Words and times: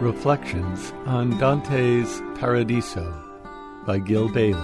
Reflections 0.00 0.92
on 1.06 1.36
Dante's 1.38 2.22
Paradiso 2.36 3.12
by 3.84 3.98
Gil 3.98 4.28
Bailie 4.28 4.60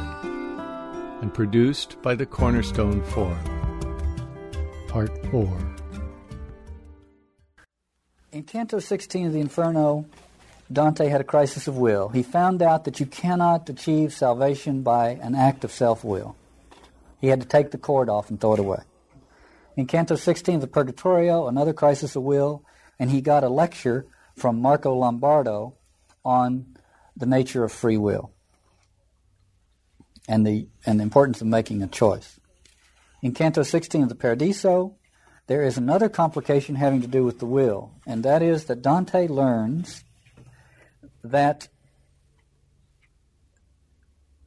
and 1.21 1.35
produced 1.35 2.01
by 2.03 2.15
the 2.15 2.25
Cornerstone 2.25 3.03
Forum. 3.03 3.41
Part 4.87 5.11
4. 5.33 5.75
In 8.31 8.44
Canto 8.44 8.79
16 8.79 9.26
of 9.26 9.33
the 9.33 9.40
Inferno, 9.40 10.07
Dante 10.72 11.08
had 11.08 11.21
a 11.21 11.25
crisis 11.25 11.66
of 11.66 11.79
will. 11.79 12.11
He 12.11 12.22
found 12.22 12.62
out 12.62 12.85
that 12.85 13.01
you 13.01 13.07
cannot 13.07 13.69
achieve 13.69 14.12
salvation 14.12 14.83
by 14.83 15.19
an 15.21 15.35
act 15.35 15.65
of 15.65 15.72
self 15.72 16.05
will. 16.05 16.37
He 17.21 17.27
had 17.27 17.41
to 17.41 17.48
take 17.48 17.73
the 17.73 17.79
cord 17.79 18.09
off 18.09 18.30
and 18.30 18.41
throw 18.41 18.55
it 18.55 18.61
away. 18.61 18.85
In 19.77 19.87
Canto 19.87 20.15
16 20.15 20.55
of 20.55 20.61
the 20.61 20.69
Purgatorio, 20.69 21.48
another 21.48 21.73
crisis 21.73 22.15
of 22.15 22.23
will, 22.23 22.62
and 23.01 23.11
he 23.11 23.21
got 23.21 23.43
a 23.43 23.48
lecture 23.48 24.07
from 24.37 24.61
Marco 24.61 24.95
Lombardo 24.95 25.74
on 26.24 26.77
the 27.16 27.27
nature 27.27 27.65
of 27.65 27.73
free 27.73 27.97
will 27.97 28.33
and 30.29 30.47
the, 30.47 30.66
and 30.84 30.98
the 30.98 31.02
importance 31.02 31.41
of 31.41 31.47
making 31.47 31.83
a 31.83 31.87
choice. 31.87 32.41
In 33.23 33.33
Canto 33.33 33.62
16 33.62 34.02
of 34.02 34.09
the 34.09 34.15
Paradiso, 34.15 34.97
there 35.47 35.62
is 35.62 35.77
another 35.77 36.09
complication 36.09 36.75
having 36.75 37.02
to 37.02 37.06
do 37.06 37.25
with 37.25 37.39
the 37.39 37.47
will, 37.47 37.92
and 38.06 38.23
that 38.25 38.42
is 38.42 38.65
that 38.65 38.83
Dante 38.83 39.28
learns 39.28 40.05
that 41.23 41.69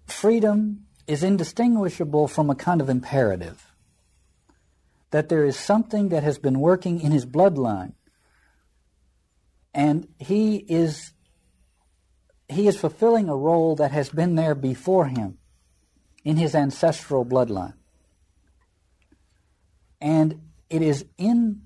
freedom 0.06 0.86
is 1.06 1.24
indistinguishable 1.24 2.28
from 2.28 2.50
a 2.50 2.56
kind 2.56 2.82
of 2.82 2.90
imperative. 2.90 3.74
That 5.12 5.30
there 5.30 5.46
is 5.46 5.58
something 5.58 6.10
that 6.10 6.24
has 6.24 6.38
been 6.38 6.60
working 6.60 7.00
in 7.00 7.12
his 7.12 7.26
bloodline, 7.26 7.94
and 9.78 10.08
he 10.18 10.56
is 10.58 11.14
he 12.50 12.68
is 12.68 12.76
fulfilling 12.76 13.30
a 13.30 13.36
role 13.36 13.76
that 13.76 13.92
has 13.92 14.10
been 14.10 14.36
there 14.36 14.56
before 14.56 15.06
him 15.06 15.38
in 16.24 16.38
his 16.38 16.56
ancestral 16.56 17.26
bloodline. 17.26 17.74
And 20.02 20.42
it 20.70 20.82
is 20.82 21.06
in 21.18 21.62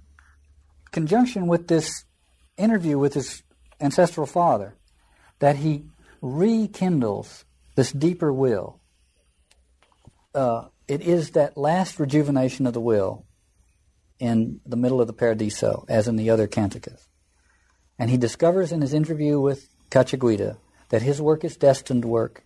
conjunction 0.92 1.48
with 1.48 1.68
this 1.68 2.04
interview 2.58 2.98
with 2.98 3.14
his 3.14 3.44
ancestral 3.80 4.26
father 4.26 4.76
that 5.40 5.58
he 5.58 5.86
rekindles 6.22 7.46
this 7.76 7.92
deeper 7.92 8.34
will. 8.34 8.82
Uh, 10.34 10.66
it 10.88 11.02
is 11.02 11.32
that 11.32 11.58
last 11.58 12.00
rejuvenation 12.00 12.68
of 12.68 12.74
the 12.74 12.82
will 12.82 13.26
in 14.20 14.60
the 14.66 14.78
middle 14.78 15.00
of 15.00 15.08
the 15.08 15.14
Paradiso, 15.14 15.86
as 15.88 16.08
in 16.08 16.16
the 16.16 16.30
other 16.30 16.48
canticas. 16.48 17.08
And 17.98 18.10
he 18.10 18.18
discovers 18.18 18.72
in 18.72 18.82
his 18.82 18.94
interview 18.94 19.40
with 19.40 19.70
Cacciaguida 19.90 20.58
that 20.90 21.02
his 21.02 21.22
work 21.22 21.44
is 21.44 21.56
destined 21.56 22.06
work 22.06 22.44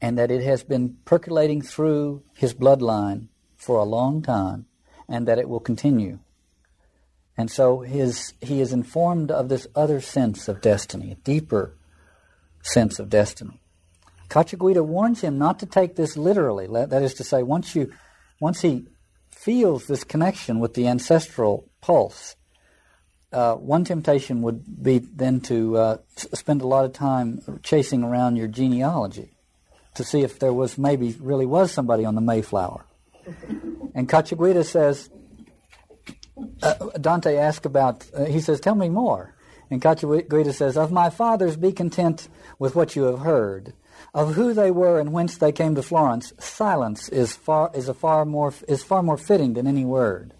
and 0.00 0.18
that 0.18 0.30
it 0.30 0.42
has 0.42 0.62
been 0.62 0.96
percolating 1.04 1.62
through 1.62 2.22
his 2.34 2.54
bloodline 2.54 3.28
for 3.56 3.78
a 3.78 3.84
long 3.84 4.22
time 4.22 4.66
and 5.08 5.26
that 5.26 5.38
it 5.38 5.48
will 5.48 5.60
continue. 5.60 6.18
And 7.36 7.50
so 7.50 7.80
his, 7.80 8.32
he 8.40 8.60
is 8.60 8.72
informed 8.72 9.30
of 9.30 9.48
this 9.48 9.66
other 9.74 10.00
sense 10.00 10.48
of 10.48 10.60
destiny, 10.60 11.12
a 11.12 11.16
deeper 11.16 11.76
sense 12.62 12.98
of 12.98 13.10
destiny. 13.10 13.60
Cacciaguida 14.28 14.82
warns 14.82 15.20
him 15.20 15.38
not 15.38 15.58
to 15.60 15.66
take 15.66 15.96
this 15.96 16.16
literally. 16.16 16.66
That 16.66 17.02
is 17.02 17.14
to 17.14 17.24
say, 17.24 17.42
once 17.42 17.76
you, 17.76 17.92
once 18.40 18.62
he 18.62 18.86
feels 19.30 19.86
this 19.86 20.02
connection 20.02 20.58
with 20.58 20.74
the 20.74 20.88
ancestral 20.88 21.68
pulse, 21.80 22.36
uh, 23.36 23.54
one 23.54 23.84
temptation 23.84 24.40
would 24.40 24.82
be 24.82 24.96
then 24.98 25.42
to 25.42 25.76
uh, 25.76 25.96
spend 26.16 26.62
a 26.62 26.66
lot 26.66 26.86
of 26.86 26.94
time 26.94 27.60
chasing 27.62 28.02
around 28.02 28.36
your 28.36 28.48
genealogy 28.48 29.36
to 29.94 30.02
see 30.04 30.22
if 30.22 30.38
there 30.38 30.54
was 30.54 30.78
maybe 30.78 31.14
really 31.20 31.44
was 31.44 31.70
somebody 31.70 32.06
on 32.06 32.14
the 32.14 32.22
Mayflower. 32.22 32.86
And 33.94 34.08
Cacciaguida 34.08 34.64
says, 34.64 35.10
uh, 36.62 36.74
Dante 36.98 37.36
asks 37.36 37.66
about, 37.66 38.06
uh, 38.14 38.24
he 38.24 38.40
says, 38.40 38.58
tell 38.58 38.74
me 38.74 38.88
more. 38.88 39.34
And 39.70 39.82
Cacciaguida 39.82 40.54
says, 40.54 40.78
Of 40.78 40.90
my 40.90 41.10
fathers 41.10 41.58
be 41.58 41.72
content 41.72 42.28
with 42.58 42.74
what 42.74 42.96
you 42.96 43.02
have 43.02 43.18
heard. 43.18 43.74
Of 44.14 44.34
who 44.34 44.54
they 44.54 44.70
were 44.70 44.98
and 44.98 45.12
whence 45.12 45.36
they 45.36 45.52
came 45.52 45.74
to 45.74 45.82
Florence, 45.82 46.32
silence 46.38 47.10
is 47.10 47.34
far 47.34 47.70
is 47.74 47.88
a 47.88 47.94
far 47.94 48.24
more 48.24 48.54
is 48.68 48.82
far 48.82 49.02
more 49.02 49.16
fitting 49.16 49.54
than 49.54 49.66
any 49.66 49.84
word. 49.84 50.32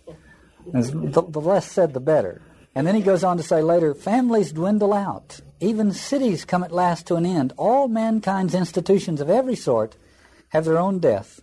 The, 0.67 1.25
the 1.29 1.41
less 1.41 1.71
said, 1.71 1.93
the 1.93 2.01
better. 2.01 2.43
And 2.77 2.87
then 2.87 2.95
he 2.95 3.01
goes 3.01 3.25
on 3.25 3.39
to 3.39 3.43
say 3.43 3.63
later, 3.63 3.95
families 3.95 4.53
dwindle 4.53 4.93
out. 4.93 5.41
Even 5.61 5.93
cities 5.93 6.45
come 6.45 6.63
at 6.63 6.71
last 6.71 7.07
to 7.07 7.15
an 7.15 7.25
end. 7.25 7.55
All 7.57 7.89
mankind's 7.89 8.55
institutions 8.55 9.23
of 9.23 9.31
every 9.31 9.57
sort 9.57 9.97
have 10.51 10.67
their 10.67 10.77
own 10.77 10.99
death, 10.99 11.41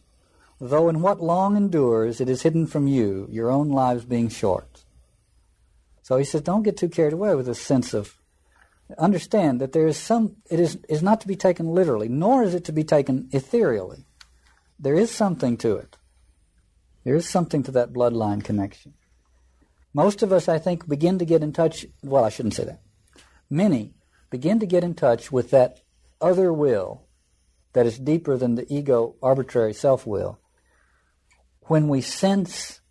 though 0.62 0.90
in 0.90 1.02
what 1.02 1.24
long 1.24 1.58
endures 1.58 2.22
it 2.22 2.30
is 2.30 2.44
hidden 2.44 2.68
from 2.68 2.86
you, 2.86 3.28
your 3.32 3.50
own 3.50 3.70
lives 3.70 4.06
being 4.06 4.30
short. 4.30 4.84
So 6.04 6.18
he 6.18 6.24
says, 6.24 6.44
don't 6.44 6.62
get 6.62 6.78
too 6.78 6.88
carried 6.88 7.14
away 7.14 7.34
with 7.34 7.48
this 7.48 7.60
sense 7.60 7.96
of 7.96 8.16
understand 9.00 9.60
that 9.60 9.72
there 9.72 9.88
is 9.88 9.98
some 9.98 10.36
it 10.52 10.60
is 10.60 10.78
is 10.88 11.02
not 11.02 11.20
to 11.22 11.28
be 11.28 11.36
taken 11.36 11.66
literally, 11.66 12.10
nor 12.10 12.44
is 12.44 12.54
it 12.54 12.66
to 12.66 12.72
be 12.72 12.84
taken 12.84 13.28
ethereally. 13.32 14.06
There 14.78 14.94
is 14.94 15.10
something 15.10 15.58
to 15.58 15.78
it. 15.78 15.98
There 17.04 17.16
is 17.16 17.28
something 17.28 17.64
to 17.64 17.72
that 17.72 17.92
bloodline 17.92 18.44
connection. 18.44 18.94
Most 19.94 20.24
of 20.24 20.32
us, 20.32 20.50
I 20.50 20.58
think, 20.58 20.88
begin 20.88 21.20
to 21.20 21.26
get 21.26 21.44
in 21.44 21.54
touch. 21.54 21.86
Well, 22.04 22.24
I 22.24 22.30
shouldn't 22.30 22.56
say 22.56 22.66
that. 22.66 22.82
Many 23.50 23.94
begin 24.30 24.60
to 24.60 24.66
get 24.66 24.84
in 24.84 24.96
touch 24.96 25.32
with 25.32 25.52
that 25.52 25.82
other 26.20 26.52
will 26.52 27.04
that 27.74 27.86
is 27.86 28.00
deeper 28.00 28.38
than 28.38 28.56
the 28.56 28.72
ego 28.74 29.16
arbitrary 29.22 29.74
self 29.74 30.08
will 30.08 30.40
when 31.68 31.88
we 31.88 32.02
sense 32.02 32.82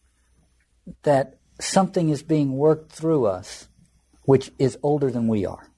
that 1.02 1.38
something 1.60 2.08
is 2.08 2.22
being 2.22 2.52
worked 2.52 2.92
through 2.92 3.26
us 3.26 3.68
which 4.22 4.52
is 4.58 4.78
older 4.82 5.10
than 5.10 5.28
we 5.28 5.44
are. 5.44 5.68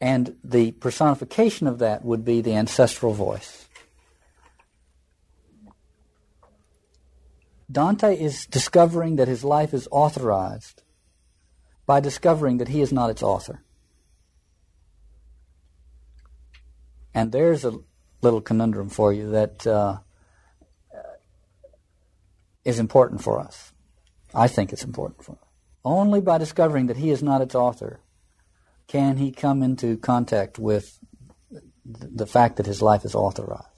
And 0.00 0.36
the 0.44 0.72
personification 0.72 1.66
of 1.66 1.78
that 1.78 2.04
would 2.04 2.24
be 2.24 2.40
the 2.40 2.54
ancestral 2.54 3.12
voice. 3.12 3.66
Dante 7.70 8.16
is 8.16 8.46
discovering 8.46 9.16
that 9.16 9.28
his 9.28 9.44
life 9.44 9.72
is 9.72 9.86
authorized 9.90 10.82
by 11.86 12.00
discovering 12.00 12.58
that 12.58 12.68
he 12.68 12.80
is 12.80 12.92
not 12.92 13.10
its 13.10 13.22
author. 13.22 13.62
And 17.14 17.32
there's 17.32 17.64
a 17.64 17.78
little 18.22 18.40
conundrum 18.40 18.88
for 18.88 19.12
you 19.12 19.30
that 19.30 19.66
uh, 19.66 19.98
is 22.64 22.78
important 22.78 23.22
for 23.22 23.38
us. 23.38 23.72
I 24.34 24.48
think 24.48 24.72
it's 24.72 24.84
important 24.84 25.24
for 25.24 25.32
us. 25.32 25.48
Only 25.84 26.20
by 26.20 26.38
discovering 26.38 26.86
that 26.86 26.98
he 26.98 27.10
is 27.10 27.22
not 27.22 27.40
its 27.40 27.54
author 27.54 28.00
can 28.86 29.16
he 29.16 29.30
come 29.30 29.62
into 29.62 29.96
contact 29.96 30.58
with 30.58 30.98
the 31.84 32.26
fact 32.26 32.56
that 32.56 32.66
his 32.66 32.82
life 32.82 33.04
is 33.04 33.14
authorized. 33.14 33.69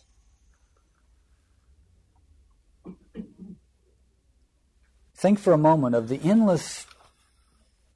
Think 5.22 5.38
for 5.38 5.52
a 5.52 5.58
moment 5.58 5.94
of 5.94 6.08
the 6.08 6.20
endless 6.24 6.84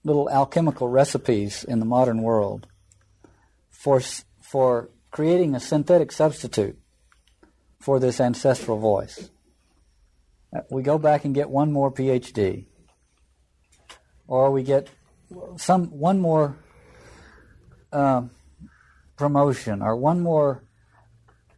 little 0.04 0.30
alchemical 0.30 0.86
recipes 0.86 1.64
in 1.64 1.80
the 1.80 1.84
modern 1.84 2.22
world 2.22 2.68
for, 3.68 4.00
for 4.40 4.90
creating 5.10 5.56
a 5.56 5.58
synthetic 5.58 6.12
substitute 6.12 6.78
for 7.80 7.98
this 7.98 8.20
ancestral 8.20 8.78
voice. 8.78 9.28
Uh, 10.54 10.60
we 10.70 10.84
go 10.84 10.98
back 10.98 11.24
and 11.24 11.34
get 11.34 11.50
one 11.50 11.72
more 11.72 11.92
PhD, 11.92 12.66
or 14.28 14.52
we 14.52 14.62
get 14.62 14.88
some 15.56 15.86
one 15.98 16.20
more 16.20 16.56
uh, 17.92 18.22
promotion, 19.16 19.82
or 19.82 19.96
one 19.96 20.20
more 20.20 20.62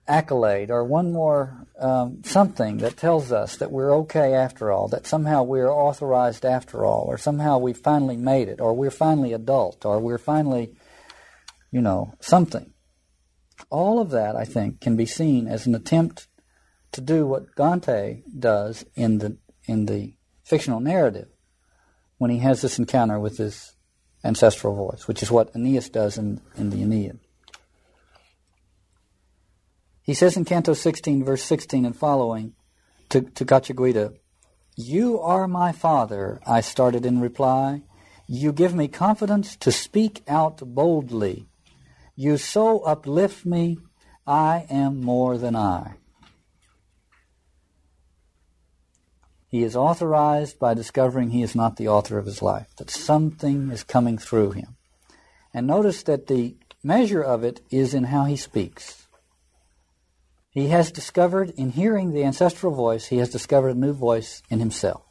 accolade, 0.09 0.71
or 0.71 0.83
one 0.85 1.13
more 1.13 1.67
um, 1.79 2.23
something 2.25 2.79
that 2.79 2.97
tells 2.97 3.31
us 3.31 3.57
that 3.57 3.71
we're 3.71 3.95
okay 3.99 4.35
after 4.35 4.73
all, 4.73 4.89
that 4.89 5.07
somehow 5.07 5.43
we're 5.43 5.71
authorized 5.71 6.45
after 6.45 6.85
all, 6.85 7.05
or 7.07 7.19
somehow 7.19 7.59
we 7.59 7.73
finally 7.73 8.17
made 8.17 8.49
it, 8.49 8.61
or 8.61 8.75
we're 8.75 8.91
finally 8.91 9.33
adult, 9.33 9.85
or 9.85 10.01
we're 10.01 10.19
finally, 10.19 10.75
you 11.71 11.81
know, 11.81 12.15
something. 12.21 12.73
All 13.71 14.01
of 14.01 14.11
that, 14.11 14.35
I 14.35 14.45
think, 14.45 14.81
can 14.81 14.97
be 14.97 15.07
seen 15.07 15.47
as 15.47 15.67
an 15.67 15.75
attempt 15.75 16.27
to 16.93 17.01
do 17.01 17.27
what 17.27 17.55
Dante 17.55 18.23
does 18.39 18.85
in 18.95 19.19
the 19.19 19.37
in 19.67 19.87
the 19.87 20.15
fictional 20.43 20.81
narrative 20.81 21.29
when 22.17 22.31
he 22.31 22.39
has 22.39 22.63
this 22.63 22.79
encounter 22.79 23.21
with 23.21 23.37
his 23.37 23.75
ancestral 24.25 24.75
voice, 24.75 25.07
which 25.07 25.23
is 25.23 25.31
what 25.31 25.55
Aeneas 25.55 25.89
does 25.89 26.19
in, 26.19 26.41
in 26.57 26.71
the 26.71 26.83
Aeneid. 26.83 27.19
He 30.09 30.15
says 30.15 30.39
in 30.39 30.47
Canto 30.47 30.73
16, 30.73 31.23
verse 31.23 31.43
16 31.43 31.85
and 31.85 31.95
following 31.95 32.55
to, 33.11 33.21
to 33.21 33.45
Cacciaguida, 33.45 34.15
You 34.75 35.21
are 35.21 35.47
my 35.47 35.71
father, 35.71 36.41
I 36.47 36.63
started 36.63 37.05
in 37.05 37.21
reply. 37.21 37.83
You 38.27 38.55
give 38.55 38.75
me 38.75 38.89
confidence 38.89 39.55
to 39.57 39.71
speak 39.71 40.23
out 40.27 40.63
boldly. 40.65 41.51
You 42.17 42.39
so 42.39 42.81
uplift 42.85 43.45
me, 43.45 43.81
I 44.27 44.65
am 44.71 45.03
more 45.03 45.37
than 45.37 45.55
I. 45.55 45.97
He 49.47 49.63
is 49.63 49.77
authorized 49.77 50.59
by 50.59 50.73
discovering 50.73 51.33
he 51.33 51.43
is 51.43 51.55
not 51.55 51.77
the 51.77 51.89
author 51.89 52.17
of 52.17 52.25
his 52.25 52.41
life, 52.41 52.75
that 52.79 52.89
something 52.89 53.71
is 53.71 53.85
coming 53.85 54.17
through 54.17 54.53
him. 54.53 54.77
And 55.53 55.67
notice 55.67 56.03
that 56.05 56.29
the 56.29 56.57
measure 56.83 57.23
of 57.23 57.45
it 57.45 57.61
is 57.69 57.93
in 57.93 58.05
how 58.05 58.25
he 58.25 58.37
speaks. 58.37 58.98
He 60.59 60.71
has 60.71 60.91
discovered, 60.91 61.51
in 61.51 61.71
hearing 61.71 62.13
the 62.13 62.25
ancestral 62.25 62.75
voice, 62.75 63.07
he 63.07 63.19
has 63.19 63.29
discovered 63.29 63.77
a 63.77 63.79
new 63.79 63.93
voice 63.93 64.43
in 64.51 64.59
himself. 64.59 65.05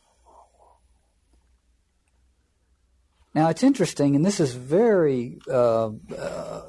Now 3.33 3.47
it's 3.47 3.63
interesting, 3.63 4.17
and 4.17 4.25
this 4.25 4.41
is 4.41 4.53
very 4.53 5.37
uh, 5.49 5.91
uh, 6.19 6.61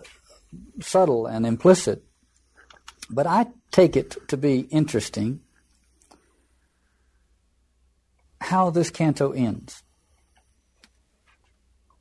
subtle 0.80 1.26
and 1.26 1.44
implicit, 1.44 2.04
but 3.10 3.26
I 3.26 3.46
take 3.72 3.96
it 3.96 4.16
to 4.28 4.36
be 4.36 4.60
interesting 4.70 5.40
how 8.40 8.70
this 8.70 8.90
canto 8.90 9.32
ends. 9.32 9.82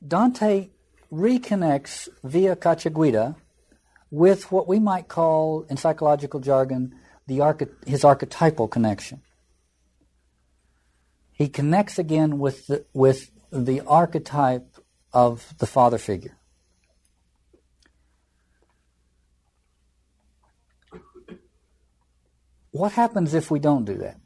Dante 0.08 0.70
reconnects 1.12 2.08
via 2.24 2.56
Cacciaguida 2.56 3.36
with 4.10 4.52
what 4.52 4.68
we 4.68 4.80
might 4.80 5.08
call, 5.08 5.66
in 5.70 5.78
psychological 5.78 6.40
jargon, 6.40 6.96
the 7.28 7.40
arche- 7.40 7.88
his 7.88 8.04
archetypal 8.04 8.68
connection. 8.68 9.22
He 11.34 11.50
connects 11.50 12.00
again 12.00 12.40
with 12.40 12.68
the, 12.68 12.86
with 12.94 13.32
the 13.52 13.82
archetype 13.82 14.78
of 15.14 15.54
the 15.60 15.68
father 15.68 15.98
figure. 15.98 16.38
What 22.72 22.94
happens 22.94 23.34
if 23.34 23.50
we 23.50 23.60
don't 23.60 23.86
do 23.86 23.98
that? 23.98 24.18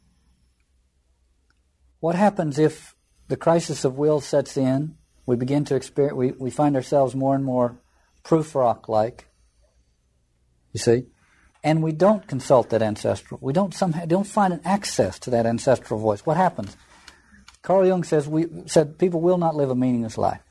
What 2.00 2.16
happens 2.16 2.60
if 2.60 2.96
the 3.28 3.38
crisis 3.38 3.86
of 3.86 3.98
will 3.98 4.20
sets 4.20 4.58
in? 4.58 4.96
We 5.26 5.36
begin 5.36 5.64
to 5.66 5.76
experience, 5.76 6.16
we, 6.16 6.32
we 6.32 6.50
find 6.50 6.76
ourselves 6.76 7.16
more 7.16 7.36
and 7.36 7.46
more 7.46 7.80
Prufrock 8.24 8.90
like. 8.90 9.31
You 10.74 10.80
see? 10.80 11.06
And 11.64 11.84
we 11.84 11.92
don't 11.92 12.28
consult 12.28 12.70
that 12.72 12.82
ancestral. 12.82 13.40
We 13.42 13.54
don't 13.54 13.74
somehow 13.74 14.06
don't 14.06 14.26
find 14.26 14.54
an 14.54 14.62
access 14.66 15.20
to 15.20 15.30
that 15.32 15.46
ancestral 15.46 16.00
voice. 16.00 16.26
What 16.26 16.38
happens? 16.38 16.76
Carl 17.62 17.86
Jung 17.86 18.04
says 18.04 18.28
we 18.28 18.48
said 18.66 18.98
people 18.98 19.22
will 19.22 19.38
not 19.38 19.56
live 19.56 19.70
a 19.70 19.76
meaningless 19.76 20.18
life, 20.18 20.42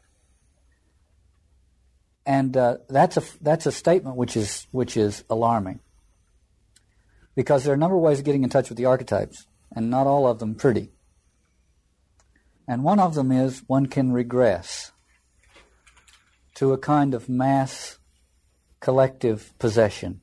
and 2.24 2.56
uh, 2.56 2.76
that's 2.88 3.16
a 3.16 3.22
that's 3.40 3.66
a 3.66 3.72
statement 3.72 4.16
which 4.16 4.36
is 4.36 4.68
which 4.70 4.96
is 4.96 5.24
alarming 5.28 5.80
because 7.34 7.64
there 7.64 7.72
are 7.72 7.76
a 7.76 7.78
number 7.78 7.96
of 7.96 8.02
ways 8.02 8.18
of 8.18 8.24
getting 8.24 8.44
in 8.44 8.50
touch 8.50 8.68
with 8.68 8.78
the 8.78 8.84
archetypes, 8.84 9.46
and 9.74 9.90
not 9.90 10.06
all 10.06 10.26
of 10.26 10.38
them 10.38 10.54
pretty. 10.54 10.92
And 12.68 12.84
one 12.84 13.00
of 13.00 13.14
them 13.14 13.32
is 13.32 13.62
one 13.66 13.86
can 13.86 14.12
regress 14.12 14.92
to 16.54 16.72
a 16.72 16.78
kind 16.78 17.14
of 17.14 17.28
mass 17.28 17.98
collective 18.80 19.52
possession. 19.58 20.20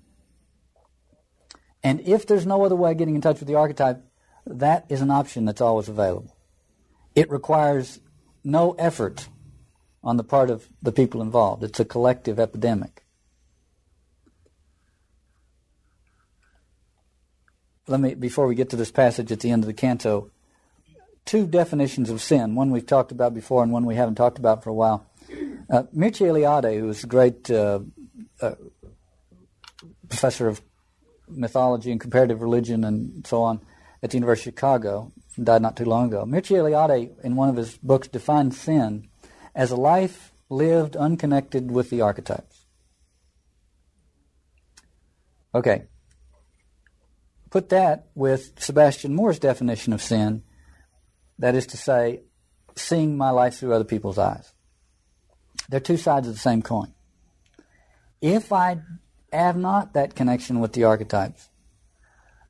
And 1.84 2.02
if 2.02 2.26
there's 2.26 2.46
no 2.46 2.64
other 2.64 2.76
way 2.76 2.92
of 2.92 2.98
getting 2.98 3.16
in 3.16 3.22
touch 3.22 3.40
with 3.40 3.48
the 3.48 3.56
archetype, 3.56 4.04
that 4.46 4.86
is 4.90 5.02
an 5.02 5.12
option 5.12 5.46
that's 5.46 5.62
always 5.62 5.88
available. 5.88 6.36
It 7.16 7.30
requires 7.30 8.00
no 8.44 8.74
effort 8.74 9.30
on 10.04 10.18
the 10.18 10.24
part 10.24 10.50
of 10.50 10.68
the 10.82 10.92
people 10.92 11.22
involved. 11.22 11.64
It's 11.64 11.80
a 11.80 11.86
collective 11.86 12.40
epidemic. 12.40 13.04
Let 17.88 18.00
me, 18.00 18.16
before 18.16 18.48
we 18.48 18.56
get 18.56 18.70
to 18.72 18.76
this 18.76 18.92
passage 18.92 19.32
at 19.32 19.40
the 19.40 19.50
end 19.50 19.64
of 19.64 19.68
the 19.68 19.74
canto, 19.74 20.30
two 21.26 21.48
definitions 21.48 22.10
of 22.10 22.22
sin. 22.22 22.56
One 22.56 22.72
we've 22.72 22.86
talked 22.86 23.12
about 23.12 23.34
before, 23.34 23.64
and 23.64 23.72
one 23.72 23.86
we 23.86 23.96
haven't 23.96 24.16
talked 24.16 24.40
about 24.40 24.64
for 24.64 24.70
a 24.70 24.74
while. 24.74 25.06
Uh, 25.70 25.84
Mircea 25.96 26.32
Eliade, 26.32 26.80
who 26.80 26.86
was 26.86 27.04
a 27.04 27.08
great 27.08 27.50
uh, 27.52 27.80
uh, 28.42 28.56
professor 30.10 30.48
of 30.48 30.62
mythology 31.28 31.92
and 31.92 32.00
comparative 32.00 32.42
religion 32.42 32.84
and 32.84 33.26
so 33.28 33.42
on 33.42 33.62
at 34.02 34.12
the 34.12 34.18
University 34.18 34.50
of 34.50 34.54
Chicago, 34.54 35.12
died 35.42 35.62
not 35.62 35.76
too 35.76 35.86
long 35.86 36.08
ago. 36.08 36.24
Mircea 36.26 36.60
Eliade, 36.60 37.20
in 37.24 37.36
one 37.36 37.50
of 37.50 37.56
his 37.56 37.78
books, 37.78 38.08
defined 38.08 38.54
sin 38.54 39.10
as 39.56 39.72
a 39.72 39.76
life 39.76 40.32
lived 40.50 40.96
unconnected 40.96 41.72
with 41.72 41.90
the 41.90 42.02
archetypes. 42.02 42.66
Okay. 45.54 45.84
Put 47.50 47.70
that 47.70 48.08
with 48.14 48.62
Sebastian 48.62 49.16
Moore's 49.16 49.40
definition 49.40 49.94
of 49.94 50.02
sin, 50.02 50.44
that 51.40 51.56
is 51.56 51.66
to 51.68 51.78
say, 51.78 52.22
seeing 52.76 53.18
my 53.18 53.32
life 53.32 53.56
through 53.56 53.74
other 53.74 53.84
people's 53.84 54.18
eyes. 54.18 54.54
They're 55.70 55.80
two 55.80 55.98
sides 55.98 56.28
of 56.28 56.34
the 56.34 56.40
same 56.40 56.62
coin. 56.62 56.94
If 58.22 58.52
I 58.52 58.82
have 59.32 59.58
not 59.58 59.94
that 59.94 60.16
connection 60.16 60.60
with 60.60 60.74
the 60.74 60.84
archetypes, 60.84 61.50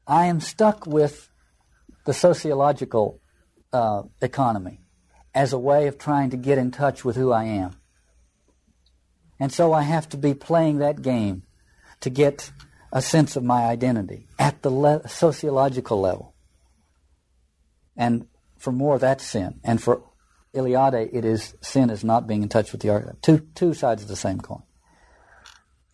I 0.06 0.26
am 0.28 0.40
stuck 0.40 0.86
with 0.86 1.30
the 2.06 2.14
sociological 2.14 3.20
uh, 3.74 4.04
economy 4.22 4.80
as 5.36 5.54
a 5.54 5.60
way 5.60 5.88
of 5.88 5.98
trying 5.98 6.30
to 6.30 6.38
get 6.38 6.58
in 6.58 6.72
touch 6.72 7.04
with 7.04 7.16
who 7.16 7.32
I 7.32 7.44
am. 7.44 7.76
And 9.40 9.52
so 9.52 9.74
I 9.74 9.84
have 9.84 10.10
to 10.10 10.18
be 10.18 10.34
playing 10.34 10.80
that 10.80 11.02
game 11.02 11.44
to 12.00 12.10
get 12.10 12.52
a 12.92 13.02
sense 13.02 13.36
of 13.36 13.44
my 13.44 13.66
identity 13.66 14.28
at 14.40 14.62
the 14.62 14.70
le- 14.70 15.08
sociological 15.08 16.00
level. 16.00 16.34
And 17.96 18.28
for 18.58 18.72
Moore, 18.72 18.98
that's 18.98 19.24
sin. 19.24 19.60
And 19.64 19.82
for 19.82 20.04
Eliade, 20.56 21.10
it 21.14 21.26
is 21.26 21.56
sin 21.62 21.90
is 21.90 22.04
not 22.04 22.28
being 22.28 22.42
in 22.42 22.50
touch 22.50 22.72
with 22.72 22.82
the 22.82 22.90
archetype. 22.90 23.22
Two, 23.22 23.40
two 23.54 23.74
sides 23.74 24.02
of 24.02 24.08
the 24.08 24.16
same 24.16 24.40
coin. 24.40 24.64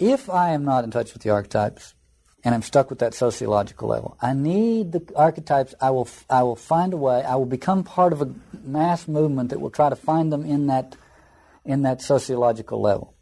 If 0.04 0.30
I 0.30 0.50
am 0.50 0.66
not 0.66 0.84
in 0.84 0.92
touch 0.92 1.14
with 1.14 1.22
the 1.22 1.30
archetypes, 1.30 1.94
and 2.44 2.54
I'm 2.54 2.62
stuck 2.62 2.90
with 2.90 3.00
that 3.00 3.14
sociological 3.14 3.88
level, 3.88 4.18
I 4.22 4.34
need 4.34 4.92
the 4.92 5.02
archetypes. 5.16 5.74
I 5.80 5.92
will, 5.92 6.10
I 6.30 6.44
will 6.44 6.58
find 6.58 6.92
a 6.92 6.98
way. 6.98 7.24
I 7.24 7.36
will 7.36 7.46
become 7.46 7.86
part 7.86 8.12
of 8.12 8.22
a 8.22 8.30
mass 8.66 9.08
movement 9.08 9.52
that 9.52 9.62
will 9.62 9.70
try 9.70 9.88
to 9.88 9.96
find 9.96 10.30
them 10.30 10.44
in 10.44 10.68
that, 10.68 10.98
in 11.64 11.84
that 11.84 12.02
sociological 12.02 12.82
level. 12.82 13.14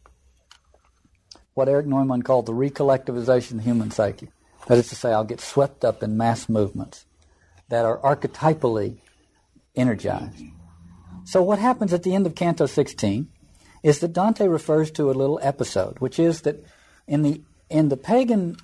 What 1.53 1.70
Erich 1.70 1.86
Neumann 1.86 2.24
called 2.24 2.48
the 2.48 2.53
recollectivization 2.53 3.51
of 3.51 3.58
the 3.58 3.63
human 3.63 3.91
psyche. 3.91 4.32
That 4.65 4.79
is 4.79 4.89
to 4.89 4.96
say, 4.96 5.13
I'll 5.13 5.24
get 5.24 5.39
swept 5.39 5.86
up 5.86 6.01
in 6.01 6.17
mass 6.17 6.50
movements 6.50 7.06
that 7.70 7.86
are 7.86 8.00
archetypally 8.00 8.98
energized. 9.75 10.46
So 11.25 11.44
what 11.44 11.60
happens 11.60 11.94
at 11.94 12.01
the 12.01 12.15
end 12.15 12.25
of 12.25 12.34
Canto 12.34 12.65
16 12.65 13.27
is 13.84 14.00
that 14.00 14.14
Dante 14.14 14.48
refers 14.48 14.92
to 14.92 15.10
a 15.10 15.14
little 15.14 15.40
episode, 15.42 16.00
which 16.00 16.20
is 16.20 16.42
that 16.42 16.64
in 17.08 17.22
the 17.22 17.42
in 17.70 17.90
the 17.90 17.98
pagan 17.98 18.58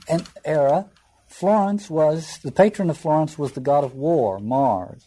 era, 0.44 0.90
Florence 1.28 1.90
was 1.90 2.40
the 2.44 2.52
patron 2.52 2.90
of 2.90 2.98
Florence 2.98 3.38
was 3.38 3.54
the 3.54 3.62
god 3.62 3.84
of 3.84 3.96
war, 3.96 4.40
Mars, 4.40 5.06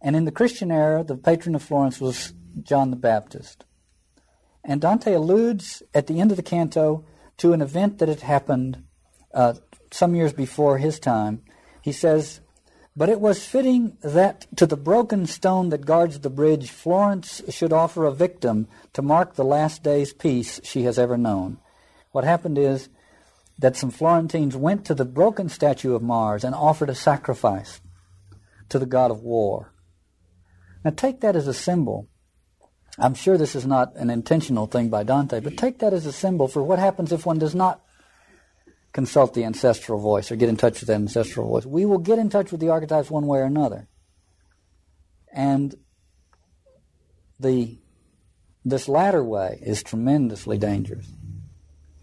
and 0.00 0.16
in 0.16 0.24
the 0.24 0.32
Christian 0.32 0.70
era, 0.70 1.04
the 1.04 1.16
patron 1.16 1.54
of 1.54 1.62
Florence 1.62 2.00
was 2.00 2.32
John 2.62 2.90
the 2.90 2.96
Baptist. 2.96 3.64
And 4.64 4.80
Dante 4.80 5.14
alludes 5.14 5.82
at 5.94 6.06
the 6.06 6.20
end 6.20 6.30
of 6.30 6.36
the 6.36 6.42
canto 6.42 7.04
to 7.38 7.52
an 7.52 7.60
event 7.60 7.98
that 7.98 8.08
had 8.08 8.20
happened 8.20 8.84
uh, 9.34 9.54
some 9.90 10.14
years 10.14 10.32
before 10.32 10.78
his 10.78 11.00
time. 11.00 11.42
He 11.80 11.92
says, 11.92 12.40
but 12.94 13.08
it 13.08 13.20
was 13.20 13.44
fitting 13.44 13.96
that 14.02 14.46
to 14.56 14.66
the 14.66 14.76
broken 14.76 15.26
stone 15.26 15.70
that 15.70 15.86
guards 15.86 16.20
the 16.20 16.30
bridge, 16.30 16.70
Florence 16.70 17.40
should 17.48 17.72
offer 17.72 18.04
a 18.04 18.12
victim 18.12 18.68
to 18.92 19.00
mark 19.00 19.34
the 19.34 19.44
last 19.44 19.82
day's 19.82 20.12
peace 20.12 20.60
she 20.62 20.82
has 20.82 20.98
ever 20.98 21.16
known. 21.16 21.58
What 22.10 22.24
happened 22.24 22.58
is 22.58 22.90
that 23.58 23.76
some 23.76 23.90
Florentines 23.90 24.56
went 24.56 24.84
to 24.86 24.94
the 24.94 25.04
broken 25.04 25.48
statue 25.48 25.94
of 25.94 26.02
Mars 26.02 26.44
and 26.44 26.54
offered 26.54 26.90
a 26.90 26.94
sacrifice 26.94 27.80
to 28.68 28.78
the 28.78 28.86
god 28.86 29.10
of 29.10 29.22
war. 29.22 29.72
Now 30.84 30.90
take 30.90 31.20
that 31.20 31.36
as 31.36 31.46
a 31.46 31.54
symbol. 31.54 32.08
I'm 32.98 33.14
sure 33.14 33.38
this 33.38 33.54
is 33.54 33.66
not 33.66 33.96
an 33.96 34.10
intentional 34.10 34.66
thing 34.66 34.90
by 34.90 35.02
Dante, 35.02 35.40
but 35.40 35.56
take 35.56 35.78
that 35.78 35.94
as 35.94 36.04
a 36.04 36.12
symbol 36.12 36.46
for 36.46 36.62
what 36.62 36.78
happens 36.78 37.12
if 37.12 37.24
one 37.24 37.38
does 37.38 37.54
not 37.54 37.82
consult 38.92 39.34
the 39.34 39.44
ancestral 39.44 39.98
voice 39.98 40.30
or 40.30 40.36
get 40.36 40.48
in 40.48 40.56
touch 40.56 40.80
with 40.80 40.88
that 40.88 40.94
ancestral 40.94 41.48
voice. 41.48 41.64
We 41.64 41.86
will 41.86 41.98
get 41.98 42.18
in 42.18 42.28
touch 42.28 42.52
with 42.52 42.60
the 42.60 42.68
archetypes 42.68 43.10
one 43.10 43.26
way 43.26 43.38
or 43.38 43.44
another. 43.44 43.88
And 45.32 45.74
the 47.40 47.78
this 48.64 48.88
latter 48.88 49.24
way 49.24 49.58
is 49.60 49.82
tremendously 49.82 50.56
dangerous. 50.56 51.06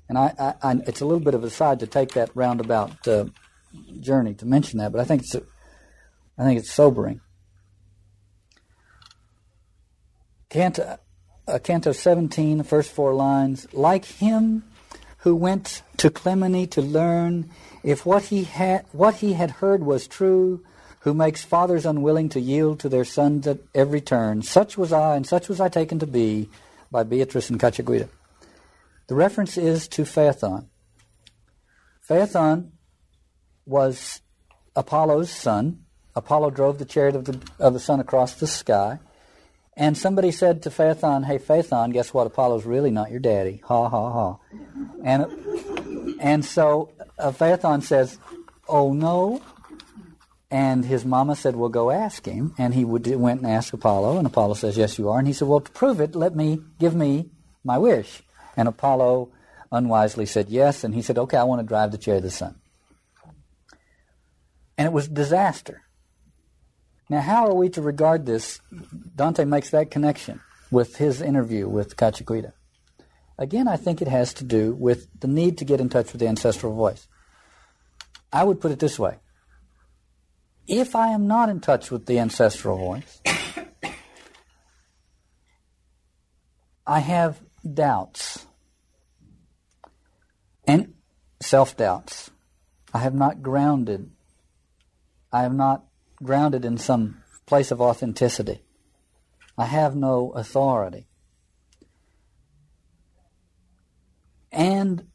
And 0.09 0.17
I, 0.17 0.33
I, 0.37 0.71
I, 0.71 0.75
it's 0.87 1.01
a 1.01 1.05
little 1.05 1.23
bit 1.23 1.35
of 1.35 1.43
a 1.43 1.49
side 1.49 1.79
to 1.79 1.87
take 1.87 2.13
that 2.13 2.31
roundabout 2.35 3.07
uh, 3.07 3.25
journey 3.99 4.33
to 4.35 4.45
mention 4.45 4.79
that, 4.79 4.91
but 4.91 4.99
I 4.99 5.05
think 5.05 5.21
it's, 5.21 5.35
I 6.37 6.43
think 6.43 6.59
it's 6.59 6.71
sobering. 6.71 7.21
Canto, 10.49 10.97
uh, 11.47 11.59
Canto 11.59 11.91
17, 11.91 12.57
the 12.57 12.63
first 12.63 12.91
four 12.91 13.13
lines, 13.13 13.67
like 13.71 14.03
him 14.03 14.63
who 15.19 15.35
went 15.35 15.81
to 15.97 16.09
Clymene 16.09 16.69
to 16.71 16.81
learn 16.81 17.49
if 17.83 18.05
what 18.05 18.23
he 18.23 18.43
had 18.45 18.85
what 18.91 19.15
he 19.15 19.33
had 19.33 19.51
heard 19.51 19.83
was 19.83 20.07
true, 20.07 20.63
who 21.01 21.13
makes 21.13 21.43
fathers 21.43 21.85
unwilling 21.85 22.29
to 22.29 22.39
yield 22.39 22.79
to 22.79 22.89
their 22.89 23.05
sons 23.05 23.47
at 23.47 23.59
every 23.73 24.01
turn. 24.01 24.41
Such 24.41 24.77
was 24.77 24.91
I, 24.91 25.15
and 25.15 25.25
such 25.25 25.49
was 25.49 25.59
I 25.59 25.69
taken 25.69 25.99
to 25.99 26.07
be 26.07 26.49
by 26.91 27.03
Beatrice 27.03 27.49
and 27.49 27.59
Cacciaguida. 27.59 28.09
The 29.07 29.15
reference 29.15 29.57
is 29.57 29.87
to 29.89 30.03
Phaethon. 30.03 30.65
Phaethon 32.07 32.71
was 33.65 34.21
Apollo's 34.75 35.31
son. 35.31 35.85
Apollo 36.15 36.51
drove 36.51 36.79
the 36.79 36.85
chariot 36.85 37.15
of 37.15 37.25
the, 37.25 37.39
of 37.59 37.73
the 37.73 37.79
sun 37.79 37.99
across 37.99 38.33
the 38.33 38.47
sky. 38.47 38.99
And 39.79 39.97
somebody 39.97 40.31
said 40.31 40.63
to 40.63 40.69
Phaethon, 40.69 41.25
Hey, 41.25 41.39
Phaethon, 41.39 41.93
guess 41.93 42.13
what? 42.13 42.27
Apollo's 42.27 42.65
really 42.65 42.91
not 42.91 43.11
your 43.11 43.21
daddy. 43.21 43.61
Ha, 43.63 43.87
ha, 43.87 44.11
ha. 44.11 44.37
And, 45.05 46.17
and 46.19 46.43
so 46.43 46.91
uh, 47.17 47.31
Phaethon 47.31 47.81
says, 47.81 48.19
Oh, 48.67 48.91
no. 48.91 49.41
And 50.51 50.83
his 50.83 51.05
mama 51.05 51.33
said, 51.37 51.55
Well, 51.55 51.69
go 51.69 51.91
ask 51.91 52.25
him. 52.25 52.53
And 52.57 52.73
he 52.73 52.83
would, 52.83 53.07
went 53.07 53.39
and 53.39 53.49
asked 53.49 53.71
Apollo. 53.71 54.17
And 54.17 54.27
Apollo 54.27 54.55
says, 54.55 54.77
Yes, 54.77 54.99
you 54.99 55.07
are. 55.07 55.17
And 55.17 55.27
he 55.27 55.33
said, 55.33 55.47
Well, 55.47 55.61
to 55.61 55.71
prove 55.71 56.01
it, 56.01 56.13
let 56.13 56.35
me, 56.35 56.59
give 56.77 56.93
me 56.93 57.29
my 57.63 57.77
wish. 57.77 58.21
And 58.57 58.67
Apollo 58.67 59.31
unwisely 59.71 60.25
said 60.25 60.49
yes. 60.49 60.83
And 60.83 60.93
he 60.93 61.01
said, 61.01 61.17
Okay, 61.17 61.37
I 61.37 61.43
want 61.43 61.61
to 61.61 61.65
drive 61.65 61.93
the 61.93 61.97
chariot 61.97 62.17
of 62.17 62.23
the 62.23 62.31
sun. 62.31 62.55
And 64.77 64.85
it 64.85 64.91
was 64.91 65.07
disaster. 65.07 65.83
Now, 67.09 67.21
how 67.21 67.47
are 67.47 67.55
we 67.55 67.69
to 67.69 67.81
regard 67.81 68.25
this? 68.25 68.61
Dante 69.15 69.43
makes 69.45 69.71
that 69.71 69.89
connection 69.89 70.41
with 70.69 70.97
his 70.97 71.21
interview 71.21 71.67
with 71.67 71.97
Cacciaguida. 71.97 72.53
Again, 73.37 73.67
I 73.67 73.77
think 73.77 74.01
it 74.01 74.07
has 74.07 74.33
to 74.35 74.43
do 74.43 74.75
with 74.75 75.07
the 75.19 75.27
need 75.27 75.57
to 75.57 75.65
get 75.65 75.79
in 75.79 75.89
touch 75.89 76.11
with 76.11 76.19
the 76.19 76.27
ancestral 76.27 76.75
voice. 76.75 77.07
I 78.31 78.43
would 78.43 78.61
put 78.61 78.71
it 78.71 78.79
this 78.79 78.99
way 78.99 79.17
if 80.69 80.95
I 80.95 81.07
am 81.07 81.27
not 81.27 81.49
in 81.49 81.59
touch 81.59 81.89
with 81.89 82.05
the 82.05 82.19
ancestral 82.19 82.77
voice, 82.77 83.21
I 86.87 86.99
have 86.99 87.41
doubts 87.73 88.45
and 90.65 90.93
self 91.41 91.75
doubts. 91.75 92.29
I 92.93 92.99
have 92.99 93.15
not 93.15 93.41
grounded. 93.41 94.11
I 95.31 95.41
have 95.41 95.53
not 95.53 95.85
grounded 96.21 96.65
in 96.65 96.77
some 96.77 97.21
place 97.45 97.71
of 97.71 97.81
authenticity. 97.81 98.61
I 99.57 99.65
have 99.65 99.95
no 99.95 100.31
authority. 100.31 101.07
And 104.51 105.07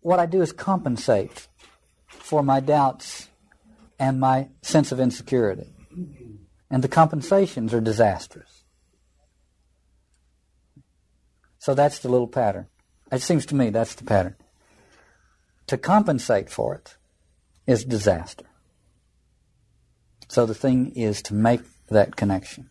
what 0.00 0.18
I 0.18 0.26
do 0.26 0.42
is 0.42 0.52
compensate 0.52 1.48
for 2.06 2.42
my 2.42 2.60
doubts 2.60 3.28
and 3.98 4.18
my 4.18 4.48
sense 4.62 4.92
of 4.92 5.00
insecurity. 5.00 5.72
And 6.70 6.82
the 6.82 6.88
compensations 6.88 7.72
are 7.74 7.80
disastrous. 7.80 8.64
So 11.58 11.74
that's 11.74 12.00
the 12.00 12.08
little 12.08 12.26
pattern. 12.26 12.66
It 13.12 13.22
seems 13.22 13.46
to 13.46 13.54
me 13.54 13.70
that's 13.70 13.94
the 13.94 14.04
pattern. 14.04 14.36
To 15.68 15.78
compensate 15.78 16.50
for 16.50 16.74
it 16.74 16.96
is 17.66 17.84
disaster. 17.84 18.46
So 20.32 20.46
the 20.46 20.54
thing 20.54 20.92
is 20.92 21.20
to 21.24 21.34
make 21.34 21.60
that 21.88 22.16
connection. 22.16 22.70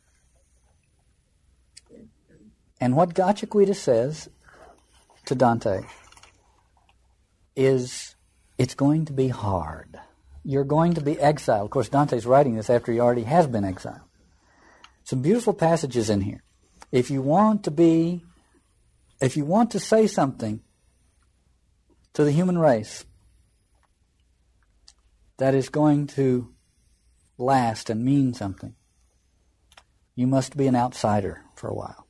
And 2.80 2.96
what 2.96 3.14
Cacciaguida 3.14 3.76
says 3.76 4.28
to 5.28 5.36
Dante 5.36 5.82
is 7.56 8.16
it's 8.58 8.74
going 8.74 9.06
to 9.06 9.14
be 9.14 9.28
hard. 9.28 10.00
You're 10.44 10.64
going 10.64 10.96
to 10.96 11.02
be 11.02 11.20
exiled. 11.20 11.66
Of 11.66 11.70
course, 11.70 11.90
Dante's 11.90 12.26
writing 12.26 12.56
this 12.56 12.68
after 12.68 12.92
he 12.92 13.00
already 13.00 13.26
has 13.26 13.46
been 13.46 13.64
exiled. 13.64 14.10
Some 15.04 15.22
beautiful 15.22 15.54
passages 15.54 16.10
in 16.10 16.22
here. 16.22 16.42
If 16.92 17.12
you 17.12 17.22
want 17.22 17.66
to 17.66 17.70
be, 17.70 18.24
if 19.22 19.38
you 19.38 19.46
want 19.46 19.70
to 19.70 19.80
say 19.80 20.08
something 20.08 20.62
to 22.14 22.24
the 22.24 22.32
human 22.32 22.58
race 22.58 23.06
that 25.38 25.54
is 25.54 25.70
going 25.70 26.08
to 26.08 26.51
last 27.42 27.90
and 27.90 28.06
mean 28.06 28.34
something, 28.34 28.76
you 30.16 30.28
must 30.28 30.56
be 30.56 30.68
an 30.68 30.76
outsider 30.76 31.44
for 31.56 31.68
a 31.68 31.74
while. 31.74 32.08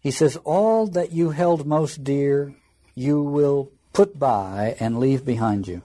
He 0.00 0.10
says, 0.10 0.36
All 0.44 0.86
that 0.88 1.12
you 1.12 1.30
held 1.30 1.66
most 1.66 2.04
dear, 2.04 2.54
you 2.94 3.22
will 3.22 3.70
put 3.94 4.18
by 4.18 4.76
and 4.78 4.98
leave 4.98 5.24
behind 5.24 5.66
you. 5.66 5.82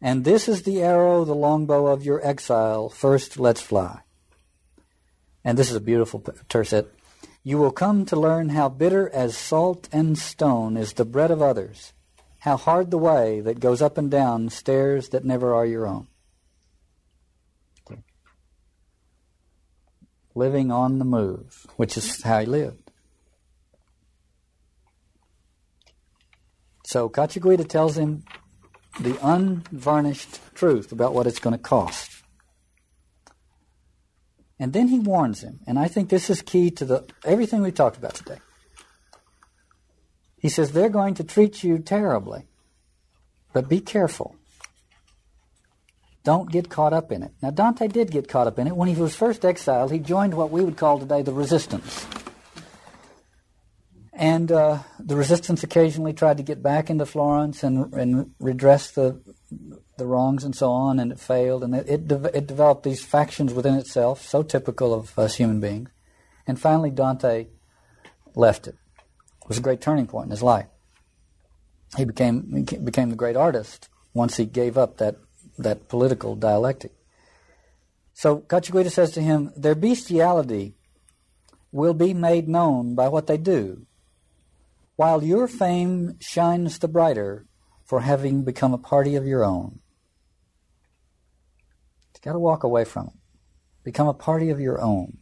And 0.00 0.24
this 0.24 0.48
is 0.48 0.62
the 0.62 0.82
arrow, 0.82 1.24
the 1.24 1.34
longbow 1.34 1.86
of 1.86 2.04
your 2.04 2.24
exile. 2.26 2.88
First, 2.88 3.38
let's 3.38 3.60
fly. 3.60 4.00
And 5.44 5.56
this 5.56 5.70
is 5.70 5.76
a 5.76 5.80
beautiful 5.80 6.24
tercet. 6.48 6.92
You 7.44 7.58
will 7.58 7.70
come 7.70 8.04
to 8.06 8.18
learn 8.18 8.48
how 8.48 8.68
bitter 8.68 9.08
as 9.10 9.36
salt 9.36 9.88
and 9.92 10.18
stone 10.18 10.76
is 10.76 10.94
the 10.94 11.04
bread 11.04 11.30
of 11.30 11.40
others, 11.40 11.92
how 12.46 12.56
hard 12.56 12.92
the 12.92 12.96
way 12.96 13.40
that 13.40 13.58
goes 13.58 13.82
up 13.82 13.98
and 13.98 14.08
down 14.08 14.48
stairs 14.48 15.08
that 15.08 15.24
never 15.24 15.52
are 15.52 15.66
your 15.66 15.84
own. 15.84 16.06
Living 20.32 20.70
on 20.70 21.00
the 21.00 21.04
move, 21.04 21.66
which 21.74 21.96
is 21.96 22.22
how 22.22 22.38
he 22.38 22.46
lived. 22.46 22.92
So 26.84 27.08
Cacciaguida 27.08 27.64
tells 27.64 27.98
him 27.98 28.22
the 29.00 29.18
unvarnished 29.26 30.38
truth 30.54 30.92
about 30.92 31.14
what 31.14 31.26
it's 31.26 31.40
going 31.40 31.56
to 31.56 31.62
cost. 31.62 32.22
And 34.60 34.72
then 34.72 34.86
he 34.86 35.00
warns 35.00 35.42
him, 35.42 35.58
and 35.66 35.80
I 35.80 35.88
think 35.88 36.10
this 36.10 36.30
is 36.30 36.42
key 36.42 36.70
to 36.70 36.84
the 36.84 37.06
everything 37.24 37.60
we 37.62 37.72
talked 37.72 37.96
about 37.96 38.14
today. 38.14 38.38
He 40.46 40.50
says 40.50 40.70
they're 40.70 40.88
going 40.88 41.14
to 41.14 41.24
treat 41.24 41.64
you 41.64 41.80
terribly, 41.80 42.44
but 43.52 43.68
be 43.68 43.80
careful. 43.80 44.36
Don't 46.22 46.48
get 46.52 46.70
caught 46.70 46.92
up 46.92 47.10
in 47.10 47.24
it. 47.24 47.32
Now 47.42 47.50
Dante 47.50 47.88
did 47.88 48.12
get 48.12 48.28
caught 48.28 48.46
up 48.46 48.56
in 48.60 48.68
it. 48.68 48.76
When 48.76 48.86
he 48.86 48.94
was 48.94 49.16
first 49.16 49.44
exiled, 49.44 49.90
he 49.90 49.98
joined 49.98 50.34
what 50.34 50.52
we 50.52 50.62
would 50.62 50.76
call 50.76 51.00
today 51.00 51.22
the 51.22 51.32
resistance. 51.32 52.06
And 54.12 54.52
uh, 54.52 54.84
the 55.00 55.16
resistance 55.16 55.64
occasionally 55.64 56.12
tried 56.12 56.36
to 56.36 56.44
get 56.44 56.62
back 56.62 56.90
into 56.90 57.06
Florence 57.06 57.64
and, 57.64 57.92
and 57.92 58.30
redress 58.38 58.92
the 58.92 59.20
the 59.98 60.06
wrongs 60.06 60.44
and 60.44 60.54
so 60.54 60.70
on, 60.70 61.00
and 61.00 61.10
it 61.10 61.18
failed. 61.18 61.64
And 61.64 61.74
it 61.74 61.88
it, 61.88 62.06
de- 62.06 62.36
it 62.36 62.46
developed 62.46 62.84
these 62.84 63.04
factions 63.04 63.52
within 63.52 63.74
itself, 63.74 64.22
so 64.22 64.44
typical 64.44 64.94
of 64.94 65.18
us 65.18 65.34
human 65.34 65.58
beings. 65.58 65.90
And 66.46 66.56
finally, 66.56 66.92
Dante 66.92 67.48
left 68.36 68.68
it. 68.68 68.76
Was 69.48 69.58
a 69.58 69.62
great 69.62 69.80
turning 69.80 70.06
point 70.06 70.26
in 70.26 70.30
his 70.30 70.42
life. 70.42 70.66
He 71.96 72.04
became 72.04 72.66
he 72.68 72.76
became 72.78 73.10
the 73.10 73.16
great 73.16 73.36
artist 73.36 73.88
once 74.12 74.36
he 74.36 74.44
gave 74.44 74.76
up 74.76 74.96
that 74.98 75.16
that 75.58 75.88
political 75.88 76.34
dialectic. 76.34 76.92
So 78.12 78.38
Cacciaguida 78.38 78.90
says 78.90 79.12
to 79.12 79.22
him, 79.22 79.52
"Their 79.56 79.74
bestiality 79.74 80.74
will 81.70 81.94
be 81.94 82.12
made 82.12 82.48
known 82.48 82.94
by 82.94 83.08
what 83.08 83.26
they 83.26 83.36
do." 83.36 83.86
while 84.96 85.22
your 85.22 85.46
fame 85.46 86.16
shines 86.20 86.78
the 86.78 86.88
brighter 86.88 87.46
for 87.84 88.00
having 88.00 88.42
become 88.42 88.72
a 88.72 88.78
party 88.78 89.14
of 89.14 89.26
your 89.26 89.44
own. 89.44 89.78
You've 92.14 92.22
got 92.22 92.32
to 92.32 92.38
walk 92.38 92.64
away 92.64 92.84
from 92.84 93.08
it. 93.08 93.12
Become 93.84 94.08
a 94.08 94.14
party 94.14 94.50
of 94.50 94.58
your 94.58 94.80
own. 94.80 95.18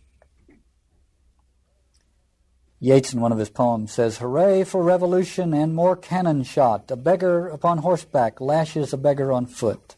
Yeats, 2.85 3.15
in 3.15 3.23
one 3.23 3.33
of 3.33 3.39
his 3.39 3.49
poems, 3.49 3.93
says, 3.93 4.19
Hooray 4.19 4.63
for 4.63 4.83
revolution 4.83 5.55
and 5.55 5.75
more 5.75 5.97
cannon 5.97 6.43
shot. 6.43 6.91
A 6.91 6.97
beggar 6.97 7.49
upon 7.49 7.79
horseback 7.79 8.43
lashes 8.43 8.93
a 8.93 8.99
beggar 8.99 9.33
on 9.33 9.47
foot. 9.47 9.97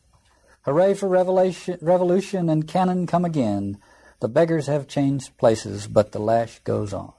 Hooray 0.67 0.95
for 0.95 1.09
revolution 1.09 2.49
and 2.49 2.69
cannon 2.69 3.09
come 3.09 3.25
again. 3.25 3.79
The 4.21 4.29
beggars 4.29 4.69
have 4.69 4.87
changed 4.87 5.37
places, 5.37 5.89
but 5.89 6.13
the 6.13 6.21
lash 6.21 6.61
goes 6.61 6.93
on. 6.93 7.13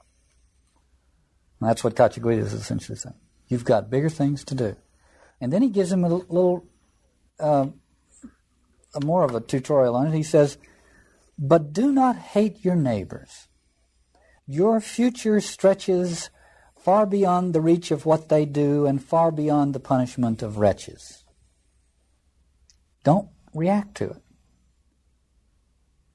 And 1.60 1.68
that's 1.68 1.84
what 1.84 1.96
Cacciaguida 1.96 2.40
is 2.40 2.54
essentially 2.54 2.96
saying. 2.96 3.16
You've 3.48 3.66
got 3.66 3.90
bigger 3.90 4.08
things 4.08 4.44
to 4.44 4.54
do. 4.54 4.74
And 5.38 5.52
then 5.52 5.60
he 5.60 5.68
gives 5.68 5.92
him 5.92 6.02
a 6.02 6.08
little, 6.08 6.66
uh, 7.38 7.66
a 8.94 9.04
more 9.04 9.22
of 9.22 9.34
a 9.34 9.40
tutorial 9.42 9.96
on 9.96 10.06
it. 10.06 10.14
He 10.14 10.22
says, 10.22 10.56
But 11.38 11.74
do 11.74 11.92
not 11.92 12.16
hate 12.16 12.64
your 12.64 12.74
neighbors. 12.74 13.47
Your 14.50 14.80
future 14.80 15.42
stretches 15.42 16.30
far 16.74 17.04
beyond 17.04 17.54
the 17.54 17.60
reach 17.60 17.90
of 17.90 18.06
what 18.06 18.30
they 18.30 18.46
do 18.46 18.86
and 18.86 19.04
far 19.04 19.30
beyond 19.30 19.74
the 19.74 19.80
punishment 19.80 20.42
of 20.42 20.56
wretches. 20.56 21.22
Don't 23.04 23.28
react 23.52 23.94
to 23.98 24.08
it. 24.08 24.22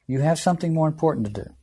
You 0.07 0.21
have 0.21 0.39
something 0.39 0.73
more 0.73 0.87
important 0.87 1.27
to 1.27 1.43
do. 1.43 1.53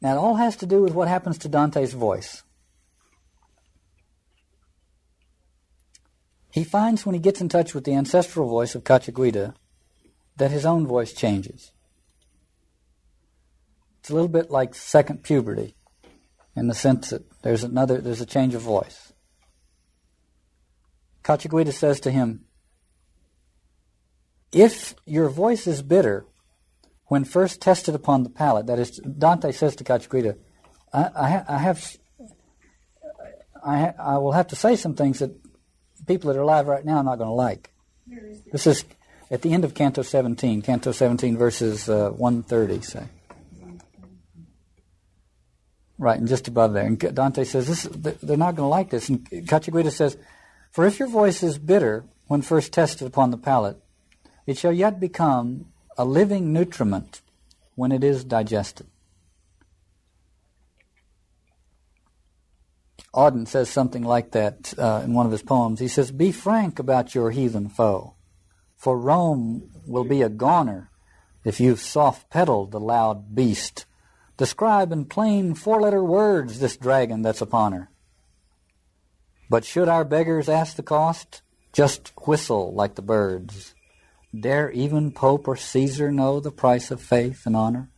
Now, 0.00 0.14
it 0.14 0.18
all 0.18 0.36
has 0.36 0.56
to 0.56 0.66
do 0.66 0.80
with 0.80 0.94
what 0.94 1.08
happens 1.08 1.36
to 1.38 1.48
Dante's 1.48 1.92
voice. 1.92 2.42
He 6.58 6.64
finds 6.64 7.06
when 7.06 7.14
he 7.14 7.20
gets 7.20 7.40
in 7.40 7.48
touch 7.48 7.72
with 7.72 7.84
the 7.84 7.94
ancestral 7.94 8.48
voice 8.48 8.74
of 8.74 8.82
Cacciaguida 8.82 9.54
that 10.38 10.50
his 10.50 10.66
own 10.66 10.88
voice 10.88 11.12
changes. 11.12 11.70
It's 14.00 14.10
a 14.10 14.12
little 14.12 14.26
bit 14.26 14.50
like 14.50 14.74
second 14.74 15.22
puberty 15.22 15.76
in 16.56 16.66
the 16.66 16.74
sense 16.74 17.10
that 17.10 17.22
there's 17.42 17.62
another 17.62 18.00
there's 18.00 18.20
a 18.20 18.26
change 18.26 18.56
of 18.56 18.62
voice. 18.62 19.12
Cacciaguida 21.22 21.70
says 21.70 22.00
to 22.00 22.10
him, 22.10 22.44
If 24.50 24.96
your 25.06 25.28
voice 25.28 25.68
is 25.68 25.80
bitter, 25.80 26.26
when 27.04 27.22
first 27.22 27.60
tested 27.60 27.94
upon 27.94 28.24
the 28.24 28.30
palate, 28.30 28.66
that 28.66 28.80
is, 28.80 28.96
Dante 28.98 29.52
says 29.52 29.76
to 29.76 29.84
Cacciaguida, 29.84 30.34
I, 30.92 31.02
I, 31.04 31.44
I 31.48 31.58
have, 31.58 31.96
I, 33.64 33.94
I 33.96 34.18
will 34.18 34.32
have 34.32 34.48
to 34.48 34.56
say 34.56 34.74
some 34.74 34.96
things 34.96 35.20
that 35.20 35.38
people 36.08 36.32
that 36.32 36.38
are 36.38 36.42
alive 36.42 36.66
right 36.66 36.84
now 36.84 36.96
are 36.96 37.04
not 37.04 37.18
going 37.18 37.28
to 37.28 37.34
like. 37.34 37.70
This 38.50 38.66
is 38.66 38.84
at 39.30 39.42
the 39.42 39.52
end 39.52 39.64
of 39.64 39.74
Canto 39.74 40.02
17, 40.02 40.62
Canto 40.62 40.92
17, 40.92 41.36
verses 41.36 41.88
uh, 41.88 42.10
130, 42.10 42.82
say. 42.82 43.04
Right, 45.98 46.18
and 46.18 46.28
just 46.28 46.48
above 46.48 46.72
there. 46.72 46.86
And 46.86 46.98
Dante 46.98 47.44
says, 47.44 47.66
this, 47.66 47.82
they're 48.22 48.36
not 48.36 48.54
going 48.54 48.66
to 48.66 48.70
like 48.70 48.90
this. 48.90 49.08
And 49.08 49.28
Cacciaguida 49.48 49.90
says, 49.90 50.16
For 50.70 50.86
if 50.86 50.98
your 50.98 51.08
voice 51.08 51.42
is 51.42 51.58
bitter 51.58 52.04
when 52.28 52.42
first 52.42 52.72
tested 52.72 53.06
upon 53.06 53.30
the 53.30 53.36
palate, 53.36 53.76
it 54.46 54.56
shall 54.56 54.72
yet 54.72 55.00
become 55.00 55.66
a 55.96 56.04
living 56.04 56.52
nutriment 56.52 57.20
when 57.74 57.90
it 57.90 58.04
is 58.04 58.24
digested. 58.24 58.86
Auden 63.14 63.48
says 63.48 63.70
something 63.70 64.02
like 64.02 64.32
that 64.32 64.74
uh, 64.78 65.02
in 65.04 65.14
one 65.14 65.26
of 65.26 65.32
his 65.32 65.42
poems. 65.42 65.80
He 65.80 65.88
says, 65.88 66.10
Be 66.10 66.30
frank 66.32 66.78
about 66.78 67.14
your 67.14 67.30
heathen 67.30 67.68
foe, 67.68 68.14
for 68.76 68.98
Rome 68.98 69.70
will 69.86 70.04
be 70.04 70.22
a 70.22 70.28
goner 70.28 70.90
if 71.44 71.60
you've 71.60 71.80
soft 71.80 72.30
pedaled 72.30 72.70
the 72.70 72.80
loud 72.80 73.34
beast. 73.34 73.86
Describe 74.36 74.92
in 74.92 75.06
plain 75.06 75.54
four 75.54 75.80
letter 75.80 76.04
words 76.04 76.60
this 76.60 76.76
dragon 76.76 77.22
that's 77.22 77.40
upon 77.40 77.72
her. 77.72 77.90
But 79.50 79.64
should 79.64 79.88
our 79.88 80.04
beggars 80.04 80.48
ask 80.48 80.76
the 80.76 80.82
cost, 80.82 81.42
just 81.72 82.12
whistle 82.26 82.74
like 82.74 82.94
the 82.94 83.02
birds. 83.02 83.74
Dare 84.38 84.70
even 84.70 85.10
Pope 85.10 85.48
or 85.48 85.56
Caesar 85.56 86.12
know 86.12 86.38
the 86.38 86.52
price 86.52 86.90
of 86.90 87.00
faith 87.00 87.46
and 87.46 87.56
honor? 87.56 87.90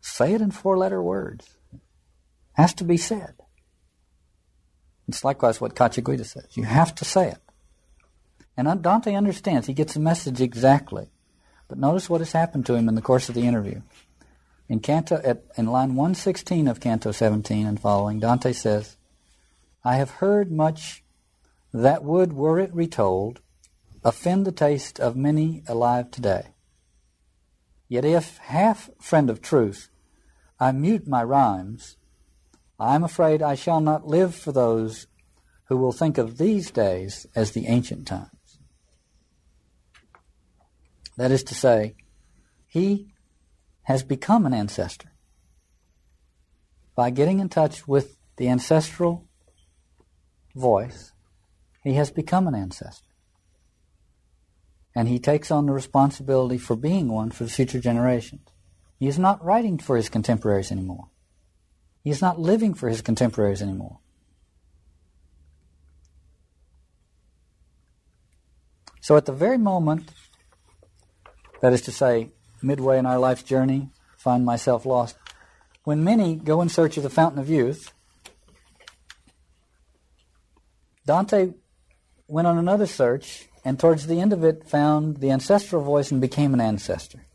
Say 0.00 0.32
it 0.32 0.40
in 0.40 0.50
four 0.50 0.76
letter 0.76 1.02
words. 1.02 1.56
Has 2.54 2.74
to 2.74 2.84
be 2.84 2.96
said. 2.96 3.39
It's 5.10 5.24
likewise 5.24 5.60
what 5.60 5.74
Cacciaguida 5.74 6.24
says. 6.24 6.46
You 6.54 6.64
have 6.64 6.94
to 6.94 7.04
say 7.04 7.28
it. 7.28 7.38
And 8.56 8.82
Dante 8.82 9.14
understands. 9.14 9.66
He 9.66 9.72
gets 9.72 9.94
the 9.94 10.00
message 10.00 10.40
exactly. 10.40 11.10
But 11.68 11.78
notice 11.78 12.08
what 12.08 12.20
has 12.20 12.32
happened 12.32 12.66
to 12.66 12.74
him 12.74 12.88
in 12.88 12.94
the 12.94 13.02
course 13.02 13.28
of 13.28 13.34
the 13.34 13.46
interview. 13.46 13.82
In 14.68 14.80
Canto, 14.80 15.20
at, 15.24 15.42
in 15.56 15.66
line 15.66 15.96
116 15.96 16.68
of 16.68 16.78
Canto 16.78 17.10
17 17.10 17.66
and 17.66 17.80
following, 17.80 18.20
Dante 18.20 18.52
says, 18.52 18.96
I 19.84 19.96
have 19.96 20.10
heard 20.10 20.52
much 20.52 21.02
that 21.72 22.04
would, 22.04 22.32
were 22.32 22.60
it 22.60 22.72
retold, 22.74 23.40
offend 24.04 24.46
the 24.46 24.52
taste 24.52 25.00
of 25.00 25.16
many 25.16 25.62
alive 25.66 26.10
today. 26.10 26.54
Yet 27.88 28.04
if, 28.04 28.38
half 28.38 28.90
friend 29.00 29.28
of 29.28 29.42
truth, 29.42 29.88
I 30.60 30.70
mute 30.72 31.08
my 31.08 31.24
rhymes, 31.24 31.96
I 32.80 32.94
am 32.94 33.04
afraid 33.04 33.42
I 33.42 33.56
shall 33.56 33.80
not 33.80 34.06
live 34.06 34.34
for 34.34 34.52
those 34.52 35.06
who 35.64 35.76
will 35.76 35.92
think 35.92 36.16
of 36.16 36.38
these 36.38 36.70
days 36.70 37.26
as 37.36 37.52
the 37.52 37.66
ancient 37.66 38.06
times. 38.06 38.58
That 41.18 41.30
is 41.30 41.42
to 41.44 41.54
say, 41.54 41.94
he 42.66 43.12
has 43.82 44.02
become 44.02 44.46
an 44.46 44.54
ancestor 44.54 45.12
by 46.96 47.10
getting 47.10 47.38
in 47.38 47.50
touch 47.50 47.86
with 47.86 48.16
the 48.36 48.48
ancestral 48.48 49.28
voice. 50.54 51.12
He 51.84 51.94
has 51.94 52.10
become 52.10 52.48
an 52.48 52.54
ancestor 52.54 53.10
and 54.94 55.06
he 55.06 55.18
takes 55.18 55.50
on 55.50 55.66
the 55.66 55.72
responsibility 55.72 56.58
for 56.58 56.76
being 56.76 57.08
one 57.08 57.30
for 57.30 57.44
the 57.44 57.50
future 57.50 57.78
generations. 57.78 58.48
He 58.98 59.06
is 59.06 59.18
not 59.18 59.44
writing 59.44 59.78
for 59.78 59.96
his 59.96 60.08
contemporaries 60.08 60.72
anymore. 60.72 61.08
He 62.02 62.10
is 62.10 62.22
not 62.22 62.40
living 62.40 62.74
for 62.74 62.88
his 62.88 63.02
contemporaries 63.02 63.62
anymore. 63.62 63.98
So 69.00 69.16
at 69.16 69.26
the 69.26 69.32
very 69.32 69.58
moment, 69.58 70.12
that 71.60 71.72
is 71.72 71.82
to 71.82 71.92
say, 71.92 72.30
midway 72.62 72.98
in 72.98 73.06
our 73.06 73.18
life's 73.18 73.42
journey, 73.42 73.90
find 74.16 74.44
myself 74.44 74.86
lost, 74.86 75.16
when 75.84 76.04
many 76.04 76.36
go 76.36 76.60
in 76.60 76.68
search 76.68 76.96
of 76.96 77.02
the 77.02 77.10
fountain 77.10 77.40
of 77.40 77.48
youth, 77.48 77.92
Dante 81.06 81.54
went 82.28 82.46
on 82.46 82.58
another 82.58 82.86
search 82.86 83.48
and 83.64 83.78
towards 83.78 84.06
the 84.06 84.20
end 84.20 84.32
of 84.32 84.44
it 84.44 84.68
found 84.68 85.18
the 85.18 85.30
ancestral 85.30 85.82
voice 85.82 86.10
and 86.10 86.20
became 86.20 86.54
an 86.54 86.60
ancestor. 86.60 87.26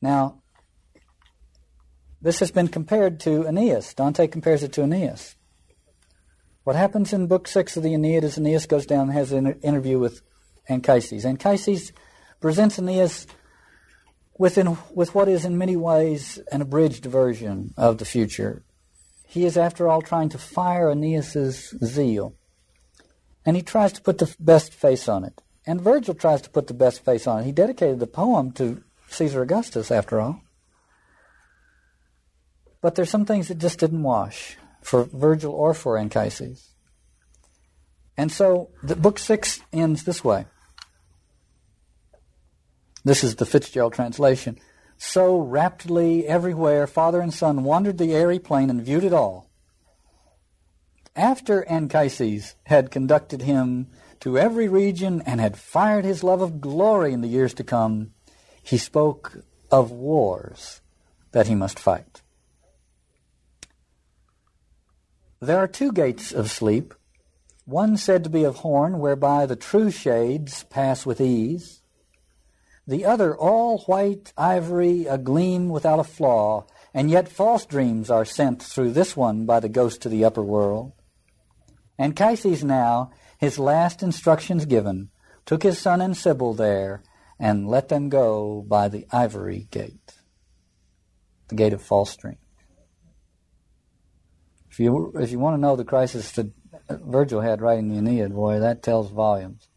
Now, 0.00 0.42
this 2.20 2.40
has 2.40 2.50
been 2.50 2.68
compared 2.68 3.20
to 3.20 3.46
Aeneas. 3.46 3.94
Dante 3.94 4.26
compares 4.26 4.62
it 4.62 4.72
to 4.72 4.82
Aeneas. 4.82 5.36
What 6.64 6.76
happens 6.76 7.12
in 7.12 7.28
Book 7.28 7.48
6 7.48 7.76
of 7.76 7.82
the 7.82 7.94
Aeneid 7.94 8.24
is 8.24 8.36
Aeneas 8.36 8.66
goes 8.66 8.86
down 8.86 9.02
and 9.02 9.12
has 9.12 9.32
an 9.32 9.46
interview 9.62 9.98
with 9.98 10.20
Anchises. 10.68 11.24
Anchises 11.24 11.92
presents 12.40 12.78
Aeneas 12.78 13.26
within, 14.36 14.76
with 14.94 15.14
what 15.14 15.28
is 15.28 15.44
in 15.44 15.56
many 15.56 15.76
ways 15.76 16.38
an 16.52 16.60
abridged 16.60 17.06
version 17.06 17.72
of 17.76 17.98
the 17.98 18.04
future. 18.04 18.64
He 19.26 19.44
is, 19.44 19.56
after 19.56 19.88
all, 19.88 20.02
trying 20.02 20.28
to 20.30 20.38
fire 20.38 20.90
Aeneas's 20.90 21.74
zeal. 21.84 22.34
And 23.44 23.56
he 23.56 23.62
tries 23.62 23.92
to 23.94 24.02
put 24.02 24.18
the 24.18 24.34
best 24.38 24.74
face 24.74 25.08
on 25.08 25.24
it. 25.24 25.40
And 25.66 25.80
Virgil 25.80 26.14
tries 26.14 26.42
to 26.42 26.50
put 26.50 26.66
the 26.66 26.74
best 26.74 27.04
face 27.04 27.26
on 27.26 27.40
it. 27.40 27.44
He 27.44 27.52
dedicated 27.52 27.98
the 27.98 28.06
poem 28.06 28.52
to 28.52 28.82
Caesar 29.08 29.42
Augustus, 29.42 29.90
after 29.90 30.20
all. 30.20 30.42
But 32.80 32.94
there's 32.94 33.10
some 33.10 33.24
things 33.24 33.48
that 33.48 33.58
just 33.58 33.80
didn't 33.80 34.02
wash 34.02 34.56
for 34.82 35.04
Virgil 35.04 35.52
or 35.52 35.74
for 35.74 35.98
Anchises. 35.98 36.70
And 38.16 38.30
so 38.30 38.70
the 38.82 38.96
book 38.96 39.18
six 39.18 39.60
ends 39.72 40.04
this 40.04 40.24
way. 40.24 40.46
This 43.04 43.24
is 43.24 43.36
the 43.36 43.46
Fitzgerald 43.46 43.94
translation. 43.94 44.58
So 44.96 45.38
rapidly 45.38 46.26
everywhere, 46.26 46.86
father 46.86 47.20
and 47.20 47.32
son 47.32 47.62
wandered 47.62 47.98
the 47.98 48.12
airy 48.12 48.38
plain 48.38 48.70
and 48.70 48.82
viewed 48.82 49.04
it 49.04 49.12
all. 49.12 49.48
After 51.14 51.64
Anchises 51.68 52.54
had 52.64 52.90
conducted 52.90 53.42
him 53.42 53.88
to 54.20 54.38
every 54.38 54.68
region 54.68 55.22
and 55.22 55.40
had 55.40 55.56
fired 55.56 56.04
his 56.04 56.24
love 56.24 56.40
of 56.40 56.60
glory 56.60 57.12
in 57.12 57.20
the 57.20 57.28
years 57.28 57.54
to 57.54 57.64
come, 57.64 58.12
he 58.68 58.76
spoke 58.76 59.38
of 59.70 59.90
wars 59.90 60.82
that 61.32 61.46
he 61.46 61.54
must 61.54 61.78
fight. 61.78 62.20
There 65.40 65.56
are 65.56 65.66
two 65.66 65.90
gates 65.90 66.32
of 66.32 66.50
sleep, 66.50 66.92
one 67.64 67.96
said 67.96 68.24
to 68.24 68.30
be 68.30 68.44
of 68.44 68.56
horn, 68.56 68.98
whereby 68.98 69.46
the 69.46 69.56
true 69.56 69.90
shades 69.90 70.64
pass 70.64 71.06
with 71.06 71.18
ease, 71.18 71.80
the 72.86 73.06
other 73.06 73.34
all 73.34 73.78
white 73.86 74.34
ivory, 74.36 75.06
a 75.06 75.16
gleam 75.16 75.70
without 75.70 76.00
a 76.00 76.04
flaw, 76.04 76.66
and 76.92 77.10
yet 77.10 77.28
false 77.28 77.64
dreams 77.64 78.10
are 78.10 78.26
sent 78.26 78.62
through 78.62 78.92
this 78.92 79.16
one 79.16 79.46
by 79.46 79.60
the 79.60 79.70
ghost 79.70 80.02
to 80.02 80.10
the 80.10 80.26
upper 80.26 80.42
world. 80.42 80.92
Anchises 81.98 82.62
now, 82.62 83.12
his 83.38 83.58
last 83.58 84.02
instructions 84.02 84.66
given, 84.66 85.08
took 85.46 85.62
his 85.62 85.78
son 85.78 86.02
and 86.02 86.14
Sibyl 86.14 86.52
there, 86.52 87.02
and 87.38 87.68
let 87.68 87.88
them 87.88 88.08
go 88.08 88.64
by 88.66 88.88
the 88.88 89.06
ivory 89.12 89.68
gate, 89.70 90.14
the 91.48 91.54
gate 91.54 91.72
of 91.72 91.80
false 91.82 92.16
dreams. 92.16 92.38
If 94.70 94.80
you, 94.80 95.12
if 95.16 95.30
you 95.30 95.38
want 95.38 95.56
to 95.56 95.60
know 95.60 95.76
the 95.76 95.84
crisis 95.84 96.32
that 96.32 96.50
Virgil 96.90 97.40
had 97.40 97.60
writing 97.60 97.88
the 97.88 97.98
Aeneid, 97.98 98.32
boy, 98.34 98.60
that 98.60 98.82
tells 98.82 99.10
volumes. 99.10 99.68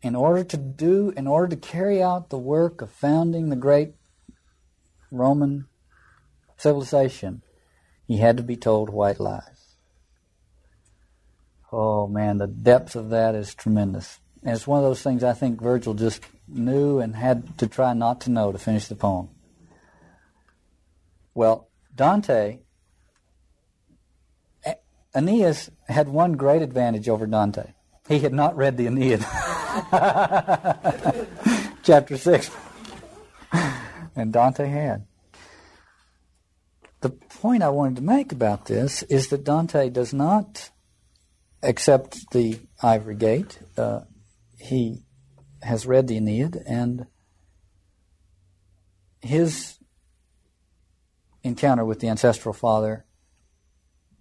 in 0.00 0.14
order 0.14 0.44
to 0.44 0.56
do, 0.56 1.12
in 1.16 1.26
order 1.26 1.48
to 1.48 1.56
carry 1.60 2.02
out 2.02 2.30
the 2.30 2.38
work 2.38 2.80
of 2.80 2.90
founding 2.90 3.48
the 3.48 3.56
great 3.56 3.94
Roman 5.10 5.66
civilization, 6.56 7.42
he 8.06 8.18
had 8.18 8.36
to 8.36 8.42
be 8.42 8.56
told 8.56 8.90
white 8.90 9.20
lies. 9.20 9.76
Oh 11.72 12.06
man, 12.06 12.38
the 12.38 12.46
depth 12.46 12.96
of 12.96 13.10
that 13.10 13.34
is 13.34 13.54
tremendous. 13.54 14.20
And 14.42 14.54
it's 14.54 14.66
one 14.66 14.78
of 14.78 14.84
those 14.84 15.02
things 15.02 15.24
I 15.24 15.32
think 15.32 15.60
Virgil 15.60 15.94
just 15.94 16.22
knew 16.46 17.00
and 17.00 17.14
had 17.14 17.58
to 17.58 17.66
try 17.66 17.92
not 17.92 18.20
to 18.22 18.30
know 18.30 18.52
to 18.52 18.58
finish 18.58 18.86
the 18.86 18.94
poem. 18.94 19.28
Well, 21.34 21.68
Dante, 21.94 22.58
Aeneas 25.14 25.70
had 25.88 26.08
one 26.08 26.32
great 26.32 26.62
advantage 26.62 27.08
over 27.08 27.26
Dante. 27.26 27.72
He 28.08 28.20
had 28.20 28.32
not 28.32 28.56
read 28.56 28.76
the 28.76 28.86
Aeneid. 28.86 29.20
Chapter 31.82 32.16
6. 32.16 32.50
And 34.16 34.32
Dante 34.32 34.66
had. 34.66 35.06
The 37.00 37.10
point 37.10 37.62
I 37.62 37.68
wanted 37.68 37.96
to 37.96 38.02
make 38.02 38.32
about 38.32 38.66
this 38.66 39.02
is 39.04 39.28
that 39.28 39.44
Dante 39.44 39.90
does 39.90 40.12
not 40.12 40.70
accept 41.62 42.18
the 42.32 42.58
ivory 42.82 43.14
gate. 43.14 43.60
Uh, 43.76 44.00
he 44.58 45.04
has 45.62 45.86
read 45.86 46.08
the 46.08 46.16
Aeneid, 46.16 46.62
and 46.66 47.06
his 49.20 49.78
encounter 51.42 51.84
with 51.84 52.00
the 52.00 52.08
ancestral 52.08 52.52
father 52.52 53.04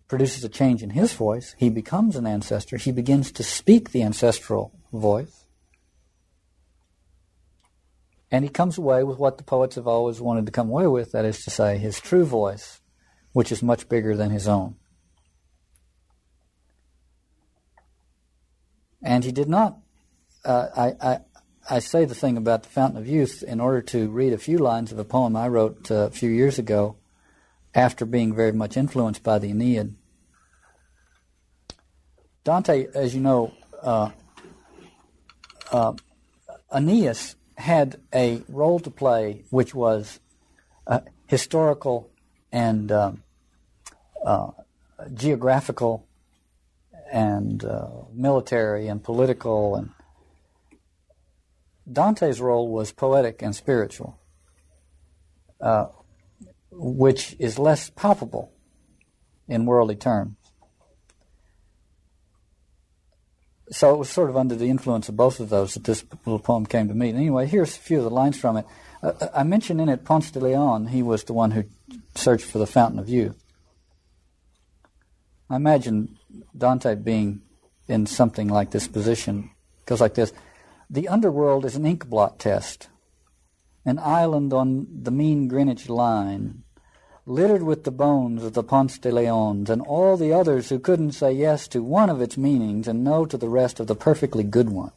produces 0.08 0.44
a 0.44 0.50
change 0.50 0.82
in 0.82 0.92
his 0.92 1.14
voice. 1.14 1.56
He 1.58 1.70
becomes 1.70 2.16
an 2.16 2.26
ancestor. 2.26 2.78
He 2.78 2.92
begins 2.92 3.32
to 3.34 3.44
speak 3.44 3.92
the 3.92 4.04
ancestral 4.04 4.72
voice. 4.94 5.46
And 8.32 8.44
he 8.44 8.50
comes 8.50 8.78
away 8.78 9.04
with 9.04 9.20
what 9.20 9.38
the 9.38 9.44
poets 9.44 9.76
have 9.76 9.88
always 9.88 10.20
wanted 10.20 10.46
to 10.46 10.52
come 10.52 10.70
away 10.70 10.88
with 10.88 11.12
that 11.12 11.26
is 11.26 11.44
to 11.44 11.50
say, 11.50 11.78
his 11.78 12.00
true 12.00 12.26
voice, 12.26 12.82
which 13.32 13.52
is 13.52 13.64
much 13.64 13.88
bigger 13.88 14.16
than 14.16 14.32
his 14.32 14.48
own. 14.48 14.76
And 19.02 19.24
he 19.24 19.32
did 19.32 19.48
not 19.48 19.78
I, 20.48 20.96
I, 21.02 21.20
I 21.70 21.80
say 21.80 22.06
the 22.06 22.16
thing 22.16 22.38
about 22.38 22.64
the 22.64 22.70
Fountain 22.70 22.98
of 22.98 23.08
Youth 23.08 23.44
in 23.44 23.60
order 23.60 23.82
to 23.82 24.10
read 24.10 24.34
a 24.34 24.38
few 24.38 24.58
lines 24.58 24.92
of 24.92 25.00
a 25.00 25.04
poem 25.04 25.36
I 25.36 25.48
wrote 25.48 25.92
uh, 25.92 25.96
a 25.96 26.12
few 26.12 26.30
years 26.30 26.58
ago 26.58 26.96
after 27.76 28.06
being 28.06 28.34
very 28.34 28.54
much 28.54 28.78
influenced 28.78 29.22
by 29.22 29.38
the 29.38 29.50
Aeneid. 29.50 29.96
Dante, 32.44 32.88
as 32.94 33.14
you 33.14 33.20
know, 33.20 33.54
uh, 33.84 34.12
uh, 35.72 35.94
Aeneas 36.72 37.36
had 37.58 38.00
a 38.14 38.42
role 38.48 38.80
to 38.80 38.90
play 38.90 39.44
which 39.50 39.76
was 39.76 40.20
uh, 40.86 41.02
historical 41.26 42.10
and 42.52 42.92
um, 42.92 43.24
uh, 44.26 44.52
geographical 45.14 46.08
and 47.12 47.66
uh, 47.66 47.90
military 48.14 48.88
and 48.88 49.04
political 49.04 49.76
and 49.76 49.92
Dante's 51.92 52.42
role 52.42 52.68
was 52.68 52.92
poetic 52.92 53.42
and 53.42 53.56
spiritual, 53.56 54.20
uh, 55.62 55.88
which 56.72 57.36
is 57.40 57.58
less 57.58 57.90
palpable 57.90 58.52
in 59.48 59.66
worldly 59.66 59.96
terms. 59.96 60.36
So 63.70 63.94
it 63.94 63.98
was 63.98 64.10
sort 64.10 64.30
of 64.30 64.38
under 64.38 64.56
the 64.56 64.70
influence 64.70 65.10
of 65.10 65.18
both 65.18 65.40
of 65.40 65.50
those 65.50 65.74
that 65.74 65.84
this 65.84 66.06
little 66.26 66.40
poem 66.40 66.66
came 66.66 66.88
to 66.88 66.94
me. 66.94 67.10
Anyway, 67.10 67.48
here's 67.48 67.76
a 67.76 67.80
few 67.80 67.98
of 67.98 68.06
the 68.06 68.10
lines 68.10 68.40
from 68.40 68.58
it. 68.58 68.66
Uh, 69.04 69.28
I 69.34 69.44
mentioned 69.44 69.82
in 69.82 69.90
it 69.90 70.06
Ponce 70.06 70.32
de 70.32 70.40
Leon. 70.40 70.88
He 70.88 71.04
was 71.04 71.26
the 71.26 71.34
one 71.34 71.52
who 71.52 71.66
searched 72.16 72.46
for 72.46 72.60
the 72.60 72.68
fountain 72.68 73.00
of 73.00 73.10
youth. 73.10 73.44
I 75.50 75.58
imagine 75.58 76.18
Dante 76.58 76.96
being 76.96 77.42
in 77.88 78.06
something 78.06 78.48
like 78.48 78.72
this 78.72 78.88
position 78.88 79.52
goes 79.86 80.02
like 80.02 80.14
this. 80.14 80.34
The 80.90 81.10
underworld 81.10 81.66
is 81.66 81.76
an 81.76 81.86
ink 81.86 82.08
blot 82.08 82.40
test, 82.40 82.88
an 83.84 84.00
island 84.00 84.54
on 84.54 84.88
the 85.04 85.12
mean 85.12 85.50
Greenwich 85.50 85.90
line, 85.90 86.64
littered 87.26 87.64
with 87.64 87.84
the 87.84 87.92
bones 87.92 88.42
of 88.42 88.54
the 88.54 88.64
Ponce 88.64 88.98
de 88.98 89.12
Leons 89.12 89.70
and 89.70 89.82
all 89.82 90.16
the 90.16 90.32
others 90.32 90.70
who 90.70 90.80
couldn't 90.80 91.12
say 91.12 91.34
yes 91.34 91.68
to 91.70 91.84
one 91.84 92.10
of 92.10 92.22
its 92.22 92.38
meanings 92.38 92.88
and 92.88 93.04
no 93.04 93.26
to 93.26 93.38
the 93.38 93.50
rest 93.50 93.82
of 93.82 93.88
the 93.88 93.96
perfectly 93.96 94.46
good 94.46 94.70
ones. 94.70 94.94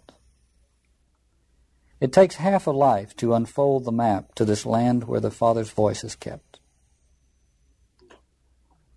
It 1.99 2.13
takes 2.13 2.37
half 2.37 2.69
a 2.69 2.71
life 2.71 3.17
to 3.17 3.35
unfold 3.35 3.85
the 3.85 3.93
map 3.93 4.37
to 4.37 4.45
this 4.45 4.65
land 4.65 5.05
where 5.05 5.21
the 5.21 5.31
Father's 5.31 5.71
voice 5.71 6.05
is 6.05 6.15
kept. 6.15 6.61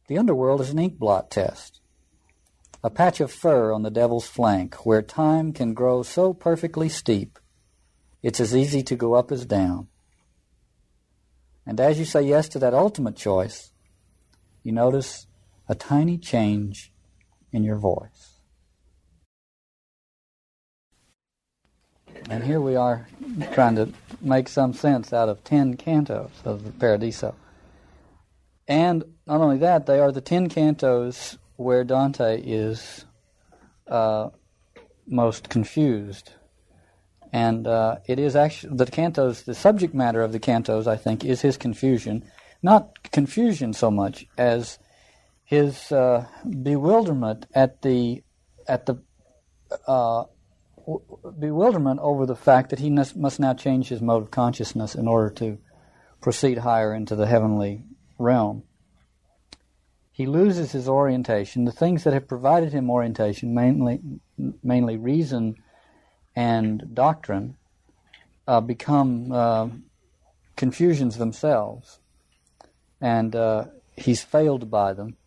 The 0.07 0.19
underworld 0.19 0.61
is 0.61 0.69
an 0.69 0.77
ink 0.77 0.99
blot 0.99 1.31
test 1.31 1.81
a 2.83 2.89
patch 2.89 3.21
of 3.21 3.31
fur 3.31 3.71
on 3.71 3.83
the 3.83 3.89
devil's 3.89 4.27
flank, 4.27 4.85
where 4.85 5.01
time 5.01 5.53
can 5.53 5.73
grow 5.73 6.03
so 6.03 6.33
perfectly 6.33 6.89
steep, 6.89 7.39
it's 8.21 8.39
as 8.39 8.55
easy 8.55 8.83
to 8.83 8.95
go 8.95 9.13
up 9.13 9.31
as 9.31 9.45
down. 9.45 9.87
And 11.65 11.79
as 11.79 11.97
you 11.97 12.03
say 12.03 12.23
yes 12.23 12.49
to 12.49 12.59
that 12.59 12.73
ultimate 12.73 13.15
choice, 13.15 13.71
you 14.63 14.73
notice 14.73 15.27
a 15.69 15.75
tiny 15.75 16.17
change 16.17 16.91
in 17.53 17.63
your 17.63 17.77
voice. 17.77 18.41
And 22.29 22.43
here 22.43 22.59
we 22.59 22.75
are 22.75 23.07
trying 23.53 23.75
to 23.75 23.89
make 24.21 24.47
some 24.47 24.73
sense 24.73 25.13
out 25.13 25.29
of 25.29 25.43
ten 25.43 25.75
cantos 25.77 26.31
of 26.43 26.63
the 26.63 26.71
Paradiso. 26.71 27.35
And 28.67 29.03
not 29.25 29.41
only 29.41 29.57
that, 29.59 29.85
they 29.85 29.99
are 29.99 30.11
the 30.11 30.21
ten 30.21 30.49
cantos 30.49 31.37
where 31.63 31.83
Dante 31.83 32.41
is 32.41 33.05
uh, 33.87 34.29
most 35.07 35.49
confused. 35.49 36.31
And 37.31 37.65
uh, 37.65 37.97
it 38.05 38.19
is 38.19 38.35
actually 38.35 38.75
the 38.75 38.85
cantos, 38.85 39.45
the 39.45 39.55
subject 39.55 39.93
matter 39.93 40.21
of 40.21 40.31
the 40.31 40.39
cantos, 40.39 40.85
I 40.85 40.97
think, 40.97 41.25
is 41.25 41.41
his 41.41 41.57
confusion. 41.57 42.23
Not 42.61 43.11
confusion 43.11 43.73
so 43.73 43.89
much 43.89 44.27
as 44.37 44.77
his 45.43 45.91
uh, 45.91 46.27
bewilderment 46.61 47.47
at 47.53 47.81
the 47.81 48.23
at 48.67 48.85
the 48.85 48.95
uh, 49.87 50.23
bewilderment 51.39 51.99
over 52.01 52.25
the 52.25 52.35
fact 52.35 52.69
that 52.69 52.79
he 52.79 52.89
must 52.89 53.39
now 53.39 53.53
change 53.53 53.89
his 53.89 54.01
mode 54.01 54.23
of 54.23 54.31
consciousness 54.31 54.95
in 54.95 55.07
order 55.07 55.29
to 55.29 55.57
proceed 56.21 56.59
higher 56.59 56.93
into 56.93 57.15
the 57.15 57.25
heavenly 57.25 57.83
realm 58.17 58.63
he 60.13 60.27
loses 60.27 60.71
his 60.71 60.87
orientation. 60.87 61.65
The 61.65 61.71
things 61.71 62.03
that 62.03 62.13
have 62.13 62.27
provided 62.27 62.71
him 62.71 62.91
orientation, 62.91 63.55
mainly, 63.55 63.99
mainly 64.63 64.95
reason 64.95 65.55
and 66.35 66.93
doctrine, 66.93 67.57
uh, 68.47 68.61
become 68.61 69.31
uh, 69.31 69.69
confusions 70.55 71.17
themselves, 71.17 71.99
and 73.01 73.35
uh, 73.35 73.65
he's 73.97 74.21
failed 74.21 74.69
by 74.69 74.93
them. 74.93 75.17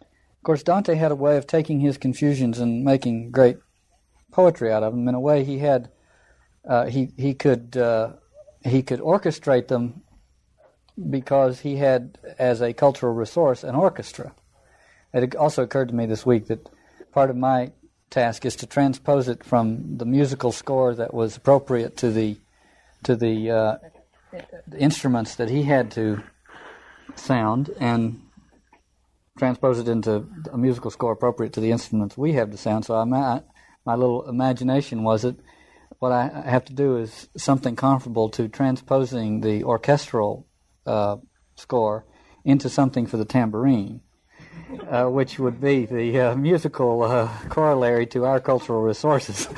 Of 0.00 0.44
course, 0.44 0.62
Dante 0.62 0.94
had 0.94 1.12
a 1.12 1.16
way 1.16 1.36
of 1.36 1.46
taking 1.46 1.80
his 1.80 1.98
confusions 1.98 2.58
and 2.58 2.84
making 2.84 3.32
great 3.32 3.58
poetry 4.32 4.72
out 4.72 4.82
of 4.82 4.94
them. 4.94 5.06
In 5.08 5.14
a 5.14 5.20
way, 5.20 5.44
he 5.44 5.58
had 5.58 5.90
uh, 6.66 6.86
he 6.86 7.10
he 7.18 7.34
could 7.34 7.76
uh, 7.76 8.12
he 8.62 8.82
could 8.82 9.00
orchestrate 9.00 9.68
them 9.68 10.03
because 11.10 11.60
he 11.60 11.76
had, 11.76 12.18
as 12.38 12.60
a 12.60 12.72
cultural 12.72 13.14
resource, 13.14 13.64
an 13.64 13.74
orchestra. 13.74 14.32
It 15.12 15.34
also 15.36 15.62
occurred 15.62 15.88
to 15.88 15.94
me 15.94 16.06
this 16.06 16.26
week 16.26 16.46
that 16.46 16.68
part 17.12 17.30
of 17.30 17.36
my 17.36 17.72
task 18.10 18.44
is 18.44 18.56
to 18.56 18.66
transpose 18.66 19.28
it 19.28 19.44
from 19.44 19.96
the 19.96 20.04
musical 20.04 20.52
score 20.52 20.94
that 20.94 21.12
was 21.12 21.36
appropriate 21.36 21.96
to 21.98 22.10
the 22.10 22.38
to 23.04 23.16
the, 23.16 23.50
uh, 23.50 23.76
the 24.66 24.78
instruments 24.78 25.36
that 25.36 25.50
he 25.50 25.62
had 25.62 25.90
to 25.90 26.22
sound 27.16 27.70
and 27.78 28.20
transpose 29.38 29.78
it 29.78 29.88
into 29.88 30.26
a 30.52 30.58
musical 30.58 30.90
score 30.90 31.12
appropriate 31.12 31.52
to 31.52 31.60
the 31.60 31.70
instruments 31.70 32.16
we 32.16 32.32
have 32.32 32.50
to 32.50 32.56
sound. 32.56 32.84
So 32.84 32.94
I, 32.94 33.04
my 33.04 33.94
little 33.94 34.28
imagination 34.28 35.02
was 35.02 35.22
that 35.22 35.36
what 35.98 36.12
I 36.12 36.28
have 36.46 36.64
to 36.66 36.72
do 36.72 36.96
is 36.96 37.28
something 37.36 37.76
comparable 37.76 38.28
to 38.30 38.48
transposing 38.48 39.40
the 39.40 39.64
orchestral 39.64 40.46
uh, 40.86 41.16
score 41.56 42.04
into 42.44 42.68
something 42.68 43.06
for 43.06 43.16
the 43.16 43.24
tambourine, 43.24 44.00
uh, 44.90 45.06
which 45.06 45.38
would 45.38 45.60
be 45.60 45.86
the 45.86 46.20
uh, 46.20 46.34
musical 46.34 47.02
uh, 47.02 47.28
corollary 47.48 48.06
to 48.06 48.24
our 48.24 48.40
cultural 48.40 48.82
resources. 48.82 49.48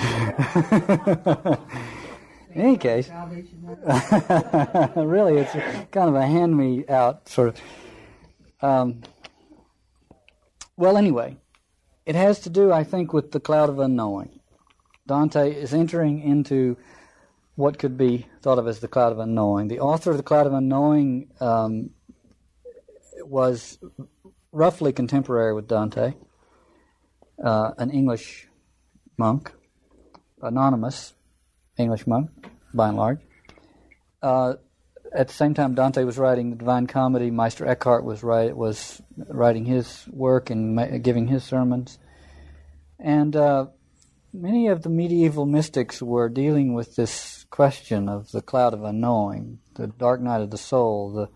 In 2.54 2.62
any 2.62 2.76
case, 2.78 3.10
really, 4.96 5.38
it's 5.38 5.52
kind 5.90 6.08
of 6.08 6.14
a 6.14 6.26
hand 6.26 6.56
me 6.56 6.86
out 6.88 7.28
sort 7.28 7.48
of. 7.48 7.60
Um, 8.62 9.02
well, 10.78 10.96
anyway, 10.96 11.36
it 12.06 12.14
has 12.14 12.40
to 12.40 12.50
do, 12.50 12.72
I 12.72 12.82
think, 12.84 13.12
with 13.12 13.32
the 13.32 13.40
cloud 13.40 13.68
of 13.68 13.78
unknowing. 13.78 14.40
Dante 15.06 15.52
is 15.52 15.74
entering 15.74 16.20
into 16.20 16.76
what 17.56 17.78
could 17.78 17.96
be 17.96 18.26
thought 18.42 18.58
of 18.58 18.68
as 18.68 18.80
the 18.80 18.88
cloud 18.88 19.12
of 19.12 19.18
unknowing. 19.18 19.68
The 19.68 19.80
author 19.80 20.10
of 20.10 20.18
the 20.18 20.22
cloud 20.22 20.46
of 20.46 20.52
unknowing 20.52 21.30
um, 21.40 21.90
was 23.22 23.78
roughly 24.52 24.92
contemporary 24.92 25.54
with 25.54 25.66
Dante, 25.66 26.14
uh, 27.42 27.70
an 27.78 27.90
English 27.90 28.46
monk, 29.16 29.52
anonymous 30.42 31.14
English 31.78 32.06
monk, 32.06 32.30
by 32.74 32.88
and 32.88 32.96
large. 32.96 33.20
Uh, 34.22 34.54
at 35.14 35.28
the 35.28 35.34
same 35.34 35.54
time, 35.54 35.74
Dante 35.74 36.04
was 36.04 36.18
writing 36.18 36.50
the 36.50 36.56
Divine 36.56 36.86
Comedy. 36.86 37.30
Meister 37.30 37.66
Eckhart 37.66 38.04
was 38.04 38.22
write, 38.22 38.56
was 38.56 39.00
writing 39.16 39.64
his 39.64 40.06
work 40.08 40.50
and 40.50 40.74
ma- 40.74 40.98
giving 40.98 41.28
his 41.28 41.42
sermons, 41.42 41.98
and 42.98 43.34
uh, 43.34 43.66
many 44.32 44.66
of 44.66 44.82
the 44.82 44.90
medieval 44.90 45.46
mystics 45.46 46.02
were 46.02 46.28
dealing 46.28 46.74
with 46.74 46.96
this 46.96 47.35
question 47.50 48.08
of 48.08 48.32
the 48.32 48.42
cloud 48.42 48.74
of 48.74 48.82
unknowing, 48.82 49.58
the 49.74 49.86
dark 49.86 50.20
night 50.20 50.40
of 50.40 50.50
the 50.50 50.58
soul, 50.58 51.10
the 51.10 51.28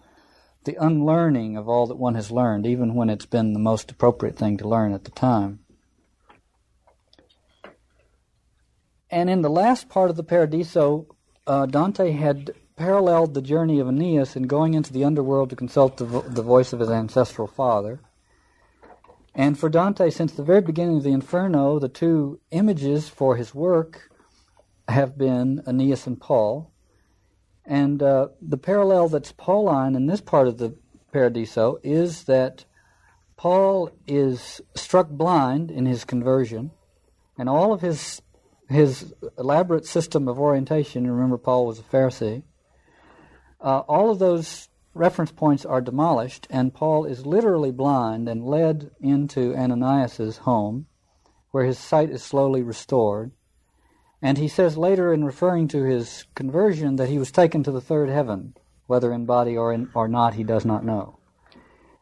the 0.64 0.76
unlearning 0.78 1.56
of 1.56 1.68
all 1.68 1.86
that 1.86 1.96
one 1.96 2.14
has 2.14 2.30
learned, 2.30 2.66
even 2.66 2.94
when 2.94 3.08
it's 3.08 3.26
been 3.26 3.52
the 3.52 3.58
most 3.58 3.90
appropriate 3.90 4.36
thing 4.36 4.58
to 4.58 4.68
learn 4.68 4.92
at 4.92 5.04
the 5.04 5.10
time. 5.10 5.60
And 9.10 9.30
in 9.30 9.40
the 9.40 9.50
last 9.50 9.88
part 9.88 10.10
of 10.10 10.16
the 10.16 10.22
Paradiso, 10.22 11.06
uh, 11.46 11.66
Dante 11.66 12.12
had 12.12 12.52
paralleled 12.76 13.34
the 13.34 13.42
journey 13.42 13.80
of 13.80 13.88
Aeneas 13.88 14.36
in 14.36 14.44
going 14.44 14.74
into 14.74 14.92
the 14.92 15.04
underworld 15.04 15.50
to 15.50 15.56
consult 15.56 15.96
the, 15.96 16.04
vo- 16.04 16.22
the 16.22 16.42
voice 16.42 16.72
of 16.72 16.80
his 16.80 16.90
ancestral 16.90 17.48
father. 17.48 18.00
And 19.34 19.58
for 19.58 19.68
Dante, 19.68 20.10
since 20.10 20.32
the 20.32 20.42
very 20.42 20.60
beginning 20.60 20.98
of 20.98 21.02
the 21.02 21.12
Inferno, 21.12 21.78
the 21.78 21.88
two 21.88 22.40
images 22.50 23.08
for 23.08 23.36
his 23.36 23.54
work 23.54 24.09
have 24.90 25.16
been 25.16 25.62
Aeneas 25.66 26.06
and 26.06 26.20
Paul. 26.20 26.72
And 27.64 28.02
uh, 28.02 28.28
the 28.40 28.56
parallel 28.56 29.08
that's 29.08 29.32
Pauline 29.32 29.94
in 29.94 30.06
this 30.06 30.20
part 30.20 30.48
of 30.48 30.58
the 30.58 30.76
Paradiso 31.12 31.78
is 31.82 32.24
that 32.24 32.64
Paul 33.36 33.90
is 34.06 34.60
struck 34.74 35.08
blind 35.08 35.70
in 35.70 35.86
his 35.86 36.04
conversion, 36.04 36.72
and 37.38 37.48
all 37.48 37.72
of 37.72 37.80
his 37.80 38.22
his 38.68 39.12
elaborate 39.36 39.84
system 39.84 40.28
of 40.28 40.38
orientation. 40.38 41.10
Remember, 41.10 41.38
Paul 41.38 41.66
was 41.66 41.80
a 41.80 41.82
Pharisee 41.82 42.44
uh, 43.60 43.82
all 43.88 44.10
of 44.10 44.18
those 44.18 44.68
reference 44.94 45.32
points 45.32 45.64
are 45.64 45.80
demolished, 45.80 46.46
and 46.50 46.74
Paul 46.74 47.04
is 47.04 47.26
literally 47.26 47.70
blind 47.70 48.28
and 48.28 48.44
led 48.44 48.90
into 49.00 49.54
Ananias's 49.54 50.38
home, 50.38 50.86
where 51.50 51.64
his 51.64 51.78
sight 51.78 52.10
is 52.10 52.22
slowly 52.22 52.62
restored. 52.62 53.32
And 54.22 54.36
he 54.36 54.48
says 54.48 54.76
later, 54.76 55.12
in 55.12 55.24
referring 55.24 55.68
to 55.68 55.82
his 55.84 56.26
conversion, 56.34 56.96
that 56.96 57.08
he 57.08 57.18
was 57.18 57.30
taken 57.30 57.62
to 57.62 57.72
the 57.72 57.80
third 57.80 58.10
heaven, 58.10 58.54
whether 58.86 59.12
in 59.12 59.24
body 59.24 59.56
or, 59.56 59.72
in, 59.72 59.90
or 59.94 60.08
not, 60.08 60.34
he 60.34 60.44
does 60.44 60.64
not 60.64 60.84
know. 60.84 61.18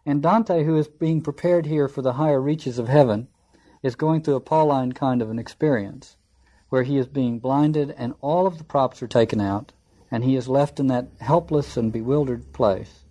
And 0.05 0.23
Dante, 0.23 0.65
who 0.65 0.77
is 0.77 0.89
being 0.89 1.21
prepared 1.21 1.67
here 1.67 1.87
for 1.87 2.03
the 2.03 2.15
higher 2.15 2.41
reaches 2.41 2.79
of 2.79 2.89
heaven, 2.89 3.29
is 3.83 3.95
going 3.95 4.23
through 4.23 4.37
a 4.37 4.41
Pauline 4.41 4.93
kind 4.93 5.23
of 5.23 5.31
an 5.31 5.39
experience, 5.39 6.17
where 6.71 6.83
he 6.83 6.99
is 6.99 7.07
being 7.07 7.39
blinded 7.39 7.95
and 7.97 8.15
all 8.21 8.47
of 8.47 8.59
the 8.59 8.65
props 8.65 9.01
are 9.03 9.07
taken 9.07 9.41
out, 9.41 9.73
and 10.11 10.25
he 10.25 10.35
is 10.35 10.49
left 10.49 10.81
in 10.81 10.89
that 10.89 11.09
helpless 11.21 11.77
and 11.77 11.93
bewildered 11.93 12.53
place. 12.53 13.05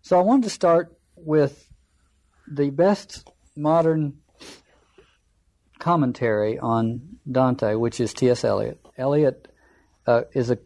So 0.00 0.18
I 0.18 0.22
wanted 0.22 0.44
to 0.44 0.50
start 0.50 0.96
with 1.16 1.68
the 2.48 2.70
best 2.70 3.30
modern 3.54 4.21
commentary 5.82 6.60
on 6.60 7.18
Dante, 7.30 7.74
which 7.74 8.00
is 8.00 8.14
T.S. 8.14 8.44
Eliot. 8.44 8.78
Eliot 8.96 9.48
uh, 10.06 10.22
is 10.32 10.48
a 10.48 10.58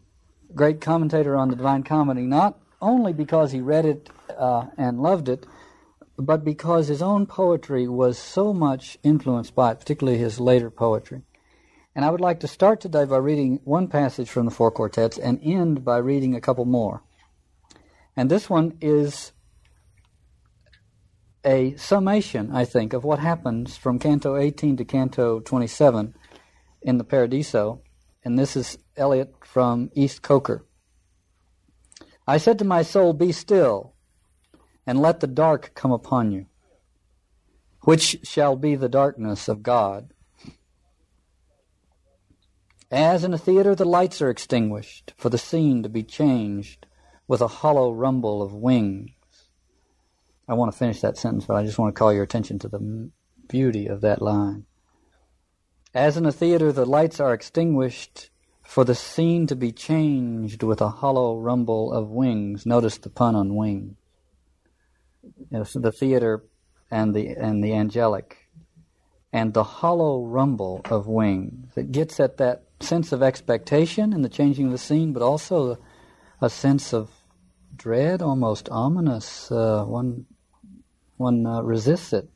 great 0.53 0.79
commentator 0.79 1.35
on 1.35 1.49
the 1.49 1.55
Divine 1.55 1.81
Comedy, 1.81 2.21
not 2.21 2.59
only 2.79 3.13
because 3.13 3.51
he 3.51 3.59
read 3.59 3.85
it 3.85 4.09
uh, 4.37 4.67
and 4.77 5.01
loved 5.01 5.27
it, 5.27 5.47
but 6.19 6.45
because 6.45 6.87
his 6.87 7.01
own 7.01 7.25
poetry 7.25 7.87
was 7.87 8.19
so 8.19 8.53
much 8.53 8.99
influenced 9.01 9.55
by 9.55 9.71
it, 9.71 9.79
particularly 9.79 10.19
his 10.19 10.39
later 10.39 10.69
poetry. 10.69 11.23
And 11.95 12.05
I 12.05 12.11
would 12.11 12.21
like 12.21 12.39
to 12.41 12.47
start 12.47 12.79
today 12.79 13.05
by 13.05 13.17
reading 13.17 13.59
one 13.63 13.87
passage 13.87 14.29
from 14.29 14.45
the 14.45 14.51
four 14.51 14.69
quartets 14.69 15.17
and 15.17 15.39
end 15.41 15.83
by 15.83 15.97
reading 15.97 16.35
a 16.35 16.41
couple 16.41 16.65
more. 16.65 17.01
And 18.15 18.29
this 18.29 18.51
one 18.51 18.77
is 18.81 19.31
a 21.47 21.73
summation, 21.77 22.51
I 22.51 22.65
think, 22.65 22.91
of 22.91 23.05
what 23.05 23.19
happens 23.19 23.77
from 23.77 23.99
Canto 23.99 24.35
18 24.35 24.75
to 24.77 24.85
Canto 24.85 25.39
27 25.39 26.13
in 26.81 26.97
the 26.97 27.05
Paradiso. 27.05 27.81
And 28.25 28.37
this 28.37 28.57
is 28.57 28.77
Eliot 28.97 29.33
from 29.45 29.89
East 29.93 30.21
Coker. 30.21 30.65
I 32.27 32.37
said 32.37 32.59
to 32.59 32.65
my 32.65 32.81
soul, 32.81 33.13
Be 33.13 33.31
still, 33.31 33.93
and 34.85 34.99
let 34.99 35.21
the 35.21 35.27
dark 35.27 35.71
come 35.73 35.93
upon 35.93 36.33
you, 36.33 36.47
which 37.85 38.19
shall 38.23 38.57
be 38.57 38.75
the 38.75 38.89
darkness 38.89 39.47
of 39.47 39.63
God. 39.63 40.11
As 42.91 43.23
in 43.23 43.33
a 43.33 43.37
theater 43.37 43.73
the 43.73 43.85
lights 43.85 44.21
are 44.21 44.29
extinguished, 44.29 45.13
for 45.15 45.29
the 45.29 45.37
scene 45.37 45.81
to 45.83 45.89
be 45.89 46.03
changed 46.03 46.85
with 47.25 47.39
a 47.39 47.47
hollow 47.47 47.93
rumble 47.93 48.41
of 48.41 48.53
wings. 48.53 49.11
I 50.47 50.53
want 50.53 50.71
to 50.71 50.77
finish 50.77 51.01
that 51.01 51.17
sentence, 51.17 51.45
but 51.45 51.55
I 51.55 51.63
just 51.63 51.77
want 51.77 51.93
to 51.93 51.99
call 51.99 52.13
your 52.13 52.23
attention 52.23 52.59
to 52.59 52.67
the 52.67 53.11
beauty 53.47 53.87
of 53.87 54.01
that 54.01 54.21
line. 54.21 54.65
As 55.93 56.17
in 56.17 56.25
a 56.25 56.31
theater 56.31 56.71
the 56.71 56.85
lights 56.85 57.19
are 57.19 57.33
extinguished, 57.33 58.29
for 58.67 58.83
the 58.83 58.93
scene 58.93 59.47
to 59.47 59.55
be 59.55 59.71
changed 59.71 60.61
with 60.61 60.81
a 60.81 60.89
hollow 60.89 61.39
rumble 61.39 61.93
of 61.93 62.09
wings. 62.09 62.65
Notice 62.65 62.97
the 62.97 63.09
pun 63.09 63.33
on 63.33 63.55
wing. 63.55 63.95
You 65.23 65.45
know, 65.51 65.63
so 65.63 65.79
the 65.79 65.91
theater 65.91 66.43
and 66.91 67.15
the 67.15 67.29
and 67.29 67.63
the 67.63 67.73
angelic 67.73 68.37
and 69.31 69.53
the 69.53 69.63
hollow 69.63 70.25
rumble 70.25 70.81
of 70.85 71.07
wings. 71.07 71.71
It 71.77 71.93
gets 71.93 72.19
at 72.19 72.37
that 72.37 72.63
sense 72.81 73.13
of 73.13 73.23
expectation 73.23 74.11
in 74.11 74.21
the 74.21 74.29
changing 74.29 74.65
of 74.65 74.73
the 74.73 74.77
scene, 74.77 75.13
but 75.13 75.21
also 75.21 75.77
a 76.41 76.49
sense 76.49 76.93
of 76.93 77.09
dread, 77.73 78.21
almost 78.21 78.67
ominous. 78.69 79.49
Uh, 79.49 79.85
one 79.85 80.25
one 81.17 81.45
uh, 81.45 81.61
resists 81.61 82.13
it. 82.13 82.29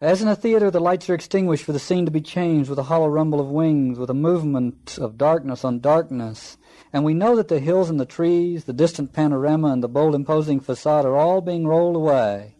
As 0.00 0.22
in 0.22 0.28
a 0.28 0.36
theater, 0.36 0.70
the 0.70 0.80
lights 0.80 1.10
are 1.10 1.14
extinguished 1.14 1.64
for 1.64 1.72
the 1.72 1.80
scene 1.80 2.04
to 2.04 2.12
be 2.12 2.20
changed 2.20 2.70
with 2.70 2.78
a 2.78 2.84
hollow 2.84 3.08
rumble 3.08 3.40
of 3.40 3.48
wings, 3.48 3.98
with 3.98 4.10
a 4.10 4.14
movement 4.14 4.96
of 4.96 5.18
darkness 5.18 5.64
on 5.64 5.80
darkness. 5.80 6.56
And 6.92 7.04
we 7.04 7.14
know 7.14 7.34
that 7.34 7.48
the 7.48 7.58
hills 7.58 7.90
and 7.90 7.98
the 7.98 8.06
trees, 8.06 8.64
the 8.64 8.72
distant 8.72 9.12
panorama, 9.12 9.72
and 9.72 9.82
the 9.82 9.88
bold 9.88 10.14
imposing 10.14 10.60
facade 10.60 11.04
are 11.04 11.16
all 11.16 11.40
being 11.40 11.66
rolled 11.66 11.96
away. 11.96 12.54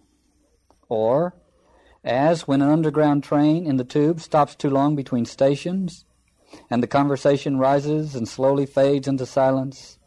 Or, 0.89 1.37
as 2.03 2.49
when 2.49 2.61
an 2.61 2.71
underground 2.71 3.23
train 3.23 3.67
in 3.67 3.77
the 3.77 3.85
tube 3.85 4.21
stops 4.21 4.57
too 4.57 4.71
long 4.71 4.97
between 4.97 5.25
stations, 5.25 6.05
and 6.69 6.83
the 6.83 6.89
conversation 6.89 7.59
rises 7.59 8.17
and 8.17 8.29
slowly 8.29 8.67
fades 8.67 9.07
into 9.07 9.27
silence, 9.27 9.99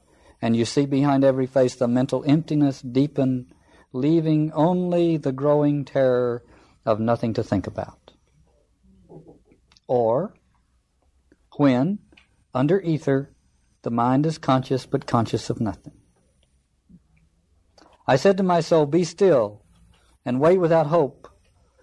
and 0.41 0.57
you 0.57 0.65
see 0.65 0.85
behind 0.85 1.23
every 1.23 1.45
face 1.45 1.75
the 1.75 1.87
mental 1.87 2.25
emptiness 2.27 2.81
deepen, 2.81 3.53
leaving 3.93 4.51
only 4.53 5.17
the 5.17 5.31
growing 5.31 5.85
terror 5.85 6.43
of 6.85 6.99
nothing 6.99 7.33
to 7.33 7.43
think 7.43 7.67
about. 7.67 8.11
Or, 9.87 10.33
when, 11.57 11.99
under 12.53 12.79
ether, 12.81 13.31
the 13.81 13.91
mind 13.91 14.25
is 14.25 14.37
conscious 14.37 14.85
but 14.85 15.05
conscious 15.05 15.49
of 15.49 15.59
nothing. 15.59 15.93
I 18.07 18.15
said 18.15 18.37
to 18.37 18.43
my 18.43 18.61
soul, 18.61 18.85
Be 18.85 19.03
still 19.03 19.61
and 20.25 20.39
wait 20.39 20.59
without 20.59 20.87
hope 20.87 21.21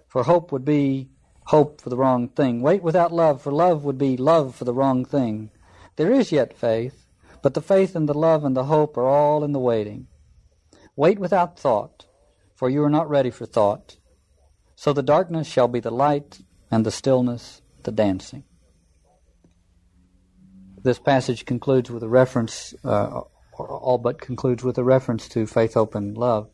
for 0.09 0.23
hope 0.23 0.51
would 0.51 0.64
be 0.64 1.11
hope 1.44 1.81
for 1.81 1.90
the 1.90 1.97
wrong 1.97 2.29
thing. 2.29 2.62
Wait 2.62 2.83
without 2.83 3.12
love, 3.12 3.42
for 3.42 3.53
love 3.53 3.85
would 3.85 3.99
be 3.99 4.16
love 4.16 4.55
for 4.55 4.64
the 4.64 4.73
wrong 4.73 5.05
thing. 5.05 5.51
There 5.97 6.11
is 6.11 6.33
yet 6.33 6.57
faith, 6.57 7.07
but 7.42 7.55
the 7.55 7.61
faith 7.61 7.94
and 7.94 8.09
the 8.09 8.14
love 8.14 8.44
and 8.44 8.57
the 8.57 8.64
hope 8.64 8.97
are 8.97 9.07
all 9.07 9.44
in 9.44 9.53
the 9.53 9.59
waiting. 9.59 10.07
Wait 10.98 11.20
without 11.20 11.56
thought, 11.56 12.06
for 12.56 12.68
you 12.68 12.82
are 12.82 12.90
not 12.90 13.08
ready 13.08 13.30
for 13.30 13.46
thought. 13.46 13.98
So 14.74 14.92
the 14.92 15.00
darkness 15.00 15.46
shall 15.46 15.68
be 15.68 15.78
the 15.78 15.92
light, 15.92 16.40
and 16.72 16.84
the 16.84 16.90
stillness 16.90 17.62
the 17.84 17.92
dancing. 17.92 18.42
This 20.82 20.98
passage 20.98 21.46
concludes 21.46 21.88
with 21.88 22.02
a 22.02 22.08
reference, 22.08 22.74
uh, 22.82 23.20
all 23.56 23.98
but 23.98 24.20
concludes 24.20 24.64
with 24.64 24.76
a 24.76 24.82
reference 24.82 25.28
to 25.28 25.46
faith, 25.46 25.74
hope, 25.74 25.94
and 25.94 26.18
love. 26.18 26.50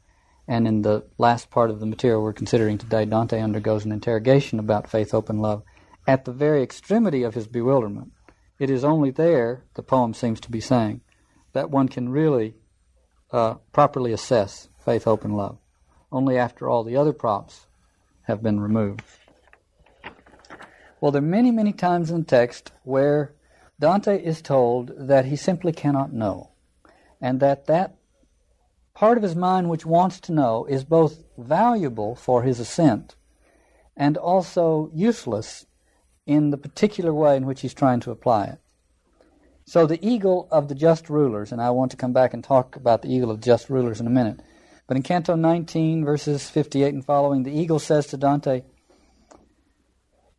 And 0.47 0.69
in 0.69 0.83
the 0.83 1.07
last 1.17 1.49
part 1.49 1.71
of 1.71 1.81
the 1.81 1.87
material 1.87 2.23
we're 2.23 2.35
considering 2.35 2.77
today, 2.77 3.07
Dante 3.07 3.41
undergoes 3.41 3.87
an 3.87 3.93
interrogation 3.93 4.59
about 4.59 4.91
faith, 4.91 5.13
hope, 5.13 5.31
and 5.31 5.41
love 5.41 5.63
at 6.07 6.27
the 6.27 6.33
very 6.33 6.63
extremity 6.63 7.23
of 7.23 7.33
his 7.33 7.47
bewilderment. 7.47 8.13
It 8.59 8.69
is 8.69 8.85
only 8.85 9.11
there, 9.11 9.65
the 9.73 9.83
poem 9.83 10.13
seems 10.13 10.39
to 10.41 10.51
be 10.51 10.61
saying, 10.61 11.01
that 11.55 11.71
one 11.71 11.89
can 11.89 12.11
really 12.11 12.57
uh, 13.35 13.55
properly 13.73 14.13
assess 14.13 14.69
faith, 14.79 15.05
hope, 15.05 15.25
and 15.25 15.37
love. 15.37 15.59
Only 16.13 16.39
after 16.39 16.71
all 16.71 16.85
the 16.85 16.97
other 16.97 17.13
props 17.13 17.67
have 18.23 18.43
been 18.43 18.61
removed. 18.61 19.03
Well, 21.01 21.11
there 21.11 21.21
are 21.21 21.27
many, 21.27 21.51
many 21.51 21.73
times 21.73 22.11
in 22.11 22.21
the 22.21 22.25
text 22.25 22.71
where 22.85 23.35
Dante 23.81 24.23
is 24.23 24.41
told 24.41 24.93
that 24.97 25.25
he 25.25 25.35
simply 25.35 25.73
cannot 25.73 26.13
know, 26.13 26.51
and 27.21 27.41
that 27.41 27.67
that 27.67 27.97
part 28.95 29.17
of 29.19 29.25
his 29.25 29.35
mind 29.35 29.69
which 29.69 29.85
wants 29.85 30.21
to 30.21 30.33
know 30.33 30.65
is 30.67 30.85
both 30.85 31.25
valuable 31.37 32.15
for 32.15 32.45
his 32.45 32.61
ascent 32.61 33.17
and 33.97 34.17
also 34.17 34.91
useless 34.95 35.67
in 36.25 36.51
the 36.51 36.57
particular 36.57 37.13
way 37.13 37.37
in 37.37 37.47
which 37.47 37.63
he's 37.63 37.75
trying 37.75 37.99
to 38.01 38.13
apply 38.13 38.45
it. 38.45 38.59
So 39.67 39.87
the 39.87 40.05
eagle 40.07 40.47
of 40.51 40.69
the 40.69 40.75
just 40.75 41.09
rulers, 41.09 41.51
and 41.51 41.61
I 41.61 41.71
want 41.71 41.91
to 41.93 41.97
come 41.97 42.13
back 42.13 42.35
and 42.35 42.45
talk 42.45 42.77
about 42.77 43.03
the 43.03 43.09
eagle 43.09 43.31
of 43.31 43.41
the 43.41 43.45
just 43.45 43.71
rulers 43.71 44.01
in 44.01 44.07
a 44.07 44.11
minute. 44.11 44.41
But 44.87 44.99
in 44.99 45.03
Canto 45.03 45.35
19, 45.35 46.05
verses 46.05 46.51
58 46.51 46.93
and 46.93 47.05
following, 47.05 47.43
the 47.43 47.59
eagle 47.59 47.79
says 47.79 48.07
to 48.09 48.19
Dante, 48.19 48.63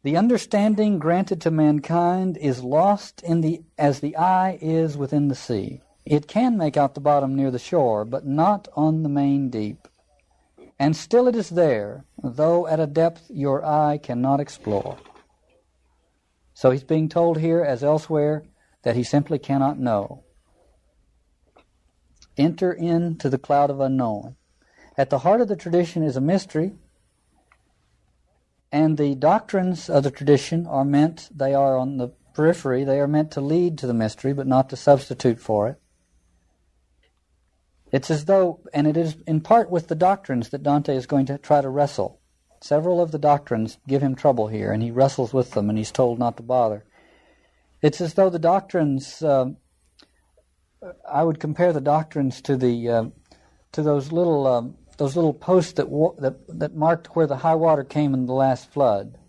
The 0.03 0.15
understanding 0.15 0.99
granted 0.99 1.41
to 1.41 1.51
mankind 1.51 2.37
is 2.37 2.63
lost 2.63 3.23
in 3.23 3.41
the 3.41 3.63
as 3.79 3.99
the 3.99 4.15
eye 4.15 4.59
is 4.61 4.95
within 4.95 5.27
the 5.27 5.35
sea. 5.35 5.81
It 6.05 6.27
can 6.27 6.55
make 6.55 6.77
out 6.77 6.93
the 6.93 7.01
bottom 7.01 7.35
near 7.35 7.49
the 7.49 7.57
shore, 7.57 8.05
but 8.05 8.27
not 8.27 8.67
on 8.75 9.01
the 9.01 9.09
main 9.09 9.49
deep. 9.49 9.87
And 10.77 10.95
still 10.95 11.27
it 11.27 11.35
is 11.35 11.49
there, 11.49 12.05
though 12.23 12.67
at 12.67 12.79
a 12.79 12.85
depth 12.85 13.23
your 13.29 13.65
eye 13.65 13.97
cannot 13.97 14.39
explore. 14.39 14.97
So 16.53 16.69
he's 16.69 16.83
being 16.83 17.09
told 17.09 17.39
here, 17.39 17.63
as 17.63 17.83
elsewhere, 17.83 18.43
that 18.85 18.95
he 18.95 19.03
simply 19.03 19.39
cannot 19.39 19.79
know. 19.79 20.23
Enter 22.37 22.71
into 22.71 23.29
the 23.29 23.39
cloud 23.39 23.71
of 23.71 23.79
unknowing. 23.79 24.35
At 24.95 25.09
the 25.09 25.19
heart 25.19 25.41
of 25.41 25.47
the 25.47 25.55
tradition 25.55 26.03
is 26.03 26.15
a 26.15 26.21
mystery, 26.21 26.73
and 28.71 28.97
the 28.97 29.15
doctrines 29.15 29.89
of 29.89 30.03
the 30.03 30.11
tradition 30.11 30.67
are 30.67 30.85
meant, 30.85 31.29
they 31.35 31.55
are 31.55 31.77
on 31.77 31.97
the 31.97 32.09
periphery, 32.35 32.83
they 32.83 32.99
are 32.99 33.07
meant 33.07 33.31
to 33.31 33.41
lead 33.41 33.79
to 33.79 33.87
the 33.87 33.93
mystery, 33.93 34.33
but 34.33 34.45
not 34.45 34.69
to 34.69 34.75
substitute 34.75 35.39
for 35.39 35.67
it. 35.67 35.81
It's 37.91 38.11
as 38.11 38.25
though, 38.25 38.59
and 38.71 38.85
it 38.85 38.97
is 38.97 39.15
in 39.25 39.41
part 39.41 39.71
with 39.71 39.87
the 39.87 39.95
doctrines 39.95 40.49
that 40.49 40.61
Dante 40.61 40.95
is 40.95 41.07
going 41.07 41.25
to 41.25 41.39
try 41.39 41.61
to 41.61 41.69
wrestle. 41.69 42.19
Several 42.61 43.01
of 43.01 43.11
the 43.11 43.17
doctrines 43.17 43.79
give 43.87 44.03
him 44.03 44.13
trouble 44.13 44.47
here, 44.47 44.71
and 44.71 44.83
he 44.83 44.91
wrestles 44.91 45.33
with 45.33 45.51
them, 45.51 45.69
and 45.69 45.77
he's 45.77 45.91
told 45.91 46.19
not 46.19 46.37
to 46.37 46.43
bother. 46.43 46.85
It's 47.85 48.01
as 48.01 48.15
though 48.15 48.31
the 48.31 48.39
doctrines, 48.39 49.21
uh, 49.21 49.51
I 51.07 51.23
would 51.23 51.39
compare 51.39 51.71
the 51.71 51.79
doctrines 51.79 52.41
to 52.41 52.57
the 52.57 52.89
uh, 52.89 53.03
to 53.73 53.83
those 53.83 54.11
little 54.11 54.47
uh, 54.47 54.63
those 54.97 55.15
little 55.15 55.35
posts 55.35 55.73
that, 55.73 55.85
that 56.17 56.59
that 56.59 56.75
marked 56.75 57.15
where 57.15 57.27
the 57.27 57.37
high 57.37 57.53
water 57.53 57.83
came 57.83 58.15
in 58.15 58.25
the 58.25 58.33
last 58.33 58.71
flood. 58.71 59.19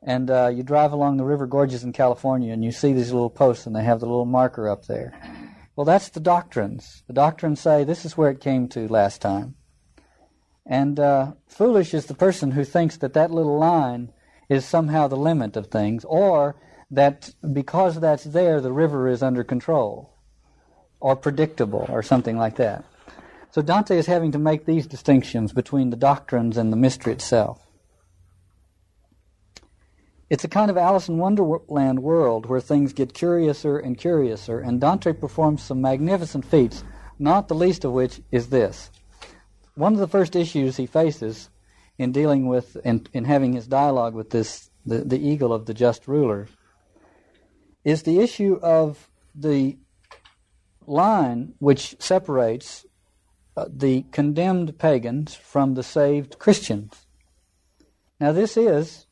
And 0.00 0.30
uh, 0.30 0.52
you 0.54 0.62
drive 0.62 0.92
along 0.92 1.16
the 1.16 1.24
river 1.24 1.48
gorges 1.48 1.82
in 1.82 1.92
California, 1.92 2.52
and 2.52 2.62
you 2.62 2.70
see 2.70 2.92
these 2.92 3.10
little 3.10 3.30
posts, 3.30 3.66
and 3.66 3.74
they 3.74 3.82
have 3.82 3.98
the 3.98 4.06
little 4.06 4.26
marker 4.26 4.68
up 4.68 4.86
there. 4.86 5.12
Well, 5.74 5.86
that's 5.86 6.10
the 6.10 6.20
doctrines. 6.20 7.02
The 7.08 7.14
doctrines 7.14 7.58
say 7.58 7.82
this 7.82 8.04
is 8.04 8.16
where 8.16 8.30
it 8.30 8.40
came 8.40 8.68
to 8.68 8.86
last 8.86 9.20
time. 9.20 9.56
And 10.64 11.00
uh, 11.00 11.32
foolish 11.48 11.94
is 11.94 12.06
the 12.06 12.14
person 12.14 12.52
who 12.52 12.62
thinks 12.62 12.96
that 12.98 13.14
that 13.14 13.32
little 13.32 13.58
line 13.58 14.12
is 14.48 14.64
somehow 14.64 15.08
the 15.08 15.16
limit 15.16 15.56
of 15.56 15.66
things, 15.66 16.04
or 16.04 16.54
that 16.94 17.30
because 17.52 18.00
that's 18.00 18.24
there, 18.24 18.60
the 18.60 18.72
river 18.72 19.08
is 19.08 19.22
under 19.22 19.44
control, 19.44 20.14
or 21.00 21.16
predictable, 21.16 21.86
or 21.88 22.02
something 22.02 22.36
like 22.36 22.56
that. 22.56 22.84
So 23.50 23.62
Dante 23.62 23.96
is 23.96 24.06
having 24.06 24.32
to 24.32 24.38
make 24.38 24.66
these 24.66 24.86
distinctions 24.86 25.52
between 25.52 25.90
the 25.90 25.96
doctrines 25.96 26.56
and 26.56 26.72
the 26.72 26.76
mystery 26.76 27.12
itself. 27.12 27.64
It's 30.30 30.42
a 30.44 30.48
kind 30.48 30.70
of 30.70 30.76
Alice 30.76 31.08
in 31.08 31.18
Wonderland 31.18 32.02
world 32.02 32.46
where 32.46 32.60
things 32.60 32.92
get 32.92 33.14
curiouser 33.14 33.78
and 33.78 33.96
curiouser, 33.96 34.58
and 34.58 34.80
Dante 34.80 35.12
performs 35.12 35.62
some 35.62 35.80
magnificent 35.80 36.44
feats, 36.44 36.82
not 37.18 37.46
the 37.46 37.54
least 37.54 37.84
of 37.84 37.92
which 37.92 38.20
is 38.32 38.48
this. 38.48 38.90
One 39.76 39.92
of 39.92 40.00
the 40.00 40.08
first 40.08 40.34
issues 40.34 40.76
he 40.76 40.86
faces 40.86 41.50
in 41.98 42.10
dealing 42.10 42.48
with 42.48 42.76
in, 42.84 43.06
in 43.12 43.24
having 43.24 43.52
his 43.52 43.66
dialogue 43.66 44.14
with 44.14 44.30
this 44.30 44.70
the, 44.86 44.98
the 44.98 45.18
eagle 45.18 45.52
of 45.52 45.66
the 45.66 45.74
just 45.74 46.08
ruler 46.08 46.48
is 47.84 48.02
the 48.02 48.20
issue 48.20 48.58
of 48.62 49.10
the 49.34 49.76
line 50.86 51.54
which 51.58 51.96
separates 51.98 52.86
uh, 53.56 53.66
the 53.68 54.02
condemned 54.10 54.78
pagans 54.78 55.34
from 55.34 55.74
the 55.74 55.82
saved 55.82 56.38
Christians. 56.38 57.06
Now, 58.18 58.32
this 58.32 58.56
is, 58.56 59.06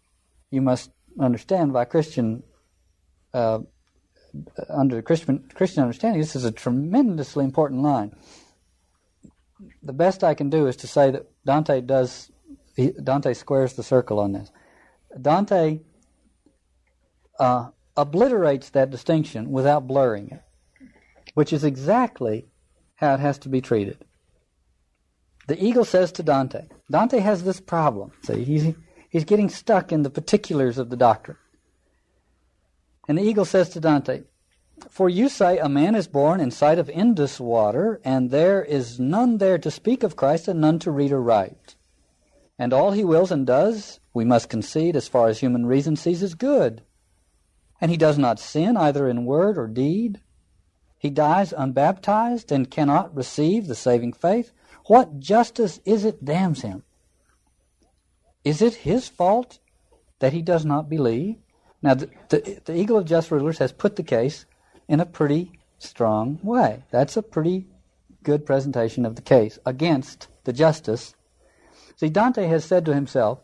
you 0.50 0.62
must 0.62 0.90
understand, 1.20 1.72
by 1.72 1.84
Christian, 1.84 2.42
uh, 3.34 3.60
under 4.68 5.02
Christian, 5.02 5.48
Christian 5.54 5.82
understanding, 5.82 6.20
this 6.20 6.36
is 6.36 6.44
a 6.44 6.52
tremendously 6.52 7.44
important 7.44 7.82
line. 7.82 8.16
The 9.82 9.92
best 9.92 10.24
I 10.24 10.34
can 10.34 10.50
do 10.50 10.66
is 10.66 10.76
to 10.76 10.86
say 10.86 11.10
that 11.10 11.26
Dante 11.44 11.80
does, 11.80 12.32
he, 12.74 12.92
Dante 12.92 13.34
squares 13.34 13.74
the 13.74 13.82
circle 13.82 14.18
on 14.18 14.32
this. 14.32 14.50
Dante 15.20 15.80
uh, 17.38 17.68
obliterates 17.96 18.70
that 18.70 18.90
distinction 18.90 19.50
without 19.50 19.86
blurring 19.86 20.30
it, 20.30 20.42
which 21.34 21.52
is 21.52 21.64
exactly 21.64 22.46
how 22.96 23.14
it 23.14 23.20
has 23.20 23.38
to 23.38 23.48
be 23.48 23.60
treated. 23.60 24.04
The 25.48 25.62
eagle 25.62 25.84
says 25.84 26.12
to 26.12 26.22
Dante, 26.22 26.66
Dante 26.90 27.18
has 27.18 27.42
this 27.42 27.60
problem. 27.60 28.12
See, 28.22 28.44
he's, 28.44 28.74
he's 29.10 29.24
getting 29.24 29.48
stuck 29.48 29.92
in 29.92 30.02
the 30.02 30.10
particulars 30.10 30.78
of 30.78 30.88
the 30.88 30.96
doctrine. 30.96 31.36
And 33.08 33.18
the 33.18 33.22
eagle 33.22 33.44
says 33.44 33.68
to 33.70 33.80
Dante, 33.80 34.22
For 34.88 35.08
you 35.08 35.28
say 35.28 35.58
a 35.58 35.68
man 35.68 35.96
is 35.96 36.06
born 36.06 36.40
in 36.40 36.52
sight 36.52 36.78
of 36.78 36.88
Indus 36.88 37.40
water, 37.40 38.00
and 38.04 38.30
there 38.30 38.62
is 38.62 39.00
none 39.00 39.38
there 39.38 39.58
to 39.58 39.70
speak 39.70 40.04
of 40.04 40.16
Christ 40.16 40.46
and 40.46 40.60
none 40.60 40.78
to 40.80 40.90
read 40.92 41.10
or 41.10 41.20
write. 41.20 41.74
And 42.58 42.72
all 42.72 42.92
he 42.92 43.04
wills 43.04 43.32
and 43.32 43.44
does, 43.44 43.98
we 44.14 44.24
must 44.24 44.48
concede, 44.48 44.94
as 44.94 45.08
far 45.08 45.28
as 45.28 45.40
human 45.40 45.66
reason 45.66 45.96
sees, 45.96 46.22
is 46.22 46.34
good. 46.34 46.82
And 47.82 47.90
he 47.90 47.96
does 47.96 48.16
not 48.16 48.38
sin 48.38 48.76
either 48.76 49.08
in 49.08 49.26
word 49.26 49.58
or 49.58 49.66
deed. 49.66 50.20
He 50.98 51.10
dies 51.10 51.52
unbaptized 51.52 52.52
and 52.52 52.70
cannot 52.70 53.14
receive 53.14 53.66
the 53.66 53.74
saving 53.74 54.12
faith. 54.12 54.52
What 54.86 55.18
justice 55.18 55.80
is 55.84 56.04
it 56.04 56.24
damns 56.24 56.62
him? 56.62 56.84
Is 58.44 58.62
it 58.62 58.74
his 58.74 59.08
fault 59.08 59.58
that 60.20 60.32
he 60.32 60.42
does 60.42 60.64
not 60.64 60.88
believe? 60.88 61.38
Now, 61.82 61.94
the, 61.94 62.08
the, 62.28 62.60
the 62.64 62.76
Eagle 62.76 62.98
of 62.98 63.04
Just 63.04 63.32
Rulers 63.32 63.58
has 63.58 63.72
put 63.72 63.96
the 63.96 64.04
case 64.04 64.46
in 64.86 65.00
a 65.00 65.06
pretty 65.06 65.50
strong 65.80 66.38
way. 66.44 66.84
That's 66.92 67.16
a 67.16 67.22
pretty 67.22 67.66
good 68.22 68.46
presentation 68.46 69.04
of 69.04 69.16
the 69.16 69.22
case 69.22 69.58
against 69.66 70.28
the 70.44 70.52
justice. 70.52 71.16
See, 71.96 72.08
Dante 72.08 72.46
has 72.46 72.64
said 72.64 72.84
to 72.84 72.94
himself, 72.94 73.40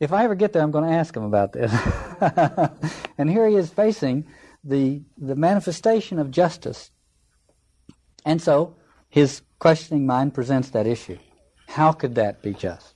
if 0.00 0.12
I 0.12 0.24
ever 0.24 0.34
get 0.34 0.52
there, 0.52 0.62
I'm 0.62 0.70
going 0.70 0.88
to 0.88 0.96
ask 0.96 1.16
him 1.16 1.24
about 1.24 1.52
this. 1.52 1.72
and 3.18 3.30
here 3.30 3.48
he 3.48 3.56
is 3.56 3.70
facing 3.70 4.26
the, 4.62 5.02
the 5.16 5.36
manifestation 5.36 6.18
of 6.18 6.30
justice. 6.30 6.90
And 8.24 8.40
so 8.42 8.76
his 9.08 9.42
questioning 9.58 10.06
mind 10.06 10.34
presents 10.34 10.70
that 10.70 10.86
issue. 10.86 11.18
How 11.68 11.92
could 11.92 12.16
that 12.16 12.42
be 12.42 12.52
just? 12.52 12.94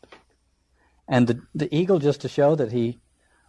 And 1.06 1.26
the, 1.26 1.40
the 1.54 1.74
eagle, 1.74 1.98
just 1.98 2.20
to 2.22 2.28
show 2.28 2.54
that 2.56 2.72
he 2.72 2.98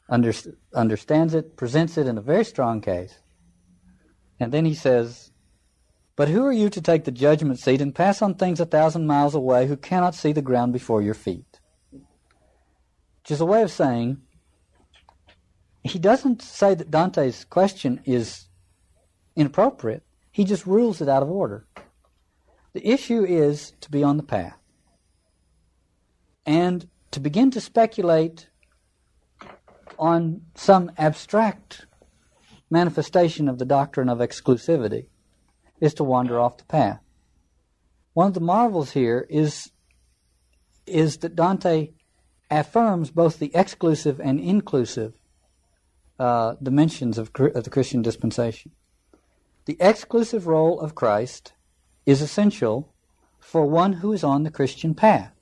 under, 0.08 0.34
understands 0.74 1.34
it, 1.34 1.58
presents 1.58 1.98
it 1.98 2.08
in 2.08 2.18
a 2.18 2.22
very 2.22 2.46
strong 2.46 2.82
case. 2.82 3.20
And 4.40 4.52
then 4.52 4.66
he 4.66 4.74
says, 4.74 5.32
But 6.16 6.30
who 6.30 6.46
are 6.46 6.54
you 6.54 6.70
to 6.70 6.82
take 6.82 7.04
the 7.04 7.12
judgment 7.12 7.60
seat 7.60 7.82
and 7.82 7.94
pass 7.94 8.22
on 8.22 8.36
things 8.36 8.60
a 8.60 8.66
thousand 8.66 9.08
miles 9.08 9.36
away 9.36 9.68
who 9.68 9.76
cannot 9.76 10.16
see 10.16 10.32
the 10.32 10.42
ground 10.42 10.72
before 10.72 11.02
your 11.02 11.14
feet? 11.14 11.49
Which 13.30 13.36
is 13.36 13.42
a 13.42 13.46
way 13.46 13.62
of 13.62 13.70
saying 13.70 14.20
he 15.84 16.00
doesn't 16.00 16.42
say 16.42 16.74
that 16.74 16.90
Dante's 16.90 17.46
question 17.46 18.02
is 18.04 18.48
inappropriate. 19.36 20.02
He 20.32 20.44
just 20.44 20.66
rules 20.66 21.00
it 21.00 21.08
out 21.08 21.22
of 21.22 21.30
order. 21.30 21.68
The 22.74 22.88
issue 22.88 23.24
is 23.24 23.74
to 23.82 23.92
be 23.92 24.02
on 24.02 24.18
the 24.18 24.24
path 24.24 24.58
and 26.44 26.90
to 27.12 27.20
begin 27.20 27.52
to 27.52 27.62
speculate 27.62 28.50
on 30.00 30.42
some 30.56 30.92
abstract 30.98 31.86
manifestation 32.72 33.48
of 33.48 33.60
the 33.60 33.66
doctrine 33.66 34.10
of 34.10 34.18
exclusivity 34.18 35.10
is 35.80 35.94
to 35.94 36.04
wander 36.04 36.40
off 36.40 36.58
the 36.58 36.66
path. 36.66 37.00
One 38.14 38.26
of 38.26 38.34
the 38.34 38.40
marvels 38.40 38.94
here 38.94 39.28
is 39.30 39.72
is 40.88 41.18
that 41.18 41.36
Dante 41.36 41.92
affirms 42.52 43.12
both 43.12 43.40
the 43.40 43.52
exclusive 43.54 44.20
and 44.20 44.40
inclusive 44.40 45.14
uh, 46.18 46.56
dimensions 46.62 47.18
of, 47.18 47.32
of 47.56 47.64
the 47.64 47.70
Christian 47.70 48.02
dispensation. 48.02 48.72
The 49.66 49.78
exclusive 49.80 50.48
role 50.48 50.80
of 50.80 50.96
Christ 50.96 51.54
is 52.06 52.22
essential 52.22 52.94
for 53.40 53.66
one 53.66 53.94
who 53.94 54.12
is 54.14 54.24
on 54.24 54.44
the 54.44 54.52
Christian 54.52 54.94
path. 54.96 55.34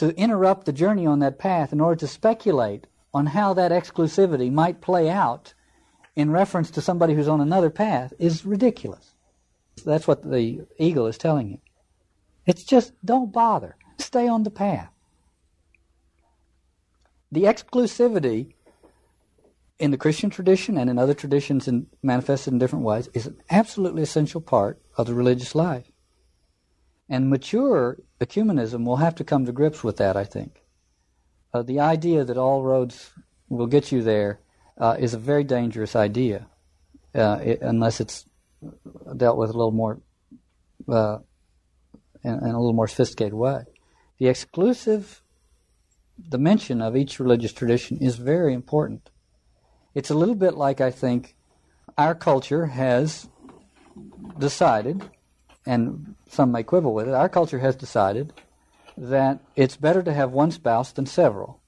to 0.00 0.16
interrupt 0.16 0.64
the 0.64 0.72
journey 0.72 1.06
on 1.06 1.18
that 1.18 1.38
path 1.38 1.74
in 1.74 1.80
order 1.80 1.94
to 1.94 2.06
speculate 2.06 2.86
on 3.12 3.26
how 3.26 3.52
that 3.52 3.70
exclusivity 3.70 4.50
might 4.50 4.80
play 4.80 5.10
out 5.10 5.52
in 6.16 6.30
reference 6.30 6.70
to 6.70 6.80
somebody 6.80 7.12
who's 7.12 7.28
on 7.28 7.38
another 7.38 7.68
path 7.68 8.14
is 8.18 8.46
ridiculous. 8.46 9.14
That's 9.84 10.08
what 10.08 10.22
the 10.22 10.66
eagle 10.78 11.06
is 11.06 11.18
telling 11.18 11.50
you. 11.50 11.58
It's 12.46 12.64
just 12.64 12.94
don't 13.04 13.30
bother. 13.30 13.76
Stay 14.10 14.26
on 14.26 14.42
the 14.42 14.50
path. 14.50 14.90
The 17.30 17.44
exclusivity 17.44 18.54
in 19.78 19.92
the 19.92 19.96
Christian 19.96 20.30
tradition 20.30 20.76
and 20.76 20.90
in 20.90 20.98
other 20.98 21.14
traditions 21.14 21.68
manifested 22.02 22.52
in 22.52 22.58
different 22.58 22.84
ways 22.84 23.08
is 23.14 23.26
an 23.26 23.36
absolutely 23.50 24.02
essential 24.02 24.40
part 24.40 24.82
of 24.96 25.06
the 25.06 25.14
religious 25.14 25.54
life. 25.54 25.92
And 27.08 27.30
mature 27.30 27.98
ecumenism 28.20 28.84
will 28.84 28.96
have 28.96 29.14
to 29.14 29.22
come 29.22 29.46
to 29.46 29.52
grips 29.52 29.84
with 29.84 29.98
that, 29.98 30.16
I 30.16 30.24
think. 30.24 30.60
Uh, 31.54 31.62
the 31.62 31.78
idea 31.78 32.24
that 32.24 32.36
all 32.36 32.64
roads 32.64 33.12
will 33.48 33.68
get 33.68 33.92
you 33.92 34.02
there 34.02 34.40
uh, 34.76 34.96
is 34.98 35.14
a 35.14 35.18
very 35.18 35.44
dangerous 35.44 35.94
idea, 35.94 36.48
uh, 37.14 37.38
it, 37.40 37.60
unless 37.62 38.00
it's 38.00 38.26
dealt 39.16 39.38
with 39.38 39.50
a 39.50 39.52
little 39.52 39.70
more 39.70 40.00
uh, 40.88 41.18
in, 42.24 42.32
in, 42.32 42.42
a 42.42 42.58
little 42.58 42.72
more 42.72 42.88
sophisticated 42.88 43.34
way. 43.34 43.66
The 44.20 44.28
exclusive 44.28 45.22
dimension 46.28 46.82
of 46.82 46.94
each 46.94 47.18
religious 47.18 47.54
tradition 47.54 47.96
is 48.02 48.16
very 48.16 48.52
important. 48.52 49.08
It's 49.94 50.10
a 50.10 50.14
little 50.14 50.34
bit 50.34 50.54
like 50.54 50.78
I 50.78 50.90
think 50.90 51.34
our 51.96 52.14
culture 52.14 52.66
has 52.66 53.30
decided, 54.38 55.08
and 55.64 56.16
some 56.28 56.52
may 56.52 56.62
quibble 56.62 56.92
with 56.92 57.08
it. 57.08 57.14
Our 57.14 57.30
culture 57.30 57.60
has 57.60 57.74
decided 57.74 58.34
that 58.98 59.40
it's 59.56 59.78
better 59.78 60.02
to 60.02 60.12
have 60.12 60.32
one 60.32 60.50
spouse 60.50 60.92
than 60.92 61.06
several. 61.06 61.62